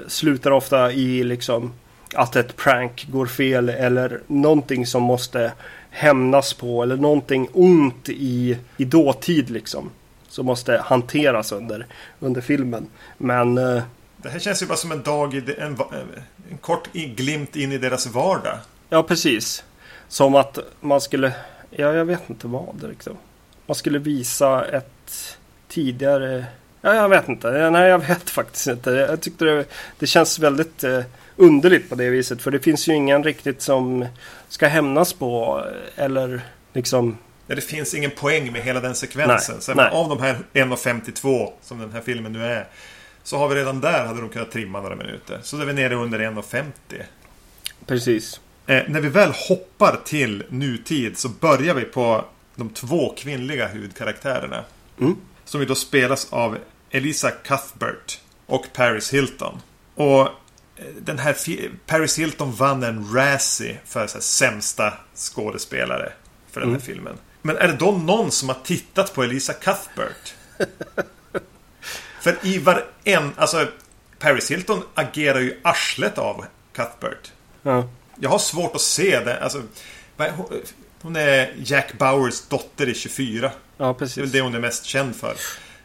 slutar 0.09 0.51
ofta 0.51 0.93
i 0.93 1.25
liksom 1.25 1.73
att 2.15 2.37
ett 2.37 2.57
prank 2.57 3.07
går 3.11 3.27
fel 3.27 3.69
eller 3.69 4.21
någonting 4.27 4.87
som 4.87 5.03
måste 5.03 5.53
hämnas 5.91 6.53
på 6.53 6.83
eller 6.83 6.97
någonting 6.97 7.49
ont 7.53 8.09
i, 8.09 8.59
i 8.77 8.85
dåtid 8.85 9.51
liksom. 9.51 9.91
Som 10.29 10.47
måste 10.47 10.83
hanteras 10.85 11.53
under, 11.53 11.87
under 12.21 12.41
filmen. 12.41 12.87
Men 13.19 13.61
Det 14.23 14.29
här 14.29 14.39
känns 14.39 14.63
ju 14.63 14.67
bara 14.67 14.79
som 14.79 14.93
en 14.93 15.03
dag 15.03 15.35
i... 15.35 15.55
En, 15.59 15.79
en 16.51 16.59
kort 16.61 16.93
glimt 16.93 17.57
in 17.57 17.73
i 17.73 17.79
deras 17.79 18.07
vardag. 18.07 18.59
Ja, 18.89 19.03
precis. 19.03 19.65
Som 20.09 20.35
att 20.35 20.59
man 20.81 21.01
skulle, 21.01 21.33
ja, 21.71 21.93
jag 21.93 22.05
vet 22.05 22.31
inte 22.31 22.47
vad 22.47 22.85
liksom. 22.89 23.17
Man 23.67 23.75
skulle 23.75 23.99
visa 23.99 24.65
ett 24.67 25.39
tidigare, 25.69 26.45
ja, 26.81 26.95
jag 26.95 27.09
vet 27.09 27.29
inte. 27.29 27.71
Nej, 27.71 27.89
jag 27.89 27.99
vet 27.99 28.31
faktiskt 28.31 28.67
inte. 28.67 28.91
Jag 28.91 29.21
tyckte 29.21 29.45
det, 29.45 29.65
det 29.99 30.07
känns 30.07 30.39
väldigt 30.39 30.85
eh, 30.85 31.01
underligt 31.37 31.89
på 31.89 31.95
det 31.95 32.11
viset. 32.11 32.43
För 32.43 32.51
det 32.51 32.61
finns 32.61 32.89
ju 32.89 32.95
ingen 32.95 33.25
riktigt 33.25 33.63
som 33.63 34.07
ska 34.49 34.67
hämnas 34.67 35.13
på 35.13 35.65
eh, 35.97 36.05
eller 36.05 36.41
liksom, 36.73 37.19
det 37.47 37.61
finns 37.61 37.95
ingen 37.95 38.11
poäng 38.11 38.53
med 38.53 38.63
hela 38.63 38.81
den 38.81 38.95
sekvensen. 38.95 39.55
Nej, 39.55 39.63
så 39.63 39.75
nej. 39.75 39.91
Av 39.91 40.09
de 40.09 40.21
här 40.21 40.39
1.52 40.53 41.53
som 41.63 41.79
den 41.79 41.93
här 41.93 42.01
filmen 42.01 42.33
nu 42.33 42.45
är. 42.45 42.67
Så 43.31 43.39
har 43.39 43.49
vi 43.49 43.55
redan 43.55 43.81
där 43.81 44.07
hade 44.07 44.21
de 44.21 44.29
kunnat 44.31 44.51
trimma 44.51 44.81
några 44.81 44.97
minuter. 44.97 45.41
Så 45.43 45.61
är 45.61 45.65
vi 45.65 45.73
nere 45.73 45.95
under 45.95 46.19
1.50. 46.19 47.03
precis. 47.87 48.41
Eh, 48.67 48.83
när 48.89 49.01
vi 49.01 49.09
väl 49.09 49.33
hoppar 49.49 50.01
till 50.05 50.45
nutid 50.49 51.19
så 51.19 51.29
börjar 51.29 51.75
vi 51.75 51.85
på 51.85 52.25
de 52.55 52.71
två 52.71 53.15
kvinnliga 53.19 53.69
huvudkaraktärerna. 53.69 54.65
Mm. 55.01 55.17
Som 55.45 55.61
ju 55.61 55.67
då 55.67 55.75
spelas 55.75 56.33
av 56.33 56.59
Elisa 56.91 57.31
Cuthbert 57.31 58.21
och 58.47 58.67
Paris 58.73 59.15
Hilton. 59.15 59.61
Och 59.95 60.21
eh, 60.21 60.29
den 61.01 61.19
här 61.19 61.37
Paris 61.87 62.19
Hilton 62.19 62.53
vann 62.53 62.83
en 62.83 63.15
Razzie 63.15 63.79
för 63.85 64.07
så 64.07 64.15
här, 64.15 64.23
sämsta 64.23 64.95
skådespelare 65.15 66.13
för 66.51 66.61
den 66.61 66.69
här 66.71 66.77
Mm. 66.77 66.87
filmen. 66.87 67.17
Men 67.43 67.57
är 67.57 67.69
det 67.69 67.77
då 67.77 67.93
någon 67.93 68.31
som 68.31 68.49
har 68.49 68.57
tittat 68.65 69.15
på 69.15 69.23
Elisa 69.23 69.53
Cuthbert? 69.53 70.35
för 72.21 72.39
i 72.43 72.59
varen... 72.59 73.33
Alltså, 73.37 73.67
Paris 74.19 74.51
Hilton 74.51 74.83
agerar 74.95 75.41
ju 75.41 75.61
arslet 75.65 76.19
av 76.19 76.45
Cuthbert. 76.73 77.33
Ja, 77.63 77.89
Jag 78.21 78.31
har 78.31 78.39
svårt 78.39 78.75
att 78.75 78.81
se 78.81 79.21
det. 79.21 79.41
Alltså, 79.43 79.63
hon- 81.03 81.17
är 81.17 81.55
Jack 81.65 81.93
Bauers 81.99 82.41
dotter 82.49 82.89
i 82.89 82.95
24. 82.95 83.51
ja 83.77 83.85
Det 83.85 83.85
är 83.85 83.87
väl 83.87 83.95
precis. 83.99 84.33
det 84.33 84.41
hon 84.41 84.55
är 84.55 84.59
mest 84.61 84.85
känd 84.85 85.17
för. 85.17 85.35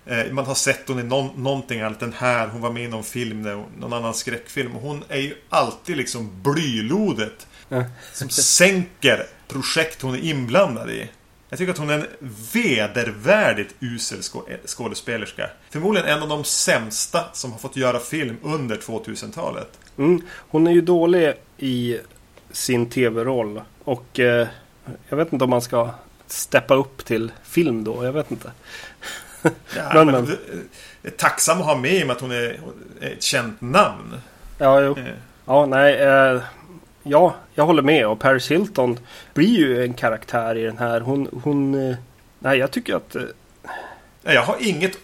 Eh, 0.06 0.32
Man 0.32 0.46
har 0.46 0.56
sett 0.56 0.88
hon 0.88 1.00
i 1.00 1.04
någon, 1.04 1.44
någonting 1.44 1.82
annat 1.82 2.02
än 2.02 2.14
här. 2.14 2.48
Hon 2.48 2.62
var 2.62 2.72
med 2.72 2.84
i 2.84 2.88
någon 2.88 3.04
film, 3.04 3.42
någon 3.80 3.94
annan 3.94 4.14
skräckfilm. 4.14 4.72
Hon 4.72 5.04
är 5.10 5.20
ju 5.20 5.36
alltid 5.50 5.98
liksom 5.98 6.42
blylodet. 6.44 7.48
Ja. 7.70 7.84
Som 8.14 8.30
sänker 8.30 9.28
projekt 9.48 10.02
hon 10.02 10.16
är 10.16 10.20
inblandad 10.20 10.90
i. 10.90 11.10
Jag 11.56 11.60
tycker 11.60 11.72
att 11.74 11.78
hon 11.80 11.90
är 11.90 11.94
en 11.98 12.08
vedervärdigt 12.54 13.76
usel 13.80 14.20
skå- 14.22 14.58
skådespelerska. 14.66 15.50
Förmodligen 15.70 16.10
en 16.10 16.22
av 16.24 16.30
de 16.30 16.44
sämsta 16.44 17.24
som 17.34 17.52
har 17.52 17.60
fått 17.60 17.76
göra 17.76 18.00
film 18.00 18.38
under 18.44 18.76
2000-talet. 18.78 19.80
Mm. 19.98 20.22
Hon 20.30 20.68
är 20.68 20.72
ju 20.72 20.82
dålig 20.82 21.34
i 21.58 22.00
sin 22.52 22.90
tv-roll. 22.90 23.62
Och 23.84 24.20
eh, 24.20 24.48
jag 25.10 25.18
vet 25.18 25.34
inte 25.34 25.44
om 25.44 25.50
man 25.50 25.62
ska 25.62 25.90
steppa 26.28 26.76
upp 26.76 27.06
till 27.06 27.32
film 27.44 27.84
då. 27.84 28.06
Jag 28.06 28.12
vet 28.14 28.32
inte. 28.32 28.52
Ja, 29.44 29.52
Men, 29.94 30.06
men, 30.08 30.24
men. 30.26 30.38
Är 31.04 31.10
tacksam 31.10 31.60
att 31.60 31.66
ha 31.66 31.76
med 31.78 31.94
i 31.94 32.04
och 32.04 32.08
med 32.08 32.16
att 32.16 32.22
hon 32.22 32.32
är 32.32 32.60
hon 32.64 32.74
är 33.02 33.12
ett 33.12 33.24
känt 33.24 33.62
namn. 33.62 34.16
Ja, 34.58 34.82
jo. 34.82 34.98
Eh, 34.98 35.06
Ja, 35.48 35.66
nej. 35.66 35.96
Eh, 35.96 36.42
ja, 37.08 37.36
jag 37.54 37.66
håller 37.66 37.82
med. 37.82 38.08
Och 38.08 38.20
Paris 38.20 38.52
Hilton 38.52 39.00
blir 39.34 39.58
ju 39.58 39.84
en 39.84 39.94
karaktär 39.94 40.56
i 40.58 40.64
den 40.64 40.78
här. 40.78 41.00
Hon... 41.02 41.42
hon 41.44 41.90
eh, 41.90 41.96
nej, 42.40 42.60
jag 42.60 42.72
tycker 42.72 42.96
att... 42.96 43.16
Eh, 43.16 43.24
Jag 44.24 44.42
har 44.42 44.56
inget 44.60 44.98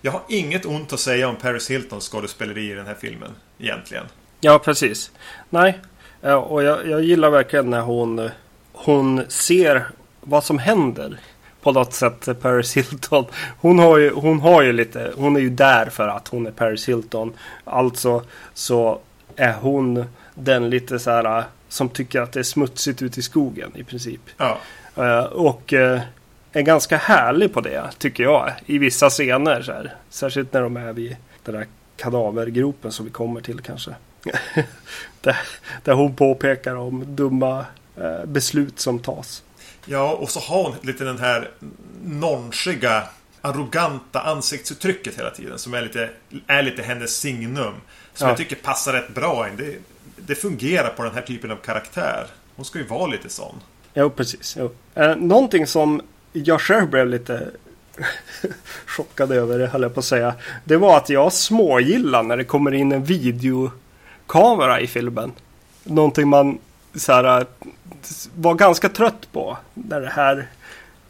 Jag 0.00 0.12
har 0.12 0.22
inget 0.28 0.66
ont 0.66 0.92
att 0.92 1.00
säga 1.00 1.28
om 1.28 1.36
Paris 1.36 1.70
Hiltons 1.70 2.08
skådespeleri 2.08 2.70
i 2.70 2.74
den 2.74 2.86
här 2.86 2.96
filmen. 3.00 3.30
Egentligen. 3.58 4.04
ja, 4.40 4.58
precis. 4.58 5.10
Nej. 5.50 5.78
Eh, 6.22 6.34
och 6.34 6.62
jag, 6.62 6.86
jag 6.88 7.02
gillar 7.02 7.30
verkligen 7.30 7.70
när 7.70 7.80
hon... 7.80 8.30
Hon 8.72 9.22
ser 9.28 9.86
vad 10.20 10.44
som 10.44 10.58
händer. 10.58 11.18
På 11.62 11.72
något 11.72 11.92
sätt, 11.92 12.40
Paris 12.42 12.76
Hilton. 12.76 13.24
Hon 13.60 13.78
har, 13.78 13.98
ju, 13.98 14.10
hon 14.10 14.40
har 14.40 14.62
ju 14.62 14.72
lite... 14.72 15.12
Hon 15.16 15.36
är 15.36 15.40
ju 15.40 15.50
där 15.50 15.86
för 15.86 16.08
att 16.08 16.28
hon 16.28 16.46
är 16.46 16.50
Paris 16.50 16.88
Hilton. 16.88 17.32
Alltså 17.64 18.22
så 18.54 18.98
är 19.36 19.52
hon 19.52 20.04
den 20.36 20.70
lite 20.70 20.98
så 20.98 21.10
här... 21.10 21.38
eh, 21.38 21.44
Som 21.68 21.88
tycker 21.88 22.20
att 22.20 22.32
det 22.32 22.38
är 22.40 22.44
smutsigt 22.44 23.02
ute 23.02 23.20
i 23.20 23.22
skogen 23.22 23.72
i 23.74 23.84
princip. 23.84 24.20
Ja. 24.36 24.58
Eh, 24.96 25.24
och 25.24 25.72
eh, 25.72 26.00
är 26.52 26.62
ganska 26.62 26.96
härlig 26.96 27.52
på 27.54 27.60
det 27.60 27.90
tycker 27.98 28.22
jag. 28.24 28.52
I 28.66 28.78
vissa 28.78 29.10
scener. 29.10 29.62
Så 29.62 29.72
här. 29.72 29.94
Särskilt 30.10 30.52
när 30.52 30.62
de 30.62 30.76
är 30.76 30.92
vid 30.92 31.16
den 31.44 31.54
där 31.54 31.66
kadavergropen 31.96 32.92
som 32.92 33.04
vi 33.04 33.10
kommer 33.12 33.40
till 33.40 33.60
kanske. 33.60 33.90
där, 35.20 35.36
där 35.84 35.92
hon 35.92 36.16
påpekar 36.16 36.74
om 36.76 37.04
dumma 37.16 37.64
beslut 38.26 38.80
som 38.80 38.98
tas. 38.98 39.42
Ja, 39.86 40.12
och 40.12 40.30
så 40.30 40.40
har 40.40 40.62
hon 40.62 40.74
lite 40.82 41.04
den 41.04 41.18
här 41.18 41.50
nonchiga, 42.04 43.02
arroganta 43.40 44.20
ansiktsuttrycket 44.20 45.18
hela 45.18 45.30
tiden. 45.30 45.58
Som 45.58 45.74
är 45.74 45.82
lite, 45.82 46.10
är 46.46 46.62
lite 46.62 46.82
hennes 46.82 47.16
signum. 47.16 47.74
Som 48.14 48.24
Ja. 48.24 48.28
jag 48.28 48.36
tycker 48.36 48.56
passar 48.56 48.92
rätt 48.92 49.14
bra 49.14 49.48
in. 49.48 49.56
Det, 49.56 49.74
det 50.16 50.34
fungerar 50.34 50.88
på 50.88 51.02
den 51.02 51.14
här 51.14 51.22
typen 51.22 51.50
av 51.50 51.56
karaktär. 51.56 52.26
Hon 52.56 52.64
ska 52.64 52.78
ju 52.78 52.86
vara 52.86 53.06
lite 53.06 53.28
sån. 53.28 53.54
Jo, 53.94 54.10
precis. 54.10 54.56
Jo. 54.58 54.70
Eh, 54.94 55.16
någonting 55.16 55.66
som 55.66 56.02
jag 56.32 56.60
själv 56.60 56.90
blev 56.90 57.06
lite 57.06 57.50
chockad 58.86 59.32
över, 59.32 59.66
höll 59.66 59.82
jag 59.82 59.94
på 59.94 60.00
att 60.00 60.06
säga. 60.06 60.34
Det 60.64 60.76
var 60.76 60.96
att 60.96 61.08
jag 61.08 61.32
smågillar 61.32 62.22
när 62.22 62.36
det 62.36 62.44
kommer 62.44 62.74
in 62.74 62.92
en 62.92 63.04
videokamera 63.04 64.80
i 64.80 64.86
filmen. 64.86 65.32
Någonting 65.84 66.28
man 66.28 66.58
så 66.94 67.12
här, 67.12 67.40
eh, 67.40 67.46
var 68.34 68.54
ganska 68.54 68.88
trött 68.88 69.32
på. 69.32 69.56
När 69.74 70.00
det 70.00 70.08
här 70.08 70.46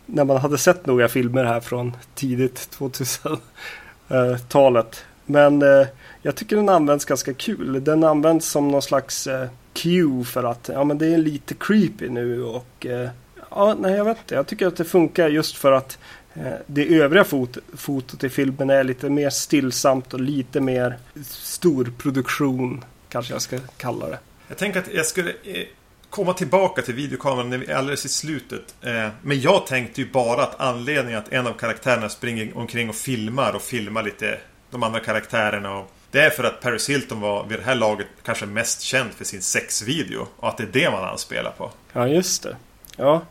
när 0.06 0.24
man 0.24 0.36
hade 0.36 0.58
sett 0.58 0.86
några 0.86 1.08
filmer 1.08 1.44
här 1.44 1.60
från 1.60 1.96
tidigt 2.14 2.68
2000-talet. 2.78 4.86
Eh, 4.86 4.92
Men 5.26 5.62
eh, 5.62 5.86
jag 6.26 6.36
tycker 6.36 6.56
den 6.56 6.68
används 6.68 7.04
ganska 7.04 7.34
kul. 7.34 7.84
Den 7.84 8.04
används 8.04 8.48
som 8.48 8.68
någon 8.68 8.82
slags 8.82 9.26
eh, 9.26 9.48
cue 9.72 10.24
för 10.24 10.44
att 10.44 10.70
ja, 10.72 10.84
men 10.84 10.98
det 10.98 11.06
är 11.06 11.18
lite 11.18 11.54
creepy 11.54 12.08
nu 12.08 12.42
och 12.42 12.86
eh, 12.86 13.08
ja, 13.50 13.76
nej 13.80 13.92
jag 13.92 14.04
vet 14.04 14.18
inte. 14.18 14.34
Jag 14.34 14.46
tycker 14.46 14.66
att 14.66 14.76
det 14.76 14.84
funkar 14.84 15.28
just 15.28 15.56
för 15.56 15.72
att 15.72 15.98
eh, 16.34 16.52
det 16.66 16.94
övriga 16.94 17.24
fot 17.24 17.58
fotot 17.74 18.24
i 18.24 18.28
filmen 18.28 18.70
är 18.70 18.84
lite 18.84 19.10
mer 19.10 19.30
stillsamt 19.30 20.14
och 20.14 20.20
lite 20.20 20.60
mer 20.60 20.98
Storproduktion 21.28 22.84
kanske 23.08 23.32
jag 23.32 23.42
ska 23.42 23.58
kalla 23.76 24.08
det. 24.08 24.18
Jag 24.48 24.58
tänker 24.58 24.80
att 24.80 24.94
jag 24.94 25.06
skulle 25.06 25.30
eh, 25.30 25.66
komma 26.10 26.32
tillbaka 26.32 26.82
till 26.82 26.94
videokameran 26.94 27.50
när 27.50 27.58
vi 27.58 27.66
är 27.66 27.74
alldeles 27.74 28.04
i 28.04 28.08
slutet. 28.08 28.74
Eh, 28.82 29.08
men 29.22 29.40
jag 29.40 29.66
tänkte 29.66 30.00
ju 30.00 30.10
bara 30.10 30.42
att 30.42 30.60
anledningen 30.60 31.18
att 31.18 31.32
en 31.32 31.46
av 31.46 31.52
karaktärerna 31.52 32.08
springer 32.08 32.56
omkring 32.56 32.88
och 32.88 32.96
filmar 32.96 33.52
och 33.52 33.62
filmar 33.62 34.02
lite 34.02 34.38
de 34.70 34.82
andra 34.82 35.00
karaktärerna. 35.00 35.78
Och 35.78 35.92
det 36.10 36.20
är 36.20 36.30
för 36.30 36.44
att 36.44 36.60
Paris 36.60 36.88
Hilton 36.88 37.20
var 37.20 37.46
vid 37.46 37.58
det 37.58 37.64
här 37.64 37.74
laget 37.74 38.06
kanske 38.22 38.46
mest 38.46 38.80
känd 38.80 39.10
för 39.12 39.24
sin 39.24 39.42
sexvideo. 39.42 40.26
Och 40.36 40.48
att 40.48 40.56
det 40.56 40.62
är 40.62 40.68
det 40.72 40.90
man 40.90 41.04
anspelar 41.04 41.50
på. 41.50 41.70
Ja, 41.92 42.08
just 42.08 42.42
det. 42.42 42.56
Ja, 42.96 43.22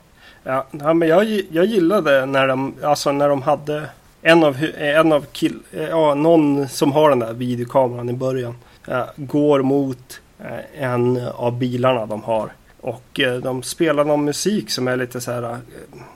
ja, 0.43 0.67
ja 0.71 0.93
men 0.93 1.07
jag, 1.07 1.25
jag 1.51 1.65
gillade 1.65 2.25
när 2.25 2.47
de, 2.47 2.75
alltså 2.83 3.11
när 3.11 3.29
de 3.29 3.41
hade 3.41 3.89
en 4.21 4.43
av, 4.43 4.57
en 4.77 5.11
av 5.11 5.25
kill, 5.31 5.59
ja, 5.71 6.13
någon 6.13 6.69
som 6.69 6.91
har 6.91 7.09
den 7.09 7.19
där 7.19 7.33
videokameran 7.33 8.09
i 8.09 8.13
början. 8.13 8.55
Ja, 8.85 9.11
går 9.15 9.61
mot 9.61 10.21
eh, 10.39 10.83
en 10.83 11.27
av 11.27 11.57
bilarna 11.57 12.05
de 12.05 12.23
har. 12.23 12.51
Och 12.81 13.19
eh, 13.19 13.35
de 13.35 13.63
spelar 13.63 14.03
någon 14.03 14.25
musik 14.25 14.69
som 14.69 14.87
är 14.87 14.97
lite 14.97 15.21
så 15.21 15.31
här 15.31 15.43
eh, 15.43 15.57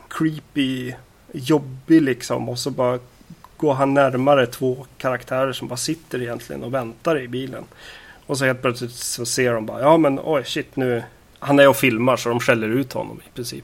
creepy, 0.10 0.94
jobbig 1.32 2.02
liksom. 2.02 2.50
Och 2.50 2.60
så 2.60 2.72
bara 2.72 3.00
går 3.60 3.74
han 3.74 3.94
närmare 3.94 4.46
två 4.46 4.86
karaktärer 4.98 5.54
som 5.54 5.68
bara 5.68 5.78
sitter 5.78 6.22
egentligen 6.22 6.64
och 6.64 6.74
väntar 6.74 7.20
i 7.20 7.28
bilen. 7.28 7.64
Och 8.26 8.38
så 8.38 8.46
helt 8.46 8.62
plötsligt 8.62 8.92
så 8.92 9.26
ser 9.26 9.54
de 9.54 9.66
bara, 9.66 9.82
ja 9.82 9.98
men 9.98 10.20
oj 10.24 10.44
shit 10.46 10.76
nu. 10.76 11.04
Han 11.40 11.60
är 11.60 11.68
och 11.68 11.78
filmar 11.78 12.18
så 12.18 12.30
de 12.30 12.40
skäller 12.40 12.68
ut 12.68 12.94
honom 12.94 13.22
i 13.28 13.36
princip. 13.36 13.64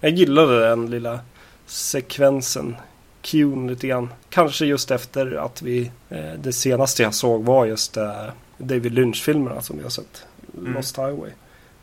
Jag 0.00 0.10
gillade 0.10 0.68
den 0.68 0.90
lilla 0.90 1.20
sekvensen. 1.66 2.76
Cuen 3.22 3.66
lite 3.66 3.86
grann. 3.86 4.08
Kanske 4.30 4.66
just 4.66 4.90
efter 4.90 5.32
att 5.32 5.62
vi, 5.62 5.90
eh, 6.08 6.32
det 6.38 6.52
senaste 6.52 7.02
jag 7.02 7.14
såg 7.14 7.44
var 7.44 7.66
just 7.66 7.96
eh, 7.96 8.26
David 8.58 8.92
Lynch-filmerna 8.92 9.62
som 9.62 9.76
vi 9.76 9.82
har 9.82 9.90
sett. 9.90 10.26
Mm. 10.58 10.72
Lost 10.72 10.98
Highway. 10.98 11.30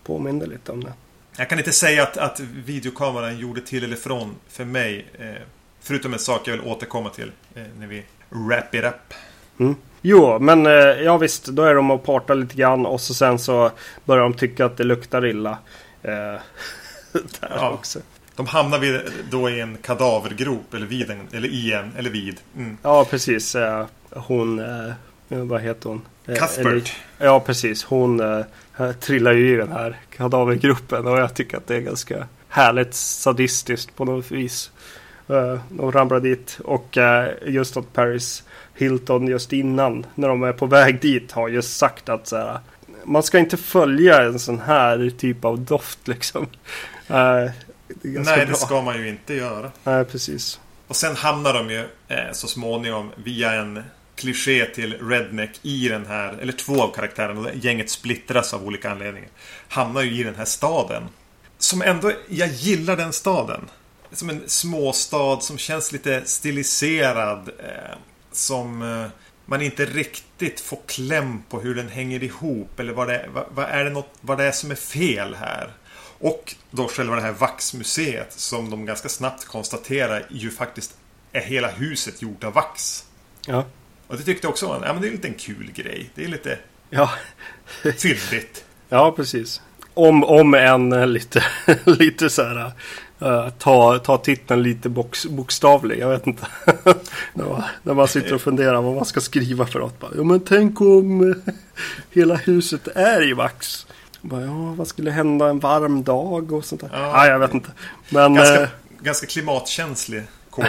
Påminner 0.04 0.48
lite 0.48 0.72
om 0.72 0.84
det. 0.84 0.94
Jag 1.38 1.50
kan 1.50 1.58
inte 1.58 1.72
säga 1.72 2.04
att, 2.04 2.18
att 2.18 2.40
videokameran 2.40 3.38
gjorde 3.40 3.62
till 3.62 3.84
eller 3.84 3.96
från 3.96 4.36
för 4.48 4.66
mig. 4.66 5.06
Eh, 5.20 5.42
förutom 5.82 6.14
en 6.14 6.20
sak 6.20 6.48
jag 6.48 6.52
vill 6.58 6.62
återkomma 6.62 7.10
till 7.10 7.32
när 7.80 7.88
vi 7.88 8.04
wrap 8.30 8.76
it 8.76 8.84
up. 8.84 9.14
Mm. 9.60 9.76
Jo, 10.02 10.40
men 10.40 10.66
eh, 10.66 10.72
ja 10.74 11.18
visst, 11.18 11.46
då 11.46 11.64
är 11.64 11.76
de 11.76 11.92
och 11.92 12.04
partar 12.04 12.36
lite 12.36 12.56
grann 12.56 12.86
och 12.86 13.02
så 13.02 13.14
sen 13.14 13.40
så 13.40 13.72
börjar 14.06 14.24
de 14.24 14.34
tycka 14.34 14.66
att 14.66 14.78
det 14.78 14.84
luktar 14.84 15.26
illa. 15.26 15.58
Eh, 16.02 16.12
där 17.12 17.22
Ja. 17.56 17.70
också. 17.72 18.00
De 18.36 18.48
hamnar 18.48 18.80
vid, 18.80 19.02
då 19.30 19.50
i 19.50 19.60
en 19.62 19.78
kadavergrop 19.82 20.74
eller 20.74 20.86
vid 20.86 21.12
en, 21.12 21.28
eller 21.32 21.48
i 21.48 21.74
en, 21.74 21.92
eller 21.98 22.10
vid. 22.10 22.40
Mm. 22.58 22.78
Ja, 22.82 23.06
precis. 23.06 23.56
Eh, 23.56 23.86
hon, 24.10 24.60
eh, 24.60 24.94
vad 25.28 25.62
heter 25.62 25.90
hon? 25.90 26.02
Eh, 26.26 26.36
Cuthbert. 26.36 26.96
ja, 27.18 27.40
precis. 27.40 27.84
Hon 27.84 28.20
eh, 28.20 28.92
trillar 29.00 29.32
ju 29.34 29.54
i 29.54 29.56
den 29.58 29.72
här 29.72 30.00
kadavergruppen 30.18 31.08
och 31.08 31.18
jag 31.20 31.34
tycker 31.34 31.58
att 31.58 31.68
det 31.68 31.76
är 31.76 31.82
ganska 31.82 32.28
härligt 32.50 32.94
sadistiskt 32.94 33.96
på 33.96 34.06
något 34.06 34.32
vis. 34.32 34.72
Eh, 35.30 35.60
de 35.70 35.92
ramlar 35.92 36.20
dit 36.20 36.60
och 36.64 36.98
eh, 36.98 37.34
just 37.46 37.78
att 37.78 37.94
Paris 37.94 38.44
Hilton 38.74 39.28
just 39.28 39.54
innan 39.54 40.06
när 40.16 40.28
de 40.28 40.44
är 40.44 40.54
på 40.54 40.66
väg 40.66 41.02
dit 41.02 41.32
har 41.32 41.50
just 41.50 41.78
sagt 41.78 42.10
att 42.10 42.28
så 42.28 42.38
här, 42.38 42.60
man 43.06 43.24
ska 43.24 43.40
inte 43.40 43.58
följa 43.58 44.24
en 44.24 44.40
sån 44.40 44.60
här 44.60 45.12
typ 45.18 45.46
av 45.46 45.60
doft 45.60 46.08
liksom. 46.08 46.48
Eh, 47.08 47.52
det 47.88 48.20
Nej, 48.20 48.46
det 48.46 48.56
ska 48.56 48.82
man 48.82 48.98
ju 48.98 49.10
inte 49.10 49.34
göra. 49.34 49.72
Nej, 49.84 50.06
precis. 50.06 50.60
Och 50.88 50.96
sen 50.96 51.16
hamnar 51.16 51.54
de 51.54 51.70
ju 51.70 51.84
så 52.32 52.48
småningom 52.48 53.12
via 53.16 53.54
en 53.54 53.84
kliché 54.18 54.66
till 54.66 54.98
Redneck 55.10 55.60
i 55.62 55.90
den 55.90 56.06
här, 56.06 56.38
eller 56.42 56.54
två 56.54 56.82
av 56.84 56.94
karaktärerna, 56.94 57.50
gänget 57.54 57.90
splittras 57.90 58.54
av 58.54 58.66
olika 58.66 58.92
anledningar. 58.92 59.30
Hamnar 59.68 60.02
ju 60.02 60.20
i 60.20 60.24
den 60.24 60.36
här 60.36 60.46
staden. 60.46 61.04
Som 61.58 61.82
ändå, 61.82 62.12
jag 62.30 62.50
gillar 62.50 62.98
den 62.98 63.14
staden. 63.14 63.70
Som 64.12 64.30
en 64.30 64.44
småstad 64.48 65.42
som 65.42 65.58
känns 65.58 65.92
lite 65.92 66.22
stiliserad. 66.26 67.50
Eh, 67.60 67.98
som 68.32 68.82
eh, 68.82 69.08
man 69.46 69.62
inte 69.62 69.86
riktigt 69.86 70.60
får 70.60 70.80
kläm 70.86 71.42
på 71.50 71.60
hur 71.60 71.76
den 71.76 71.88
hänger 71.90 72.24
ihop. 72.24 72.80
Eller 72.80 72.94
vad 72.94 73.08
det, 73.08 73.30
vad, 73.34 73.46
vad 73.50 73.66
är 73.66 73.84
det 73.84 73.90
något, 73.90 74.10
vad 74.22 74.38
det 74.38 74.44
är 74.44 74.52
som 74.52 74.72
är 74.72 74.76
fel 74.76 75.36
här. 75.36 75.72
Och 76.20 76.56
då 76.72 76.88
själva 76.88 77.16
det 77.16 77.22
här 77.22 77.32
vaxmuseet 77.32 78.34
som 78.34 78.70
de 78.70 78.86
ganska 78.86 79.10
snabbt 79.10 79.46
konstaterar 79.46 80.26
ju 80.30 80.52
faktiskt 80.52 80.98
är 81.32 81.42
hela 81.42 81.68
huset 81.68 82.22
gjort 82.22 82.44
av 82.44 82.54
vax. 82.54 83.06
Ja. 83.48 83.66
Och 84.08 84.18
det 84.18 84.24
tyckte 84.24 84.46
jag 84.46 84.52
också 84.52 84.68
var 84.68 84.86
ja, 84.86 84.94
men 84.94 85.02
det 85.02 85.08
är 85.08 85.12
lite 85.12 85.28
en 85.28 85.34
kul 85.34 85.72
grej. 85.72 86.10
Det 86.16 86.24
är 86.24 86.28
lite 86.28 86.60
Ja. 86.90 87.12
fyndigt. 87.84 88.64
Ja, 88.90 89.12
precis. 89.12 89.62
Om, 89.94 90.24
om 90.24 90.54
en 90.54 91.14
lite, 91.14 91.44
lite 91.86 92.30
så 92.30 92.44
här. 92.44 92.72
Eh, 93.20 93.50
ta, 93.50 94.00
ta 94.00 94.18
titeln 94.18 94.64
lite 94.64 94.90
box, 94.90 95.26
bokstavlig. 95.26 96.00
Jag 96.00 96.10
vet 96.10 96.28
inte. 96.28 96.48
när, 97.34 97.46
man, 97.46 97.64
när 97.84 97.94
man 97.94 98.08
sitter 98.08 98.34
och 98.34 98.42
funderar 98.42 98.82
vad 98.82 98.96
man 98.96 99.06
ska 99.06 99.22
skriva 99.22 99.66
för 99.66 99.80
något. 99.80 100.00
Bara, 100.00 100.12
ja, 100.18 100.24
men 100.24 100.40
tänk 100.40 100.82
om 100.82 101.32
eh, 101.32 101.54
hela 102.12 102.36
huset 102.36 102.88
är 102.88 103.30
i 103.30 103.34
vax. 103.34 103.88
Bara, 104.22 104.42
ja, 104.42 104.74
vad 104.78 104.88
skulle 104.88 105.12
hända 105.12 105.50
en 105.50 105.60
varm 105.60 106.04
dag 106.04 106.52
och 106.52 106.66
sånt 106.66 106.82
där. 106.82 106.90
Ja. 106.94 107.00
Ja, 107.00 107.28
jag 107.28 107.40
vet 107.40 107.54
inte. 107.54 107.70
Men, 108.10 108.34
Ganska, 108.36 108.62
eh, 108.62 108.70
ganska 109.02 109.28
klimatkänslig 109.28 110.24
kåk. 110.50 110.66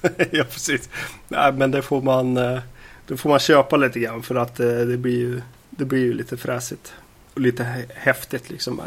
ja, 0.30 0.44
precis. 0.44 0.88
Nej, 1.28 1.52
men 1.52 1.70
det 1.70 1.82
får 1.82 2.02
man, 2.02 2.36
eh, 2.36 2.58
det 3.06 3.16
får 3.16 3.30
man 3.30 3.38
köpa 3.38 3.76
lite 3.76 4.00
grann 4.00 4.22
för 4.22 4.34
att 4.34 4.56
det 4.56 4.96
blir 4.98 5.18
ju, 5.18 5.42
det 5.70 5.84
blir 5.84 5.98
ju 6.00 6.14
lite 6.14 6.36
fräsigt. 6.36 6.92
Och 7.34 7.40
lite 7.40 7.62
hä- 7.62 7.90
häftigt 7.94 8.50
liksom. 8.50 8.80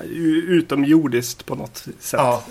Utomjordiskt 0.47 1.45
på 1.45 1.55
något 1.55 1.77
sätt. 1.77 2.19
Ja. 2.19 2.43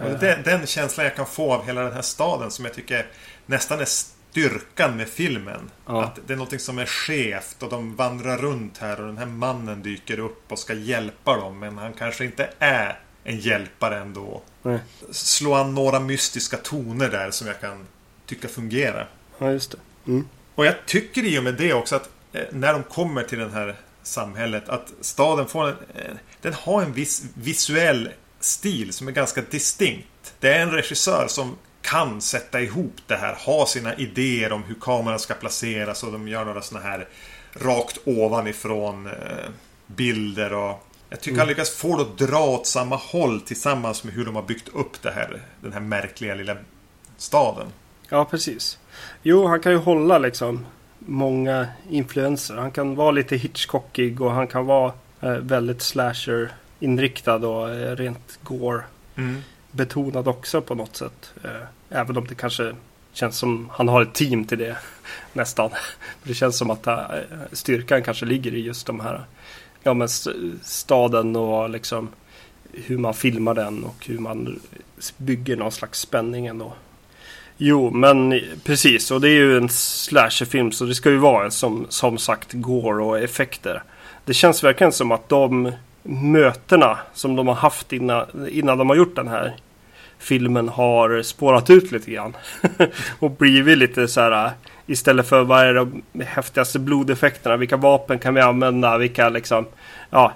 Och 0.00 0.18
den, 0.18 0.42
den 0.42 0.66
känslan 0.66 1.06
jag 1.06 1.16
kan 1.16 1.26
få 1.26 1.52
av 1.52 1.66
hela 1.66 1.82
den 1.82 1.92
här 1.92 2.02
staden 2.02 2.50
som 2.50 2.64
jag 2.64 2.74
tycker 2.74 3.06
nästan 3.46 3.80
är 3.80 3.84
styrkan 3.84 4.96
med 4.96 5.08
filmen. 5.08 5.70
Ja. 5.86 6.04
Att 6.04 6.18
det 6.26 6.32
är 6.32 6.36
någonting 6.36 6.58
som 6.58 6.78
är 6.78 6.86
skevt 6.86 7.62
och 7.62 7.70
de 7.70 7.96
vandrar 7.96 8.38
runt 8.38 8.78
här 8.78 9.00
och 9.00 9.06
den 9.06 9.18
här 9.18 9.26
mannen 9.26 9.82
dyker 9.82 10.18
upp 10.18 10.52
och 10.52 10.58
ska 10.58 10.74
hjälpa 10.74 11.36
dem. 11.36 11.58
Men 11.58 11.78
han 11.78 11.92
kanske 11.92 12.24
inte 12.24 12.50
är 12.58 12.98
en 13.24 13.38
hjälpare 13.38 13.98
ändå. 13.98 14.42
Nej. 14.62 14.78
Slå 15.10 15.54
an 15.54 15.74
några 15.74 16.00
mystiska 16.00 16.56
toner 16.56 17.10
där 17.10 17.30
som 17.30 17.46
jag 17.46 17.60
kan 17.60 17.86
tycka 18.26 18.48
fungerar. 18.48 19.08
Ja, 19.38 19.50
just 19.50 19.70
det. 19.70 19.78
Mm. 20.06 20.28
Och 20.54 20.66
jag 20.66 20.74
tycker 20.86 21.24
i 21.24 21.38
och 21.38 21.44
med 21.44 21.54
det 21.54 21.72
också 21.72 21.96
att 21.96 22.10
eh, 22.32 22.42
när 22.52 22.72
de 22.72 22.82
kommer 22.82 23.22
till 23.22 23.38
det 23.38 23.50
här 23.50 23.76
samhället 24.02 24.68
att 24.68 24.92
staden 25.00 25.46
får 25.46 25.68
en, 25.68 25.76
eh, 25.94 26.14
den 26.40 26.54
har 26.54 26.82
en 26.82 26.92
viss 26.92 27.24
visuell 27.34 28.10
stil 28.44 28.92
som 28.92 29.08
är 29.08 29.12
ganska 29.12 29.42
distinkt. 29.50 30.34
Det 30.40 30.52
är 30.52 30.60
en 30.60 30.70
regissör 30.70 31.26
som 31.28 31.56
kan 31.82 32.20
sätta 32.20 32.60
ihop 32.60 32.96
det 33.06 33.16
här, 33.16 33.34
ha 33.34 33.66
sina 33.66 33.94
idéer 33.94 34.52
om 34.52 34.62
hur 34.62 34.74
kameran 34.74 35.18
ska 35.18 35.34
placeras 35.34 36.02
och 36.02 36.12
de 36.12 36.28
gör 36.28 36.44
några 36.44 36.62
sådana 36.62 36.86
här 36.86 37.08
rakt 37.52 37.98
ovanifrån 38.04 39.06
eh, 39.06 39.12
bilder 39.86 40.52
och 40.52 40.86
Jag 41.10 41.20
tycker 41.20 41.38
han 41.38 41.48
lyckas 41.48 41.70
få 41.70 41.96
det 41.96 42.02
att 42.02 42.18
dra 42.18 42.46
åt 42.46 42.66
samma 42.66 42.96
håll 42.96 43.40
tillsammans 43.40 44.04
med 44.04 44.14
hur 44.14 44.24
de 44.24 44.34
har 44.34 44.42
byggt 44.42 44.68
upp 44.68 45.02
det 45.02 45.10
här, 45.10 45.42
den 45.60 45.72
här 45.72 45.80
märkliga 45.80 46.34
lilla 46.34 46.56
staden. 47.16 47.66
Ja, 48.08 48.24
precis. 48.24 48.78
Jo, 49.22 49.46
han 49.46 49.60
kan 49.60 49.72
ju 49.72 49.78
hålla 49.78 50.18
liksom 50.18 50.66
många 50.98 51.68
influenser. 51.90 52.54
Han 52.54 52.70
kan 52.70 52.94
vara 52.94 53.10
lite 53.10 53.36
Hitchcockig 53.36 54.20
och 54.20 54.32
han 54.32 54.46
kan 54.46 54.66
vara 54.66 54.92
eh, 55.20 55.30
väldigt 55.30 55.82
slasher-inriktad 56.80 57.44
och 57.46 57.70
eh, 57.70 57.96
rent 57.96 58.38
gore-betonad 58.42 60.28
också 60.28 60.60
på 60.60 60.74
något 60.74 60.96
sätt. 60.96 61.32
Eh, 61.44 61.50
även 61.98 62.16
om 62.16 62.26
det 62.26 62.34
kanske 62.34 62.74
känns 63.12 63.38
som 63.38 63.68
han 63.72 63.88
har 63.88 64.02
ett 64.02 64.14
team 64.14 64.44
till 64.44 64.58
det 64.58 64.76
nästan. 65.32 65.70
Det 66.22 66.34
känns 66.34 66.58
som 66.58 66.70
att 66.70 66.86
eh, 66.86 67.00
styrkan 67.52 68.02
kanske 68.02 68.26
ligger 68.26 68.54
i 68.54 68.60
just 68.60 68.86
de 68.86 69.00
här 69.00 69.24
ja, 69.82 69.94
men 69.94 70.04
st- 70.06 70.30
staden 70.62 71.36
och 71.36 71.70
liksom 71.70 72.08
hur 72.72 72.98
man 72.98 73.14
filmar 73.14 73.54
den 73.54 73.84
och 73.84 74.06
hur 74.06 74.18
man 74.18 74.60
bygger 75.16 75.56
någon 75.56 75.72
slags 75.72 76.00
spänning 76.00 76.46
ändå. 76.46 76.72
Jo, 77.56 77.90
men 77.90 78.40
precis. 78.64 79.10
Och 79.10 79.20
det 79.20 79.28
är 79.28 79.38
ju 79.38 79.56
en 79.56 79.68
slasherfilm 79.68 80.72
så 80.72 80.84
det 80.84 80.94
ska 80.94 81.10
ju 81.10 81.16
vara 81.16 81.50
som, 81.50 81.86
som 81.88 82.18
sagt 82.18 82.52
gore 82.52 83.02
och 83.04 83.18
effekter. 83.18 83.82
Det 84.24 84.34
känns 84.34 84.64
verkligen 84.64 84.92
som 84.92 85.12
att 85.12 85.28
de 85.28 85.72
mötena 86.06 86.98
som 87.12 87.36
de 87.36 87.48
har 87.48 87.54
haft 87.54 87.92
innan, 87.92 88.48
innan 88.50 88.78
de 88.78 88.88
har 88.88 88.96
gjort 88.96 89.16
den 89.16 89.28
här 89.28 89.56
filmen 90.18 90.68
har 90.68 91.22
spårat 91.22 91.70
ut 91.70 91.92
lite 91.92 92.10
grann. 92.10 92.36
och 93.18 93.30
blivit 93.30 93.78
lite 93.78 94.08
så 94.08 94.20
här 94.20 94.46
äh, 94.46 94.52
istället 94.86 95.28
för 95.28 95.42
vad 95.44 95.64
är 95.64 95.74
de 95.74 96.02
häftigaste 96.24 96.78
blodeffekterna? 96.78 97.56
Vilka 97.56 97.76
vapen 97.76 98.18
kan 98.18 98.34
vi 98.34 98.40
använda? 98.40 98.98
Vilka 98.98 99.28
liksom, 99.28 99.66
ja. 100.10 100.32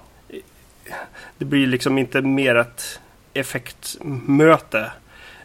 Det 1.39 1.45
blir 1.45 1.67
liksom 1.67 1.99
inte 1.99 2.23
mer 2.23 2.55
ett 2.55 3.01
effektmöte. 3.35 4.93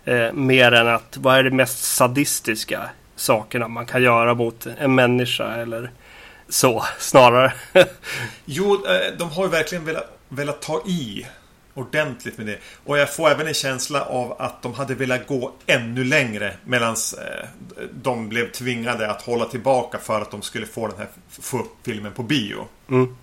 Eh, 0.05 0.34
mer 0.34 0.71
än 0.71 0.88
att 0.88 1.17
vad 1.17 1.38
är 1.38 1.43
det 1.43 1.51
mest 1.51 1.84
sadistiska 1.84 2.89
sakerna 3.15 3.67
man 3.67 3.86
kan 3.86 4.03
göra 4.03 4.34
mot 4.34 4.67
en 4.80 4.95
människa 4.95 5.55
eller 5.55 5.91
så 6.49 6.84
snarare. 6.99 7.53
Jo, 8.45 8.74
eh, 8.74 9.17
de 9.17 9.30
har 9.30 9.43
ju 9.43 9.49
verkligen 9.49 9.86
velat, 9.86 10.12
velat 10.36 10.61
ta 10.61 10.81
i 10.86 11.25
ordentligt 11.73 12.38
med 12.38 12.47
det. 12.47 12.59
Och 12.86 12.97
jag 12.97 13.15
får 13.15 13.29
även 13.29 13.47
en 13.47 13.53
känsla 13.53 14.01
av 14.01 14.41
att 14.41 14.61
de 14.61 14.73
hade 14.73 14.95
velat 14.95 15.27
gå 15.27 15.51
ännu 15.65 16.03
längre 16.03 16.57
medan 16.65 16.95
eh, 17.17 17.47
de 17.93 18.29
blev 18.29 18.51
tvingade 18.51 19.11
att 19.11 19.21
hålla 19.21 19.45
tillbaka 19.45 19.97
för 19.97 20.21
att 20.21 20.31
de 20.31 20.41
skulle 20.41 20.65
få 20.65 20.88
den 20.88 20.97
här 20.97 21.07
få 21.29 21.59
upp 21.59 21.71
filmen 21.84 22.11
på 22.11 22.23
bio. 22.23 22.67
Mm. 22.89 23.15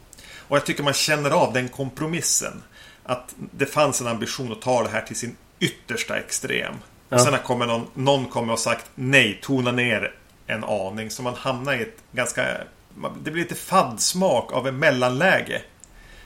Och 0.48 0.56
jag 0.56 0.66
tycker 0.66 0.82
man 0.82 0.92
känner 0.92 1.30
av 1.30 1.52
den 1.52 1.68
kompromissen. 1.68 2.62
Att 3.04 3.34
det 3.36 3.66
fanns 3.66 4.00
en 4.00 4.06
ambition 4.06 4.52
att 4.52 4.62
ta 4.62 4.82
det 4.82 4.88
här 4.88 5.02
till 5.02 5.16
sin 5.16 5.36
yttersta 5.60 6.18
extrem. 6.18 6.74
Ja. 7.08 7.16
Och 7.16 7.22
sen 7.22 7.32
har 7.32 7.40
kommer 7.40 7.66
någon, 7.66 7.86
någon 7.94 8.26
kommer 8.26 8.52
och 8.52 8.58
sagt 8.58 8.90
nej, 8.94 9.38
tona 9.42 9.72
ner 9.72 10.14
en 10.46 10.64
aning. 10.64 11.10
Så 11.10 11.22
man 11.22 11.34
hamnar 11.34 11.74
i 11.74 11.82
ett 11.82 11.96
ganska... 12.12 12.46
Det 13.22 13.30
blir 13.30 13.42
lite 13.42 13.54
faddsmak 13.54 14.52
av 14.52 14.68
en 14.68 14.78
mellanläge. 14.78 15.62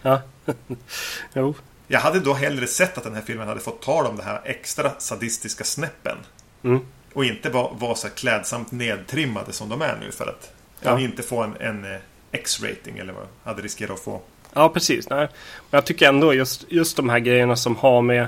Ja, 0.02 0.22
jo. 1.32 1.54
Jag 1.86 2.00
hade 2.00 2.20
då 2.20 2.34
hellre 2.34 2.66
sett 2.66 2.98
att 2.98 3.04
den 3.04 3.14
här 3.14 3.22
filmen 3.22 3.48
hade 3.48 3.60
fått 3.60 3.82
ta 3.82 4.02
de 4.02 4.20
här 4.20 4.40
extra 4.44 4.92
sadistiska 4.98 5.64
snäppen. 5.64 6.16
Mm. 6.62 6.80
Och 7.12 7.24
inte 7.24 7.50
vara 7.50 7.72
var 7.72 7.94
så 7.94 8.08
klädsamt 8.08 8.72
nedtrimmade 8.72 9.52
som 9.52 9.68
de 9.68 9.82
är 9.82 9.96
nu 10.00 10.12
för 10.12 10.26
att 10.26 10.54
ja. 10.80 11.00
Inte 11.00 11.22
få 11.22 11.42
en, 11.42 11.56
en 11.60 11.84
eh, 11.84 12.00
X-rating 12.32 12.98
eller 12.98 13.12
vad 13.12 13.26
hade 13.44 13.62
riskerat 13.62 13.90
att 13.90 14.00
få. 14.00 14.20
Ja, 14.54 14.68
precis. 14.68 15.10
Nej. 15.10 15.28
Men 15.70 15.78
jag 15.78 15.86
tycker 15.86 16.08
ändå 16.08 16.34
just, 16.34 16.64
just 16.68 16.96
de 16.96 17.08
här 17.08 17.18
grejerna 17.18 17.56
som 17.56 17.76
har 17.76 18.02
med... 18.02 18.26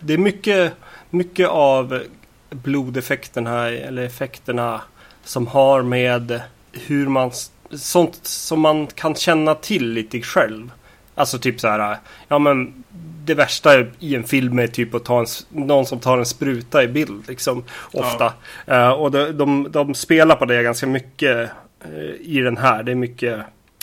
Det 0.00 0.14
är 0.14 0.18
mycket, 0.18 0.72
mycket 1.10 1.48
av 1.48 2.02
blodeffekterna 2.50 3.68
eller 3.68 4.02
effekterna 4.02 4.80
som 5.24 5.46
har 5.46 5.82
med 5.82 6.42
hur 6.72 7.08
man... 7.08 7.30
Sånt 7.70 8.18
som 8.22 8.60
man 8.60 8.86
kan 8.86 9.14
känna 9.14 9.54
till 9.54 9.92
lite 9.92 10.20
själv. 10.20 10.70
Alltså 11.14 11.38
typ 11.38 11.60
så 11.60 11.68
här, 11.68 11.98
ja 12.28 12.38
men 12.38 12.84
det 13.24 13.34
värsta 13.34 13.80
i 13.98 14.14
en 14.14 14.24
film 14.24 14.58
är 14.58 14.66
typ 14.66 14.94
att 14.94 15.04
ta 15.04 15.20
en, 15.20 15.26
någon 15.48 15.86
som 15.86 16.00
tar 16.00 16.18
en 16.18 16.26
spruta 16.26 16.82
i 16.82 16.88
bild 16.88 17.28
liksom. 17.28 17.64
Ofta. 17.92 18.32
Eh, 18.66 18.90
och 18.90 19.10
de, 19.10 19.32
de, 19.32 19.68
de 19.70 19.94
spelar 19.94 20.36
på 20.36 20.44
det 20.44 20.62
ganska 20.62 20.86
mycket 20.86 21.50
eh, 21.84 22.14
i 22.20 22.40
den 22.40 22.56
här. 22.56 22.82
Det 22.82 22.92
är 22.92 22.96
mycket 22.96 23.40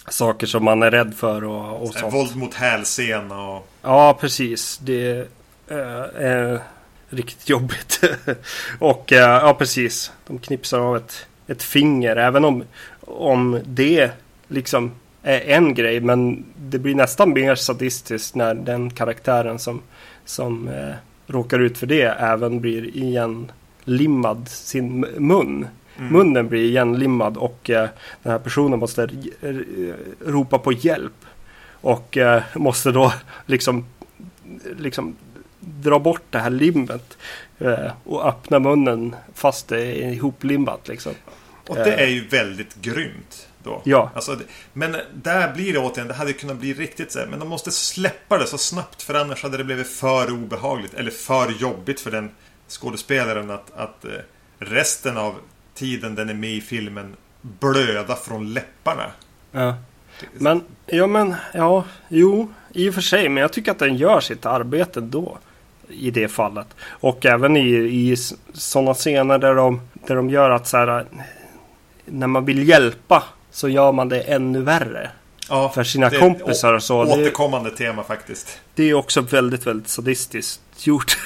saker 0.10 0.48
som 0.48 0.64
man 0.64 0.84
är 0.84 0.92
rädd 0.92 1.14
för 1.18 1.44
och, 1.44 1.82
och 1.82 1.94
sånt. 1.94 2.14
våld 2.14 2.36
mot 2.36 2.54
hälsen 2.54 3.32
och... 3.32 3.68
Ja, 3.82 4.18
precis. 4.22 4.78
Det 4.78 5.28
eh, 5.68 5.78
är 6.16 6.60
riktigt 7.10 7.50
jobbigt. 7.50 8.02
och 8.80 9.04
ja, 9.08 9.56
precis. 9.60 10.12
De 10.28 10.40
knipsar 10.40 10.80
av 10.80 10.98
ett, 10.98 11.26
ett 11.48 11.64
finger. 11.64 12.16
Även 12.16 12.46
om, 12.46 12.64
om 13.02 13.60
det 13.66 14.12
liksom 14.48 14.92
är 15.24 15.40
en 15.56 15.74
grej. 15.74 16.00
Men 16.02 16.46
det 16.58 16.80
blir 16.80 16.96
nästan 16.96 17.34
mer 17.34 17.56
sadistiskt 17.56 18.36
när 18.36 18.54
den 18.54 18.90
karaktären 18.90 19.60
som, 19.60 19.82
som 20.26 20.68
eh, 20.68 20.94
råkar 21.28 21.60
ut 21.60 21.78
för 21.78 21.88
det 21.88 22.02
även 22.02 22.62
blir 22.62 22.98
igenlimmad 22.98 24.50
sin 24.50 25.04
m- 25.04 25.10
mun. 25.28 25.68
Mm. 25.98 26.14
Munnen 26.14 26.48
blir 26.48 26.64
igenlimmad 26.64 27.38
och 27.38 27.70
eh, 27.70 27.90
den 28.24 28.32
här 28.32 28.40
personen 28.40 28.80
måste 28.80 29.10
ropa 30.26 30.58
på 30.60 30.72
hjälp. 30.72 31.26
Och 31.82 32.18
eh, 32.18 32.44
måste 32.56 32.92
då 32.92 33.14
liksom, 33.46 33.86
liksom 34.78 35.16
dra 35.60 36.00
bort 36.00 36.22
det 36.30 36.40
här 36.40 36.50
limmet. 36.50 37.18
Eh, 37.60 37.92
och 38.04 38.28
öppna 38.28 38.60
munnen 38.60 39.16
fast 39.34 39.68
det 39.68 39.82
är 40.04 40.12
ihoplimmat 40.12 40.88
liksom. 40.88 41.12
Och 41.68 41.76
det 41.76 41.94
är 41.94 42.08
ju 42.08 42.28
väldigt 42.28 42.82
grymt. 42.82 43.49
Då. 43.64 43.82
Ja. 43.86 44.12
Alltså, 44.16 44.40
men 44.74 44.96
där 45.14 45.54
blir 45.54 45.74
det 45.74 45.80
återigen, 45.80 46.08
det 46.08 46.14
hade 46.14 46.34
kunnat 46.34 46.58
bli 46.58 46.74
riktigt 46.74 47.12
så 47.12 47.20
här, 47.20 47.26
Men 47.28 47.40
de 47.40 47.48
måste 47.48 47.72
släppa 47.72 48.38
det 48.38 48.46
så 48.46 48.58
snabbt 48.58 49.02
för 49.02 49.14
annars 49.14 49.44
hade 49.44 49.58
det 49.58 49.64
blivit 49.64 49.88
för 49.88 50.32
obehagligt. 50.32 50.94
Eller 50.94 51.12
för 51.12 51.52
jobbigt 51.52 52.00
för 52.00 52.12
den 52.12 52.32
skådespelaren 52.68 53.52
att, 53.52 53.72
att 53.76 54.06
eh, 54.06 54.12
resten 54.60 55.18
av 55.18 55.36
tiden 55.74 56.16
den 56.16 56.30
är 56.30 56.34
med 56.34 56.54
i 56.54 56.62
filmen 56.62 57.16
blöda 57.42 58.16
från 58.16 58.54
läpparna. 58.54 59.12
Ja. 59.52 59.76
Men, 60.34 60.64
ja 60.86 61.08
men, 61.08 61.36
ja, 61.54 61.86
jo, 62.08 62.54
i 62.74 62.90
och 62.90 62.94
för 62.94 63.02
sig. 63.02 63.30
Men 63.30 63.42
jag 63.42 63.54
tycker 63.54 63.72
att 63.72 63.80
den 63.80 63.96
gör 63.96 64.20
sitt 64.20 64.46
arbete 64.46 65.02
då. 65.02 65.38
I 65.88 66.12
det 66.12 66.28
fallet. 66.28 66.68
Och 66.82 67.26
även 67.26 67.58
i, 67.58 67.70
i 67.72 68.16
sådana 68.54 68.94
scener 68.94 69.38
där 69.38 69.56
de, 69.56 69.82
där 69.94 70.16
de 70.16 70.30
gör 70.30 70.50
att 70.50 70.68
så 70.68 70.78
här. 70.78 71.06
När 72.06 72.28
man 72.28 72.46
vill 72.46 72.70
hjälpa 72.70 73.24
så 73.60 73.70
gör 73.70 73.92
man 73.92 74.10
det 74.10 74.22
ännu 74.22 74.62
värre. 74.62 75.12
Ja, 75.50 75.70
För 75.70 75.84
sina 75.84 76.10
det 76.10 76.20
kompisar 76.20 76.74
och 76.74 76.84
så. 76.84 77.00
å- 77.02 77.06
Det, 77.06 77.12
Återkommande 77.12 77.72
tema 77.72 78.04
faktiskt. 78.04 78.60
det 78.76 78.84
är 78.90 78.94
också 78.94 79.22
väldigt, 79.22 79.68
väldigt 79.68 79.88
sadistiskt 79.88 80.62
gjort. 80.88 81.18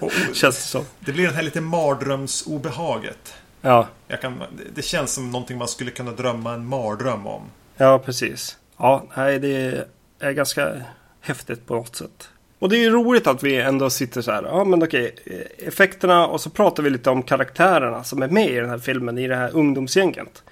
Och- 0.00 0.12
Känns 0.32 0.56
det 0.56 0.62
som. 0.62 0.84
Det 1.00 1.12
blir 1.12 1.26
den 1.26 1.34
här 1.34 1.42
lite 1.42 1.60
mardrömsobehaget. 1.60 3.34
Ja, 3.60 3.88
kan, 4.20 4.38
det- 4.38 4.46
det 4.74 4.82
känns 4.82 5.12
som 5.12 5.30
någonting 5.30 5.58
man 5.58 5.68
skulle 5.68 5.90
kunna 5.90 6.10
drömma 6.12 6.54
en 6.54 6.66
mardröm 6.66 7.26
om. 7.26 7.42
ja 7.76 7.98
precis. 7.98 8.56
Ja, 8.78 9.04
nej, 9.16 9.38
det 9.38 9.84
är 10.20 10.32
ganska 10.32 10.72
häftigt 11.20 11.66
på 11.66 11.74
något 11.74 11.96
sätt. 11.96 12.28
Och 12.62 12.68
det 12.68 12.76
är 12.76 12.80
ju 12.80 12.90
roligt 12.90 13.26
att 13.26 13.42
vi 13.42 13.56
ändå 13.60 13.90
sitter 13.90 14.20
så 14.22 14.32
här. 14.32 14.42
Ja, 14.42 14.64
men 14.64 14.82
okej. 14.82 15.14
eh, 15.24 15.68
Effekterna 15.68 16.26
och 16.26 16.40
så 16.40 16.50
pratar 16.50 16.82
vi 16.82 16.90
lite 16.90 17.10
om 17.10 17.22
karaktärerna 17.22 18.04
som 18.04 18.22
är 18.22 18.28
med 18.28 18.50
i 18.50 18.54
den 18.54 18.70
här 18.70 18.78
filmen. 18.78 19.18
I 19.18 19.28
det 19.28 19.36
här 19.36 19.50
ungdomsgänget. 19.56 20.42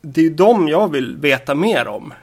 Det 0.00 0.20
är 0.20 0.24
ju 0.24 0.30
de 0.34 0.68
jag 0.68 0.92
vill 0.92 1.16
veta 1.16 1.54
mer 1.54 1.88
om. 1.88 2.14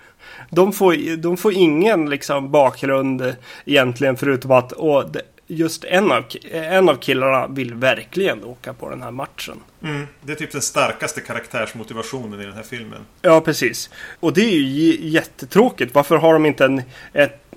De 0.49 0.73
får, 0.73 1.17
de 1.17 1.37
får 1.37 1.53
ingen 1.53 2.09
liksom 2.09 2.51
bakgrund 2.51 3.35
egentligen 3.65 4.17
förutom 4.17 4.51
att 4.51 4.69
det- 5.13 5.21
just 5.47 5.83
en 5.83 6.11
av, 6.11 6.23
en 6.51 6.89
av 6.89 6.95
killarna 6.95 7.47
vill 7.47 7.73
verkligen 7.73 8.43
åka 8.43 8.73
på 8.73 8.89
den 8.89 9.01
här 9.01 9.11
matchen. 9.11 9.55
Mm, 9.83 10.07
det 10.21 10.31
är 10.31 10.35
typ 10.35 10.51
den 10.51 10.61
starkaste 10.61 11.21
karaktärsmotivationen 11.21 12.41
i 12.41 12.45
den 12.45 12.53
här 12.53 12.63
filmen. 12.63 12.99
Ja, 13.21 13.41
precis. 13.41 13.89
Och 14.19 14.33
det 14.33 14.41
är 14.41 14.51
ju 14.59 15.09
jättetråkigt. 15.09 15.95
Varför 15.95 16.15
har 16.17 16.33
de 16.33 16.45
inte 16.45 16.65
en, 16.65 16.81
ett, 17.13 17.48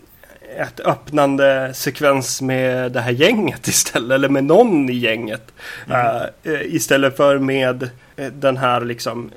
ett 0.58 0.80
öppnande 0.80 1.74
sekvens 1.74 2.42
med 2.42 2.92
det 2.92 3.00
här 3.00 3.12
gänget 3.12 3.68
istället? 3.68 4.10
Eller 4.10 4.28
med 4.28 4.44
någon 4.44 4.90
i 4.90 4.92
gänget. 4.92 5.52
Eh, 5.90 6.22
eh, 6.42 6.62
istället 6.62 7.16
för 7.16 7.38
med 7.38 7.90
eh, 8.16 8.26
den 8.26 8.56
här 8.56 8.80
liksom 8.80 9.30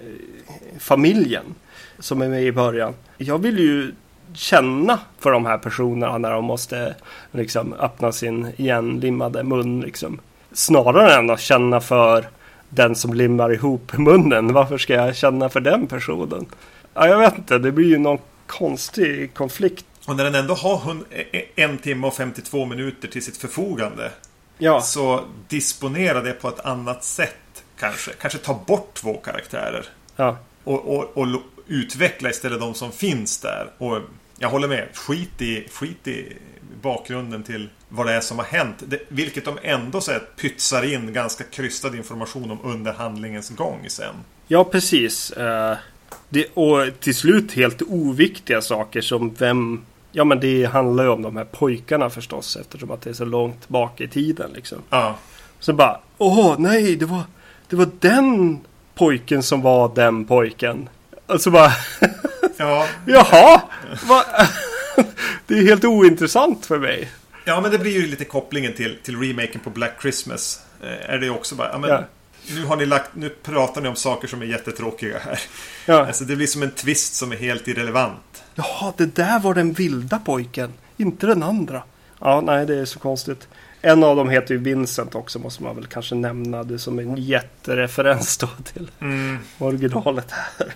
familjen 0.79 1.55
som 1.99 2.21
är 2.21 2.29
med 2.29 2.43
i 2.43 2.51
början. 2.51 2.93
Jag 3.17 3.37
vill 3.37 3.59
ju 3.59 3.91
känna 4.33 4.99
för 5.19 5.31
de 5.31 5.45
här 5.45 5.57
personerna 5.57 6.17
när 6.17 6.31
de 6.31 6.45
måste 6.45 6.95
liksom 7.31 7.73
öppna 7.73 8.11
sin 8.11 8.47
igenlimmade 8.57 9.43
mun. 9.43 9.81
Liksom. 9.81 10.19
Snarare 10.51 11.15
än 11.15 11.29
att 11.29 11.39
känna 11.39 11.81
för 11.81 12.25
den 12.69 12.95
som 12.95 13.13
limmar 13.13 13.53
ihop 13.53 13.97
munnen. 13.97 14.53
Varför 14.53 14.77
ska 14.77 14.93
jag 14.93 15.15
känna 15.15 15.49
för 15.49 15.59
den 15.59 15.87
personen? 15.87 16.45
Ja, 16.93 17.07
jag 17.07 17.19
vet 17.19 17.37
inte, 17.37 17.57
det 17.57 17.71
blir 17.71 17.87
ju 17.87 17.97
någon 17.97 18.19
konstig 18.47 19.33
konflikt 19.33 19.85
Och 20.05 20.15
när 20.15 20.23
den 20.23 20.35
ändå 20.35 20.53
har 20.53 20.95
e- 21.11 21.25
e- 21.31 21.45
en 21.55 21.77
timme 21.77 22.07
och 22.07 22.13
52 22.15 22.65
minuter 22.65 23.07
till 23.07 23.23
sitt 23.23 23.37
förfogande. 23.37 24.11
Ja, 24.57 24.81
Så 24.81 25.23
disponera 25.47 26.21
det 26.21 26.31
på 26.33 26.47
ett 26.49 26.59
annat 26.65 27.03
sätt 27.03 27.63
kanske. 27.79 28.11
Kanske 28.21 28.39
ta 28.39 28.63
bort 28.67 28.93
två 28.93 29.13
karaktärer. 29.13 29.85
ja, 30.15 30.37
Och, 30.63 30.95
och, 30.95 31.17
och 31.17 31.27
utveckla 31.67 32.29
istället 32.29 32.59
de 32.59 32.73
som 32.73 32.91
finns 32.91 33.37
där. 33.41 33.71
Och 33.77 33.99
jag 34.39 34.49
håller 34.49 34.67
med. 34.67 34.87
Skit 34.93 35.41
i, 35.41 35.67
skit 35.71 36.07
i 36.07 36.37
bakgrunden 36.81 37.43
till 37.43 37.69
vad 37.89 38.05
det 38.07 38.13
är 38.13 38.21
som 38.21 38.37
har 38.37 38.45
hänt. 38.45 38.75
Det, 38.87 38.99
vilket 39.07 39.45
de 39.45 39.57
ändå 39.63 40.01
så 40.01 40.11
här, 40.11 40.19
pytsar 40.41 40.93
in 40.93 41.13
ganska 41.13 41.43
krystad 41.43 41.95
information 41.95 42.51
om 42.51 42.59
under 42.63 42.93
handlingens 42.93 43.49
gång 43.49 43.85
sen. 43.89 44.15
ja 44.47 44.63
precis. 44.63 45.31
Eh, 45.31 45.77
det, 46.29 46.45
och 46.53 46.99
till 46.99 47.15
slut 47.15 47.51
helt 47.51 47.81
oviktiga 47.81 48.61
saker 48.61 49.01
som 49.01 49.33
vem... 49.33 49.85
Ja 50.17 50.23
men 50.23 50.39
det 50.39 50.65
handlar 50.65 51.03
ju 51.03 51.09
om 51.09 51.21
de 51.21 51.37
här 51.37 51.43
pojkarna 51.43 52.09
förstås 52.09 52.55
eftersom 52.61 52.91
att 52.91 53.01
det 53.01 53.09
är 53.09 53.13
så 53.13 53.25
långt 53.25 53.67
bak 53.69 54.01
i 54.01 54.07
tiden 54.07 54.51
liksom. 54.55 54.77
Ja, 54.89 55.15
Så 55.59 55.73
bara, 55.73 55.99
åh 56.17 56.55
nej, 56.59 56.95
det 56.95 57.05
var, 57.05 57.21
det 57.69 57.75
var 57.75 57.89
den 57.99 58.59
pojken 58.93 59.43
som 59.43 59.61
var 59.61 59.95
den 59.95 60.25
pojken. 60.25 60.89
Alltså 61.27 61.51
bara, 61.51 61.71
ja, 62.57 62.87
jaha, 63.05 63.61
va? 64.07 64.23
det 65.47 65.57
är 65.57 65.63
helt 65.63 65.85
ointressant 65.85 66.65
för 66.65 66.79
mig. 66.79 67.11
ja, 67.45 67.61
men 67.61 67.71
det 67.71 67.79
blir 67.79 67.91
ju 68.01 68.07
lite 68.07 68.25
kopplingen 68.25 68.73
till, 68.73 68.97
till 69.03 69.19
remaken 69.21 69.61
på 69.61 69.69
Black 69.69 70.01
Christmas. 70.01 70.61
Eh, 70.83 71.09
är 71.13 71.17
det 71.17 71.29
också 71.29 71.55
bara, 71.55 71.69
ja, 71.71 71.77
men 71.77 71.89
Ja. 71.89 72.03
Nu, 72.55 72.65
har 72.65 72.75
ni 72.75 72.85
lagt, 72.85 73.15
nu 73.15 73.29
pratar 73.29 73.81
ni 73.81 73.89
om 73.89 73.95
saker 73.95 74.27
som 74.27 74.41
är 74.41 74.45
jättetråkiga 74.45 75.19
här. 75.19 75.39
Ja. 75.85 76.05
Alltså 76.07 76.23
det 76.23 76.35
blir 76.35 76.47
som 76.47 76.63
en 76.63 76.71
twist 76.71 77.15
som 77.15 77.31
är 77.31 77.35
helt 77.35 77.67
irrelevant. 77.67 78.34
Jaha, 78.55 78.93
det 78.97 79.15
där 79.15 79.39
var 79.39 79.53
den 79.53 79.73
vilda 79.73 80.19
pojken, 80.19 80.73
inte 80.97 81.27
den 81.27 81.43
andra. 81.43 81.83
Ja, 82.19 82.41
nej, 82.41 82.65
det 82.65 82.75
är 82.79 82.85
så 82.85 82.99
konstigt. 82.99 83.47
En 83.81 84.03
av 84.03 84.15
dem 84.15 84.29
heter 84.29 84.53
ju 84.53 84.57
Vincent 84.59 85.15
också, 85.15 85.39
måste 85.39 85.63
man 85.63 85.75
väl 85.75 85.85
kanske 85.87 86.15
nämna. 86.15 86.63
Det 86.63 86.79
som 86.79 86.99
en 86.99 87.15
jättereferens 87.17 88.37
då 88.37 88.47
till 88.73 88.91
Mm. 89.01 89.37
originalet 89.57 90.31
här. 90.31 90.73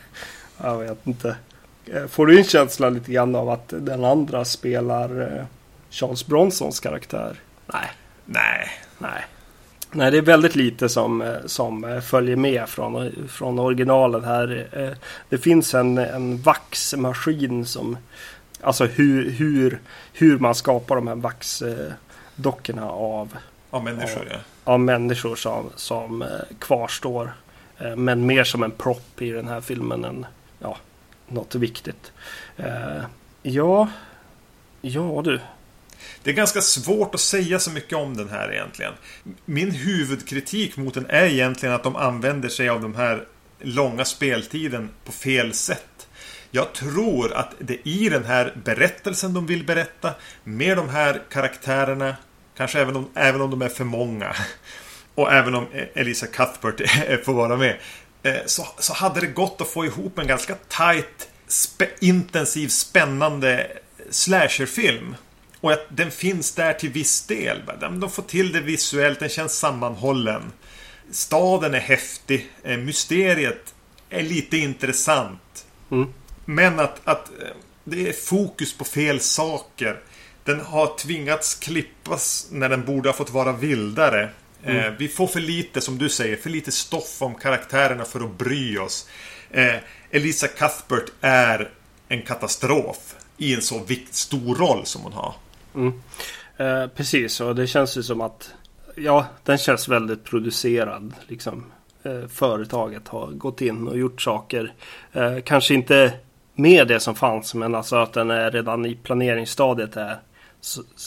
Jag 0.64 0.78
vet 0.78 1.08
inte. 1.08 1.36
Eh, 1.86 2.08
Får 2.08 2.28
du 2.28 2.38
en 2.38 2.44
känsla 2.44 2.90
lite 2.90 3.12
grann 3.12 3.36
av 3.36 3.50
att 3.50 3.68
den 3.80 4.06
andra 4.06 4.46
spelar 4.46 5.22
eh, 5.38 5.46
Charles 5.90 6.26
Bronsons 6.28 6.80
karaktär? 6.80 7.40
Nej, 7.74 7.90
Nej, 8.26 8.70
nej. 8.98 9.26
Nej, 9.92 10.12
det 10.12 10.18
är 10.18 10.22
väldigt 10.22 10.56
lite 10.56 10.90
som, 10.90 11.22
eh, 11.22 11.36
som 11.46 11.84
eh, 11.84 12.00
följer 12.00 12.36
med 12.36 12.70
från, 12.70 13.12
från 13.30 13.60
originalet 13.60 14.26
här. 14.26 14.68
Eh, 14.72 14.98
Det 15.30 15.38
finns 15.38 15.74
en, 15.74 15.98
en 15.98 16.38
vaxmaskin 16.38 17.66
som... 17.66 17.98
Alltså 18.62 18.86
hur, 18.86 19.30
hur, 19.30 19.80
hur 20.14 20.40
man 20.40 20.56
skapar 20.56 20.96
de 20.96 21.08
här 21.08 21.16
vaxdockorna 21.16 22.90
av, 22.90 23.38
av 23.70 23.84
människor 23.84 24.28
ja. 24.32 24.38
av 24.64 24.80
människor 24.80 25.36
som, 25.36 25.70
som 25.76 26.26
kvarstår. 26.60 27.34
Men 27.96 28.26
mer 28.26 28.44
som 28.44 28.64
en 28.64 28.72
propp 28.72 29.22
i 29.22 29.32
den 29.32 29.48
här 29.48 29.62
filmen 29.62 30.06
än 30.06 30.26
ja, 30.60 30.78
något 31.28 31.56
viktigt. 31.56 32.12
Ja, 33.42 33.88
ja 34.82 35.22
du. 35.26 35.40
Det 36.24 36.30
är 36.30 36.34
ganska 36.34 36.62
svårt 36.62 37.16
att 37.16 37.22
säga 37.22 37.60
så 37.60 37.72
mycket 37.72 37.98
om 37.98 38.18
den 38.18 38.30
här 38.30 38.54
egentligen. 38.54 38.94
Min 39.46 39.72
huvudkritik 39.72 40.78
mot 40.78 40.94
den 40.94 41.06
är 41.10 41.26
egentligen 41.26 41.76
att 41.76 41.84
de 41.84 41.96
använder 41.96 42.50
sig 42.50 42.70
av 42.70 42.82
den 42.82 42.96
här 42.96 43.28
långa 43.60 44.06
speltiden 44.06 44.90
på 45.06 45.12
fel 45.12 45.54
sätt. 45.54 46.08
Jag 46.52 46.74
tror 46.74 47.34
att 47.34 47.54
det 47.60 47.88
i 47.88 48.10
den 48.10 48.26
här 48.26 48.54
berättelsen 48.66 49.34
de 49.34 49.46
vill 49.46 49.66
berätta 49.66 50.14
med 50.44 50.78
de 50.78 50.90
här 50.90 51.22
karaktärerna, 51.30 52.16
kanske 52.58 52.80
även 52.80 52.96
om, 52.96 53.10
även 53.16 53.42
om 53.42 53.52
de 53.52 53.62
är 53.62 53.70
för 53.70 53.84
många 53.84 54.36
och 55.16 55.34
även 55.34 55.56
om 55.56 55.68
e- 55.74 55.88
Elisa 55.94 56.28
Cuthbert 56.28 56.82
får 57.26 57.34
vara 57.34 57.58
med, 57.58 57.78
eh, 58.24 58.36
så, 58.46 58.68
så 58.80 58.94
hade 58.94 59.20
det 59.20 59.28
gått 59.28 59.62
att 59.62 59.68
få 59.68 59.86
ihop 59.86 60.20
en 60.20 60.28
ganska 60.28 60.56
tight, 60.56 61.30
spä, 61.48 61.88
intensiv, 62.00 62.68
spännande 62.68 63.68
slasherfilm. 64.10 65.16
Och 65.62 65.72
att 65.72 65.86
den 65.90 66.12
finns 66.12 66.56
där 66.56 66.74
till 66.74 66.90
viss 66.90 67.26
del. 67.26 67.62
De 67.80 68.10
får 68.10 68.24
till 68.24 68.52
det 68.52 68.62
visuellt, 68.62 69.20
den 69.20 69.30
känns 69.30 69.60
sammanhållen. 69.60 70.52
Staden 71.12 71.74
är 71.74 71.80
häftig, 71.80 72.50
eh, 72.64 72.78
mysteriet 72.78 73.74
är 74.10 74.24
lite 74.24 74.58
intressant. 74.58 75.66
Mm. 75.92 76.14
Men 76.46 76.80
att, 76.80 77.02
att 77.04 77.30
eh, 77.30 77.48
det 77.84 78.10
är 78.10 78.14
fokus 78.14 78.74
på 78.74 78.84
fel 78.84 79.20
saker. 79.20 80.00
Den 80.44 80.60
har 80.60 80.98
tvingats 80.98 81.56
klippas 81.56 82.48
när 82.52 82.70
den 82.70 82.86
borde 82.86 83.10
ha 83.10 83.14
fått 83.14 83.30
vara 83.30 83.52
vildare. 83.52 84.30
Eh, 84.64 84.92
vi 84.98 85.08
får 85.08 85.28
för 85.28 85.40
lite, 85.40 85.82
som 85.82 85.98
du 85.98 86.10
säger, 86.10 86.38
för 86.38 86.50
lite 86.50 86.72
stoff 86.72 87.22
om 87.22 87.36
karaktärerna 87.36 88.06
för 88.06 88.20
att 88.20 88.38
bry 88.38 88.78
oss. 88.78 89.10
Elisa 90.12 90.48
Cuthbert 90.48 91.12
är 91.22 91.70
en 92.08 92.22
katastrof 92.22 93.16
i 93.38 93.56
en 93.56 93.62
så 93.62 93.86
stor 94.12 94.56
roll 94.56 94.86
som 94.86 95.02
hon 95.02 95.14
har. 95.14 95.34
Mm. 95.80 95.94
Eh, 96.58 96.88
precis, 96.88 97.42
och 97.42 97.56
det 97.56 97.68
känns 97.68 97.98
ju 97.98 98.04
som 98.04 98.22
att 98.22 98.54
ja, 98.96 99.26
den 99.44 99.58
känns 99.58 99.88
väldigt 99.88 100.24
producerad. 100.24 101.14
Liksom. 101.28 101.66
Eh, 102.04 102.28
företaget 102.28 103.08
har 103.08 103.32
gått 103.32 103.62
in 103.62 103.88
och 103.88 103.98
gjort 103.98 104.22
saker. 104.22 104.74
Eh, 105.14 105.40
kanske 105.40 105.74
inte 105.74 106.14
med 106.56 106.88
det 106.88 107.00
som 107.00 107.16
fanns, 107.16 107.56
men 107.56 107.76
alltså 107.76 107.96
att 107.96 108.14
den 108.14 108.32
är 108.32 108.52
redan 108.52 108.86
i 108.86 108.96
planeringsstadiet 108.96 109.98
är 109.98 110.18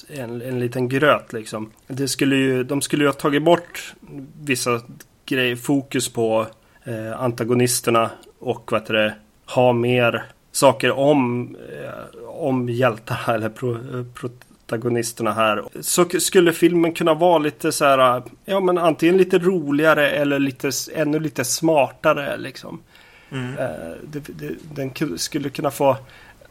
en, 0.09 0.43
en 0.43 0.61
liten 0.61 0.89
gröt 0.89 1.33
liksom. 1.33 1.71
Det 1.87 2.09
skulle 2.09 2.37
ju, 2.37 2.65
de 2.65 2.81
skulle 2.81 3.05
ju 3.05 3.09
ha 3.09 3.15
tagit 3.15 3.43
bort 3.43 3.95
vissa 4.41 4.81
grejer, 5.27 5.57
fokus 5.57 6.09
på 6.09 6.47
eh, 6.85 7.21
antagonisterna 7.23 8.11
och 8.39 8.73
vad 8.73 8.81
heter 8.81 8.95
det, 8.95 9.15
ha 9.47 9.73
mer 9.73 10.25
saker 10.53 10.91
om, 10.91 11.57
eh, 11.57 12.25
om 12.29 12.69
hjältarna 12.69 13.35
eller 13.35 13.49
pro, 13.49 13.75
eh, 13.75 14.05
protagonisterna 14.77 15.33
här. 15.33 15.65
Så 15.81 16.05
skulle 16.09 16.53
filmen 16.53 16.93
kunna 16.93 17.15
vara 17.15 17.39
lite 17.39 17.73
så 17.73 17.85
här, 17.85 18.23
ja 18.45 18.61
men 18.61 18.79
antingen 18.79 19.17
lite 19.17 19.39
roligare 19.39 20.11
eller 20.11 20.39
lite, 20.39 20.71
ännu 20.95 21.21
lite 21.21 21.45
smartare 21.45 22.37
liksom. 22.37 22.81
Eh, 23.33 23.67
det, 24.03 24.19
det, 24.29 24.55
den 24.75 24.91
ku- 24.91 25.17
skulle 25.17 25.49
kunna 25.51 25.71
få 25.71 25.97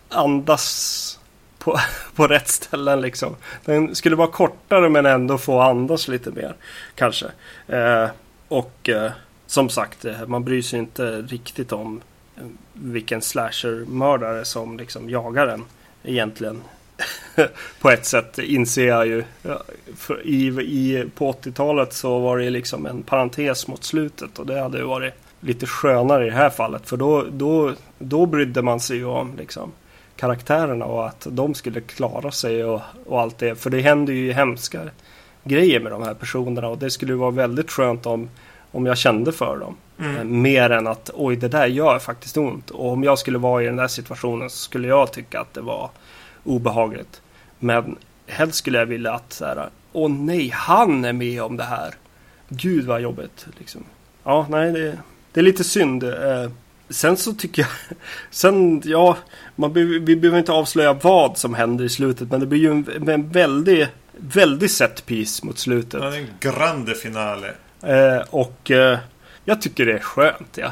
andas 0.09 1.19
på, 1.59 1.78
på 2.15 2.28
rätt 2.28 2.47
ställen 2.47 3.01
liksom. 3.01 3.36
Den 3.65 3.95
skulle 3.95 4.15
vara 4.15 4.28
kortare 4.28 4.89
men 4.89 5.05
ändå 5.05 5.38
få 5.38 5.59
andas 5.59 6.07
lite 6.07 6.32
mer. 6.32 6.55
Kanske. 6.95 7.26
Eh, 7.67 8.07
och 8.47 8.89
eh, 8.89 9.11
som 9.47 9.69
sagt, 9.69 10.05
eh, 10.05 10.28
man 10.28 10.43
bryr 10.43 10.61
sig 10.61 10.80
inte 10.80 11.22
riktigt 11.22 11.72
om 11.72 12.01
eh, 12.38 12.43
vilken 12.74 13.22
slasher-mördare 13.22 14.45
som 14.45 14.78
liksom 14.78 15.09
jagar 15.09 15.47
en 15.47 15.63
egentligen. 16.03 16.61
på 17.81 17.89
ett 17.89 18.05
sätt 18.05 18.39
inser 18.39 18.87
jag 18.87 19.07
ju. 19.07 19.23
I, 20.23 20.47
i, 20.47 21.05
på 21.15 21.31
80-talet 21.31 21.93
så 21.93 22.19
var 22.19 22.37
det 22.37 22.49
liksom 22.49 22.85
en 22.85 23.03
parentes 23.03 23.67
mot 23.67 23.83
slutet 23.83 24.39
och 24.39 24.45
det 24.45 24.59
hade 24.59 24.77
ju 24.77 24.83
varit 24.83 25.13
lite 25.39 25.65
skönare 25.65 26.27
i 26.27 26.29
det 26.29 26.35
här 26.35 26.49
fallet. 26.49 26.89
För 26.89 26.97
då, 26.97 27.25
då, 27.31 27.73
då 27.99 28.25
brydde 28.25 28.61
man 28.61 28.79
sig 28.79 28.97
ju 28.97 29.05
om 29.05 29.35
liksom, 29.37 29.71
karaktärerna 30.15 30.85
och 30.85 31.07
att 31.07 31.27
de 31.29 31.53
skulle 31.53 31.81
klara 31.81 32.31
sig 32.31 32.65
och, 32.65 32.81
och 33.05 33.21
allt 33.21 33.37
det. 33.37 33.55
För 33.55 33.69
det 33.69 33.81
händer 33.81 34.13
ju 34.13 34.31
hemska 34.31 34.81
grejer 35.43 35.79
med 35.79 35.91
de 35.91 36.03
här 36.03 36.13
personerna 36.13 36.67
och 36.67 36.77
det 36.77 36.89
skulle 36.89 37.13
vara 37.13 37.31
väldigt 37.31 37.71
skönt 37.71 38.05
om, 38.05 38.29
om 38.71 38.85
jag 38.85 38.97
kände 38.97 39.31
för 39.31 39.57
dem. 39.57 39.75
Eh, 39.99 40.23
Mer 40.23 40.69
än 40.69 40.87
att 40.87 41.11
oj 41.13 41.35
det 41.35 41.47
där 41.47 41.67
gör 41.67 41.99
faktiskt 41.99 42.37
ont. 42.37 42.69
Och 42.69 42.91
om 42.91 43.03
jag 43.03 43.19
skulle 43.19 43.37
vara 43.37 43.63
i 43.63 43.65
den 43.65 43.75
där 43.75 43.87
situationen 43.87 44.49
så 44.49 44.57
skulle 44.57 44.87
jag 44.87 45.13
tycka 45.13 45.39
att 45.39 45.53
det 45.53 45.61
var 45.61 45.89
obehagligt. 46.43 47.21
Men 47.59 47.95
helst 48.27 48.57
skulle 48.57 48.77
jag 48.77 48.85
vilja 48.85 49.13
att 49.13 49.33
så 49.33 49.45
här, 49.45 49.69
åh 49.93 50.11
nej, 50.11 50.49
han 50.49 51.05
är 51.05 51.13
med 51.13 51.41
om 51.41 51.57
det 51.57 51.63
här. 51.63 51.93
Gud 52.49 52.85
vad 52.85 53.01
jobbigt. 53.01 53.47
Liksom. 53.57 53.83
Ja, 54.23 54.47
nej, 54.49 54.71
det, 54.71 54.97
det 55.31 55.39
är 55.39 55.43
lite 55.43 55.63
synd. 55.63 56.03
Eh, 56.03 56.51
sen 56.89 57.17
så 57.17 57.33
tycker 57.33 57.61
jag, 57.61 57.97
sen, 58.29 58.81
ja, 58.85 59.17
man, 59.55 59.73
vi 59.73 60.15
behöver 60.15 60.39
inte 60.39 60.51
avslöja 60.51 60.93
vad 60.93 61.37
som 61.37 61.53
händer 61.53 61.85
i 61.85 61.89
slutet, 61.89 62.31
men 62.31 62.39
det 62.39 62.45
blir 62.45 62.59
ju 62.59 62.71
en, 62.71 63.09
en 63.09 63.29
väldig, 63.29 63.87
väldig 64.17 64.71
set 64.71 65.05
piece 65.05 65.45
mot 65.45 65.59
slutet. 65.59 66.03
Ja, 66.03 66.15
en 66.15 66.27
grande 66.39 66.95
finale. 66.95 67.53
Eh, 67.81 68.21
och 68.29 68.71
eh, 68.71 68.99
jag 69.45 69.61
tycker 69.61 69.85
det 69.85 69.93
är 69.93 69.99
skönt, 69.99 70.57
ja. 70.57 70.71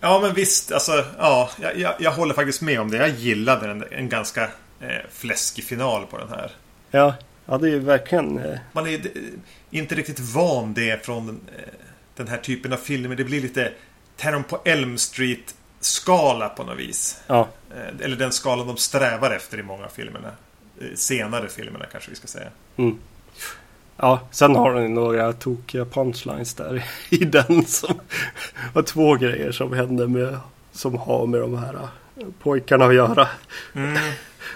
Ja, 0.00 0.20
men 0.22 0.34
visst. 0.34 0.72
Alltså, 0.72 1.04
ja, 1.18 1.50
jag, 1.60 1.78
jag, 1.78 1.94
jag 1.98 2.10
håller 2.10 2.34
faktiskt 2.34 2.62
med 2.62 2.80
om 2.80 2.90
det. 2.90 2.96
Jag 2.96 3.10
gillade 3.10 3.70
en, 3.70 3.84
en 3.90 4.08
ganska 4.08 4.48
eh, 4.80 4.88
fläskig 5.12 5.64
final 5.64 6.06
på 6.06 6.18
den 6.18 6.28
här. 6.28 6.52
Ja, 6.90 7.14
ja 7.46 7.58
det 7.58 7.66
är 7.68 7.70
ju 7.70 7.78
verkligen... 7.78 8.38
Eh, 8.38 8.58
Man 8.72 8.86
är 8.86 8.92
eh, 8.94 9.22
inte 9.70 9.94
riktigt 9.94 10.20
van 10.20 10.74
det 10.74 11.04
från 11.04 11.26
den, 11.26 11.40
eh, 11.56 11.64
den 12.16 12.28
här 12.28 12.38
typen 12.38 12.72
av 12.72 12.76
filmer. 12.76 13.16
Det 13.16 13.24
blir 13.24 13.40
lite 13.40 13.72
Terror 14.16 14.42
på 14.42 14.60
Elm 14.64 14.98
Street 14.98 15.54
skala 15.80 16.48
på 16.48 16.64
något 16.64 16.78
vis. 16.78 17.20
Ja. 17.26 17.48
Eh, 17.76 18.04
Eller 18.04 18.16
den 18.16 18.32
skalan 18.32 18.66
de 18.66 18.76
strävar 18.76 19.30
efter 19.30 19.58
i 19.58 19.62
många 19.62 19.84
av 19.84 19.88
filmerna. 19.88 20.30
Senare 20.94 21.48
filmerna 21.48 21.84
kanske 21.92 22.10
vi 22.10 22.16
ska 22.16 22.26
säga. 22.26 22.48
Mm. 22.76 22.98
Ja, 23.96 24.20
sen 24.30 24.56
har 24.56 24.74
den 24.74 24.94
några 24.94 25.32
tokiga 25.32 25.84
punchlines 25.84 26.54
där 26.54 26.84
i 27.10 27.24
den 27.24 27.64
som 27.66 28.00
var 28.72 28.82
två 28.82 29.14
grejer 29.14 29.52
som 29.52 29.72
hände 29.72 30.08
med 30.08 30.38
som 30.72 30.94
har 30.98 31.26
med 31.26 31.40
de 31.40 31.58
här 31.58 31.88
pojkarna 32.42 32.84
att 32.86 32.94
göra. 32.94 33.28
Mm. 33.74 33.96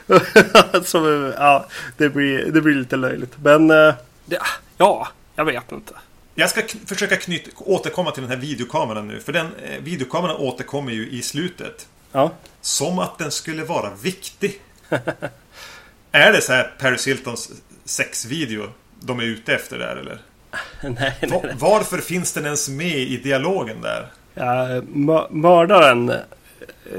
är- 1.04 1.34
ja, 1.38 1.66
det 1.96 2.08
blir, 2.08 2.44
det 2.52 2.60
blir 2.60 2.74
lite 2.74 2.96
löjligt. 2.96 3.32
Men 3.42 3.70
eh, 3.70 3.94
det, 4.24 4.38
ja, 4.78 5.08
jag 5.36 5.44
vet 5.44 5.72
inte. 5.72 5.94
Jag 6.34 6.50
ska 6.50 6.62
försöka 6.86 7.16
knyta, 7.16 7.50
återkomma 7.56 8.10
till 8.10 8.22
den 8.22 8.30
här 8.30 8.38
videokameran 8.38 9.08
nu. 9.08 9.20
För 9.20 9.32
den 9.32 9.46
eh, 9.64 9.80
videokameran 9.82 10.36
återkommer 10.36 10.92
ju 10.92 11.10
i 11.10 11.22
slutet. 11.22 11.86
Ja, 12.12 12.30
Som 12.60 12.98
att 12.98 13.18
den 13.18 13.30
skulle 13.30 13.64
vara 13.64 13.90
viktig. 14.02 14.60
är 16.12 16.32
det 16.32 16.40
så 16.40 16.52
här 16.52 16.72
Paris 16.78 17.06
Hiltons 17.08 17.50
sexvideo 17.84 18.66
de 19.00 19.18
är 19.20 19.24
ute 19.24 19.54
efter 19.54 19.78
där 19.78 19.96
eller? 19.96 20.18
nej, 20.82 20.94
nej, 21.22 21.40
nej. 21.42 21.54
Varför 21.58 21.98
finns 21.98 22.32
den 22.32 22.44
ens 22.44 22.68
med 22.68 22.98
i 22.98 23.16
dialogen 23.16 23.80
där? 23.80 24.06
Ja, 24.34 24.44
mö- 24.94 25.26
mördaren 25.30 26.08
eh, 26.10 26.18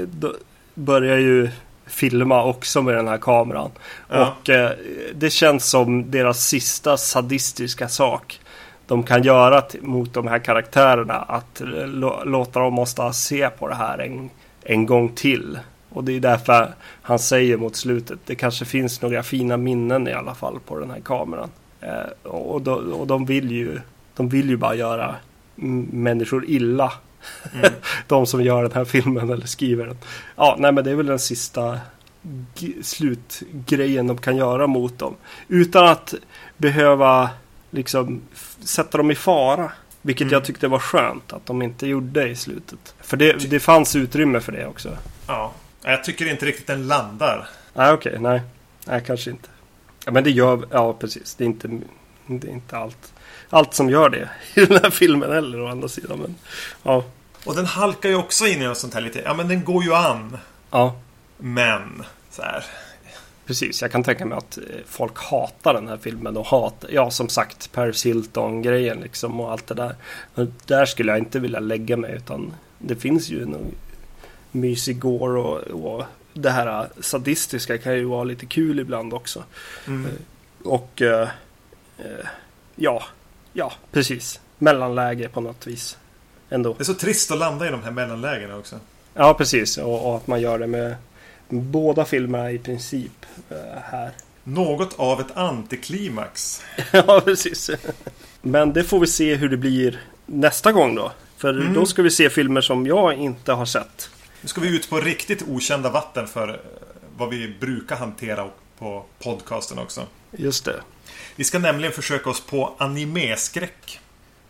då 0.06 0.34
börjar 0.76 1.18
ju 1.18 1.48
filma 1.86 2.44
också 2.44 2.82
med 2.82 2.94
den 2.94 3.08
här 3.08 3.18
kameran. 3.18 3.70
Ja. 4.08 4.36
Och 4.40 4.50
eh, 4.50 4.70
det 5.14 5.30
känns 5.30 5.70
som 5.70 6.10
deras 6.10 6.46
sista 6.46 6.96
sadistiska 6.96 7.88
sak 7.88 8.40
de 8.86 9.02
kan 9.02 9.22
göra 9.22 9.62
mot 9.80 10.14
de 10.14 10.26
här 10.26 10.38
karaktärerna. 10.38 11.14
Att 11.14 11.60
lå- 11.86 12.24
låta 12.24 12.60
dem 12.60 12.74
måste 12.74 13.12
se 13.12 13.48
på 13.50 13.68
det 13.68 13.74
här 13.74 13.98
en, 13.98 14.30
en 14.62 14.86
gång 14.86 15.08
till. 15.08 15.58
Och 15.88 16.04
det 16.04 16.12
är 16.12 16.20
därför 16.20 16.74
han 17.02 17.18
säger 17.18 17.56
mot 17.56 17.76
slutet. 17.76 18.18
Det 18.26 18.34
kanske 18.34 18.64
finns 18.64 19.02
några 19.02 19.22
fina 19.22 19.56
minnen 19.56 20.08
i 20.08 20.12
alla 20.12 20.34
fall 20.34 20.58
på 20.66 20.78
den 20.78 20.90
här 20.90 21.00
kameran. 21.00 21.50
Eh, 21.80 22.30
och, 22.30 22.62
då, 22.62 22.74
och 22.74 23.06
de 23.06 23.26
vill 23.26 23.50
ju 23.50 23.80
de 24.16 24.28
vill 24.28 24.48
ju 24.48 24.56
bara 24.56 24.74
göra 24.74 25.14
människor 25.90 26.44
illa. 26.44 26.92
de 28.06 28.26
som 28.26 28.42
gör 28.42 28.62
den 28.62 28.72
här 28.72 28.84
filmen 28.84 29.30
eller 29.30 29.46
skriver 29.46 29.86
den. 29.86 29.96
Ja, 30.36 30.56
nej 30.58 30.72
men 30.72 30.84
det 30.84 30.90
är 30.90 30.94
väl 30.94 31.06
den 31.06 31.18
sista 31.18 31.78
slutgrejen 32.82 34.06
de 34.06 34.18
kan 34.18 34.36
göra 34.36 34.66
mot 34.66 34.98
dem. 34.98 35.14
Utan 35.48 35.86
att 35.88 36.14
behöva 36.56 37.30
liksom 37.70 38.22
sätta 38.60 38.98
dem 38.98 39.10
i 39.10 39.14
fara. 39.14 39.72
Vilket 40.02 40.22
Mm. 40.24 40.32
jag 40.32 40.44
tyckte 40.44 40.68
var 40.68 40.78
skönt 40.78 41.32
att 41.32 41.46
de 41.46 41.62
inte 41.62 41.86
gjorde 41.86 42.28
i 42.28 42.36
slutet. 42.36 42.94
För 43.00 43.16
det, 43.16 43.32
det 43.50 43.60
fanns 43.60 43.96
utrymme 43.96 44.40
för 44.40 44.52
det 44.52 44.66
också. 44.66 44.96
Ja. 45.26 45.52
Jag 45.82 46.04
tycker 46.04 46.30
inte 46.30 46.46
riktigt 46.46 46.66
den 46.66 46.86
landar. 46.88 47.48
Nej, 47.74 47.92
okej, 47.92 48.16
nej. 48.20 48.40
Nej, 48.86 49.02
kanske 49.06 49.30
inte. 49.30 49.48
Ja, 50.04 50.12
men 50.12 50.24
det 50.24 50.30
gör, 50.30 50.66
ja 50.70 50.92
precis. 50.92 51.34
Det 51.34 51.44
är 51.44 51.46
inte, 51.46 51.68
det 52.26 52.48
är 52.48 52.52
inte 52.52 52.76
allt, 52.78 53.12
allt 53.50 53.74
som 53.74 53.90
gör 53.90 54.08
det 54.08 54.28
i 54.60 54.64
den 54.66 54.82
här 54.82 54.90
filmen 54.90 55.32
heller 55.32 55.60
å 55.60 55.68
andra 55.68 55.88
sidan. 55.88 56.18
Men, 56.18 56.34
ja, 56.82 57.04
Och 57.44 57.54
den 57.54 57.66
halkar 57.66 58.08
ju 58.08 58.14
också 58.14 58.46
in 58.46 58.62
i 58.62 58.64
något 58.64 58.78
sånt 58.78 58.94
här 58.94 59.00
lite... 59.00 59.22
Ja 59.24 59.34
men 59.34 59.48
den 59.48 59.64
går 59.64 59.84
ju 59.84 59.94
an. 59.94 60.38
ja, 60.70 60.96
Men... 61.38 62.04
Så 62.30 62.42
här. 62.42 62.64
precis. 63.46 63.82
Jag 63.82 63.92
kan 63.92 64.04
tänka 64.04 64.26
mig 64.26 64.38
att 64.38 64.58
eh, 64.58 64.64
folk 64.86 65.18
hatar 65.18 65.74
den 65.74 65.88
här 65.88 65.96
filmen 65.96 66.36
och 66.36 66.46
hatar, 66.46 66.90
ja 66.92 67.10
som 67.10 67.28
sagt, 67.28 67.72
Paris 67.72 68.06
Hilton-grejen 68.06 69.00
liksom 69.00 69.40
och 69.40 69.52
allt 69.52 69.66
det 69.66 69.74
där. 69.74 69.94
Men 70.34 70.54
där 70.66 70.86
skulle 70.86 71.12
jag 71.12 71.18
inte 71.18 71.38
vilja 71.38 71.60
lägga 71.60 71.96
mig 71.96 72.16
utan 72.16 72.54
det 72.78 72.96
finns 72.96 73.28
ju 73.28 73.46
någon 73.46 73.74
mysig 74.52 74.98
gore 74.98 75.40
och, 75.40 75.58
och 75.62 76.04
det 76.32 76.50
här 76.50 76.88
sadistiska 77.00 77.78
kan 77.78 77.94
ju 77.94 78.04
vara 78.04 78.24
lite 78.24 78.46
kul 78.46 78.80
ibland 78.80 79.14
också. 79.14 79.44
Mm. 79.86 80.10
Och 80.64 81.02
eh, 81.02 81.28
eh, 81.98 82.26
ja, 82.76 83.02
ja, 83.56 83.72
precis. 83.92 84.40
Mellanläge 84.58 85.28
på 85.28 85.40
något 85.40 85.66
vis. 85.66 85.98
Ändå. 86.50 86.74
Det 86.78 86.82
är 86.82 86.84
så 86.84 86.94
trist 86.94 87.30
att 87.30 87.38
landa 87.38 87.66
i 87.68 87.70
de 87.70 87.82
här 87.82 87.90
mellanlägena 87.90 88.56
också. 88.56 88.80
Ja, 89.14 89.34
precis. 89.34 89.78
Och, 89.78 90.08
och 90.10 90.16
att 90.16 90.26
man 90.26 90.40
gör 90.40 90.58
det 90.58 90.66
med 90.66 90.96
båda 91.48 92.04
filmerna 92.04 92.50
i 92.50 92.58
princip 92.58 93.26
eh, 93.50 93.56
här. 93.82 94.10
Något 94.44 94.94
av 94.98 95.20
ett 95.20 95.36
antiklimax. 95.36 96.62
ja, 96.92 97.22
precis. 97.24 97.70
Men 98.42 98.72
det 98.72 98.84
får 98.84 99.00
vi 99.00 99.06
se 99.06 99.34
hur 99.34 99.48
det 99.48 99.56
blir 99.56 100.00
nästa 100.26 100.72
gång 100.72 100.94
då. 100.94 101.12
För 101.36 101.60
Mm. 101.60 101.74
då 101.74 101.86
ska 101.86 102.02
vi 102.02 102.10
se 102.10 102.30
filmer 102.30 102.60
som 102.60 102.86
jag 102.86 103.14
inte 103.14 103.52
har 103.52 103.66
sett. 103.66 104.10
Nu 104.42 104.48
ska 104.48 104.60
vi 104.60 104.76
ut 104.76 104.90
på 104.90 105.00
riktigt 105.00 105.42
okända 105.48 105.90
vatten 105.90 106.26
för 106.26 106.48
eh, 106.48 106.54
vad 107.16 107.28
vi 107.30 107.54
brukar 107.60 107.96
hantera 107.96 108.48
på 108.78 109.04
podcasten 109.18 109.78
också. 109.78 110.02
Just 110.32 110.64
det. 110.64 110.80
Vi 111.36 111.44
ska 111.44 111.58
nämligen 111.58 111.92
försöka 111.92 112.30
oss 112.30 112.40
på 112.40 112.74
animeskräck. 112.78 114.00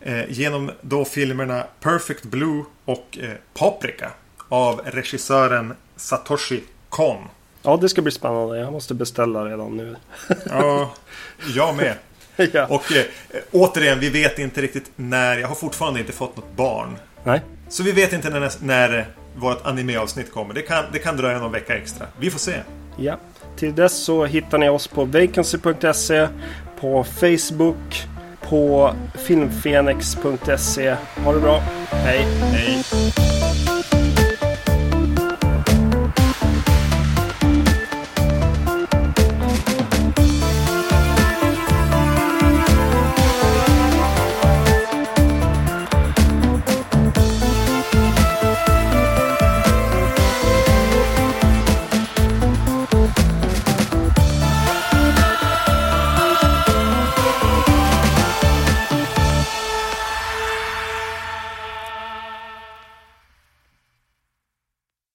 Eh, 0.01 0.31
genom 0.31 0.71
då 0.81 1.05
filmerna 1.05 1.63
Perfect 1.79 2.23
Blue 2.23 2.63
och 2.85 3.17
eh, 3.21 3.29
Paprika. 3.53 4.11
Av 4.49 4.81
regissören 4.85 5.73
Satoshi 5.95 6.63
Kon. 6.89 7.17
Ja, 7.61 7.77
det 7.77 7.89
ska 7.89 8.01
bli 8.01 8.11
spännande. 8.11 8.57
Jag 8.57 8.71
måste 8.71 8.93
beställa 8.93 9.45
redan 9.45 9.77
nu. 9.77 9.95
Ja, 10.49 10.93
jag 11.55 11.75
med. 11.75 11.93
ja. 12.53 12.65
Och 12.65 12.91
eh, 12.91 13.03
återigen, 13.51 13.99
vi 13.99 14.09
vet 14.09 14.39
inte 14.39 14.61
riktigt 14.61 14.91
när. 14.95 15.37
Jag 15.37 15.47
har 15.47 15.55
fortfarande 15.55 15.99
inte 15.99 16.11
fått 16.11 16.35
något 16.35 16.55
barn. 16.55 16.95
Nej. 17.23 17.41
Så 17.69 17.83
vi 17.83 17.91
vet 17.91 18.13
inte 18.13 18.29
när, 18.29 18.51
när 18.59 18.97
eh, 18.97 19.05
vårt 19.35 19.65
animeavsnitt 19.65 20.31
kommer. 20.31 20.53
Det 20.53 20.61
kan, 20.61 20.85
det 20.93 20.99
kan 20.99 21.17
dröja 21.17 21.39
någon 21.39 21.51
vecka 21.51 21.77
extra. 21.77 22.07
Vi 22.19 22.31
får 22.31 22.39
se. 22.39 22.55
Ja. 22.97 23.17
Till 23.57 23.75
dess 23.75 24.03
så 24.03 24.25
hittar 24.25 24.57
ni 24.57 24.69
oss 24.69 24.87
på 24.87 25.05
vacancy.se, 25.05 26.27
på 26.81 27.03
Facebook, 27.03 28.07
på 28.41 28.89
filmfenix.se. 29.13 30.95
Ha 31.23 31.33
det 31.33 31.41
bra. 31.41 31.59
Hej! 31.91 32.25
Hej. 32.51 33.36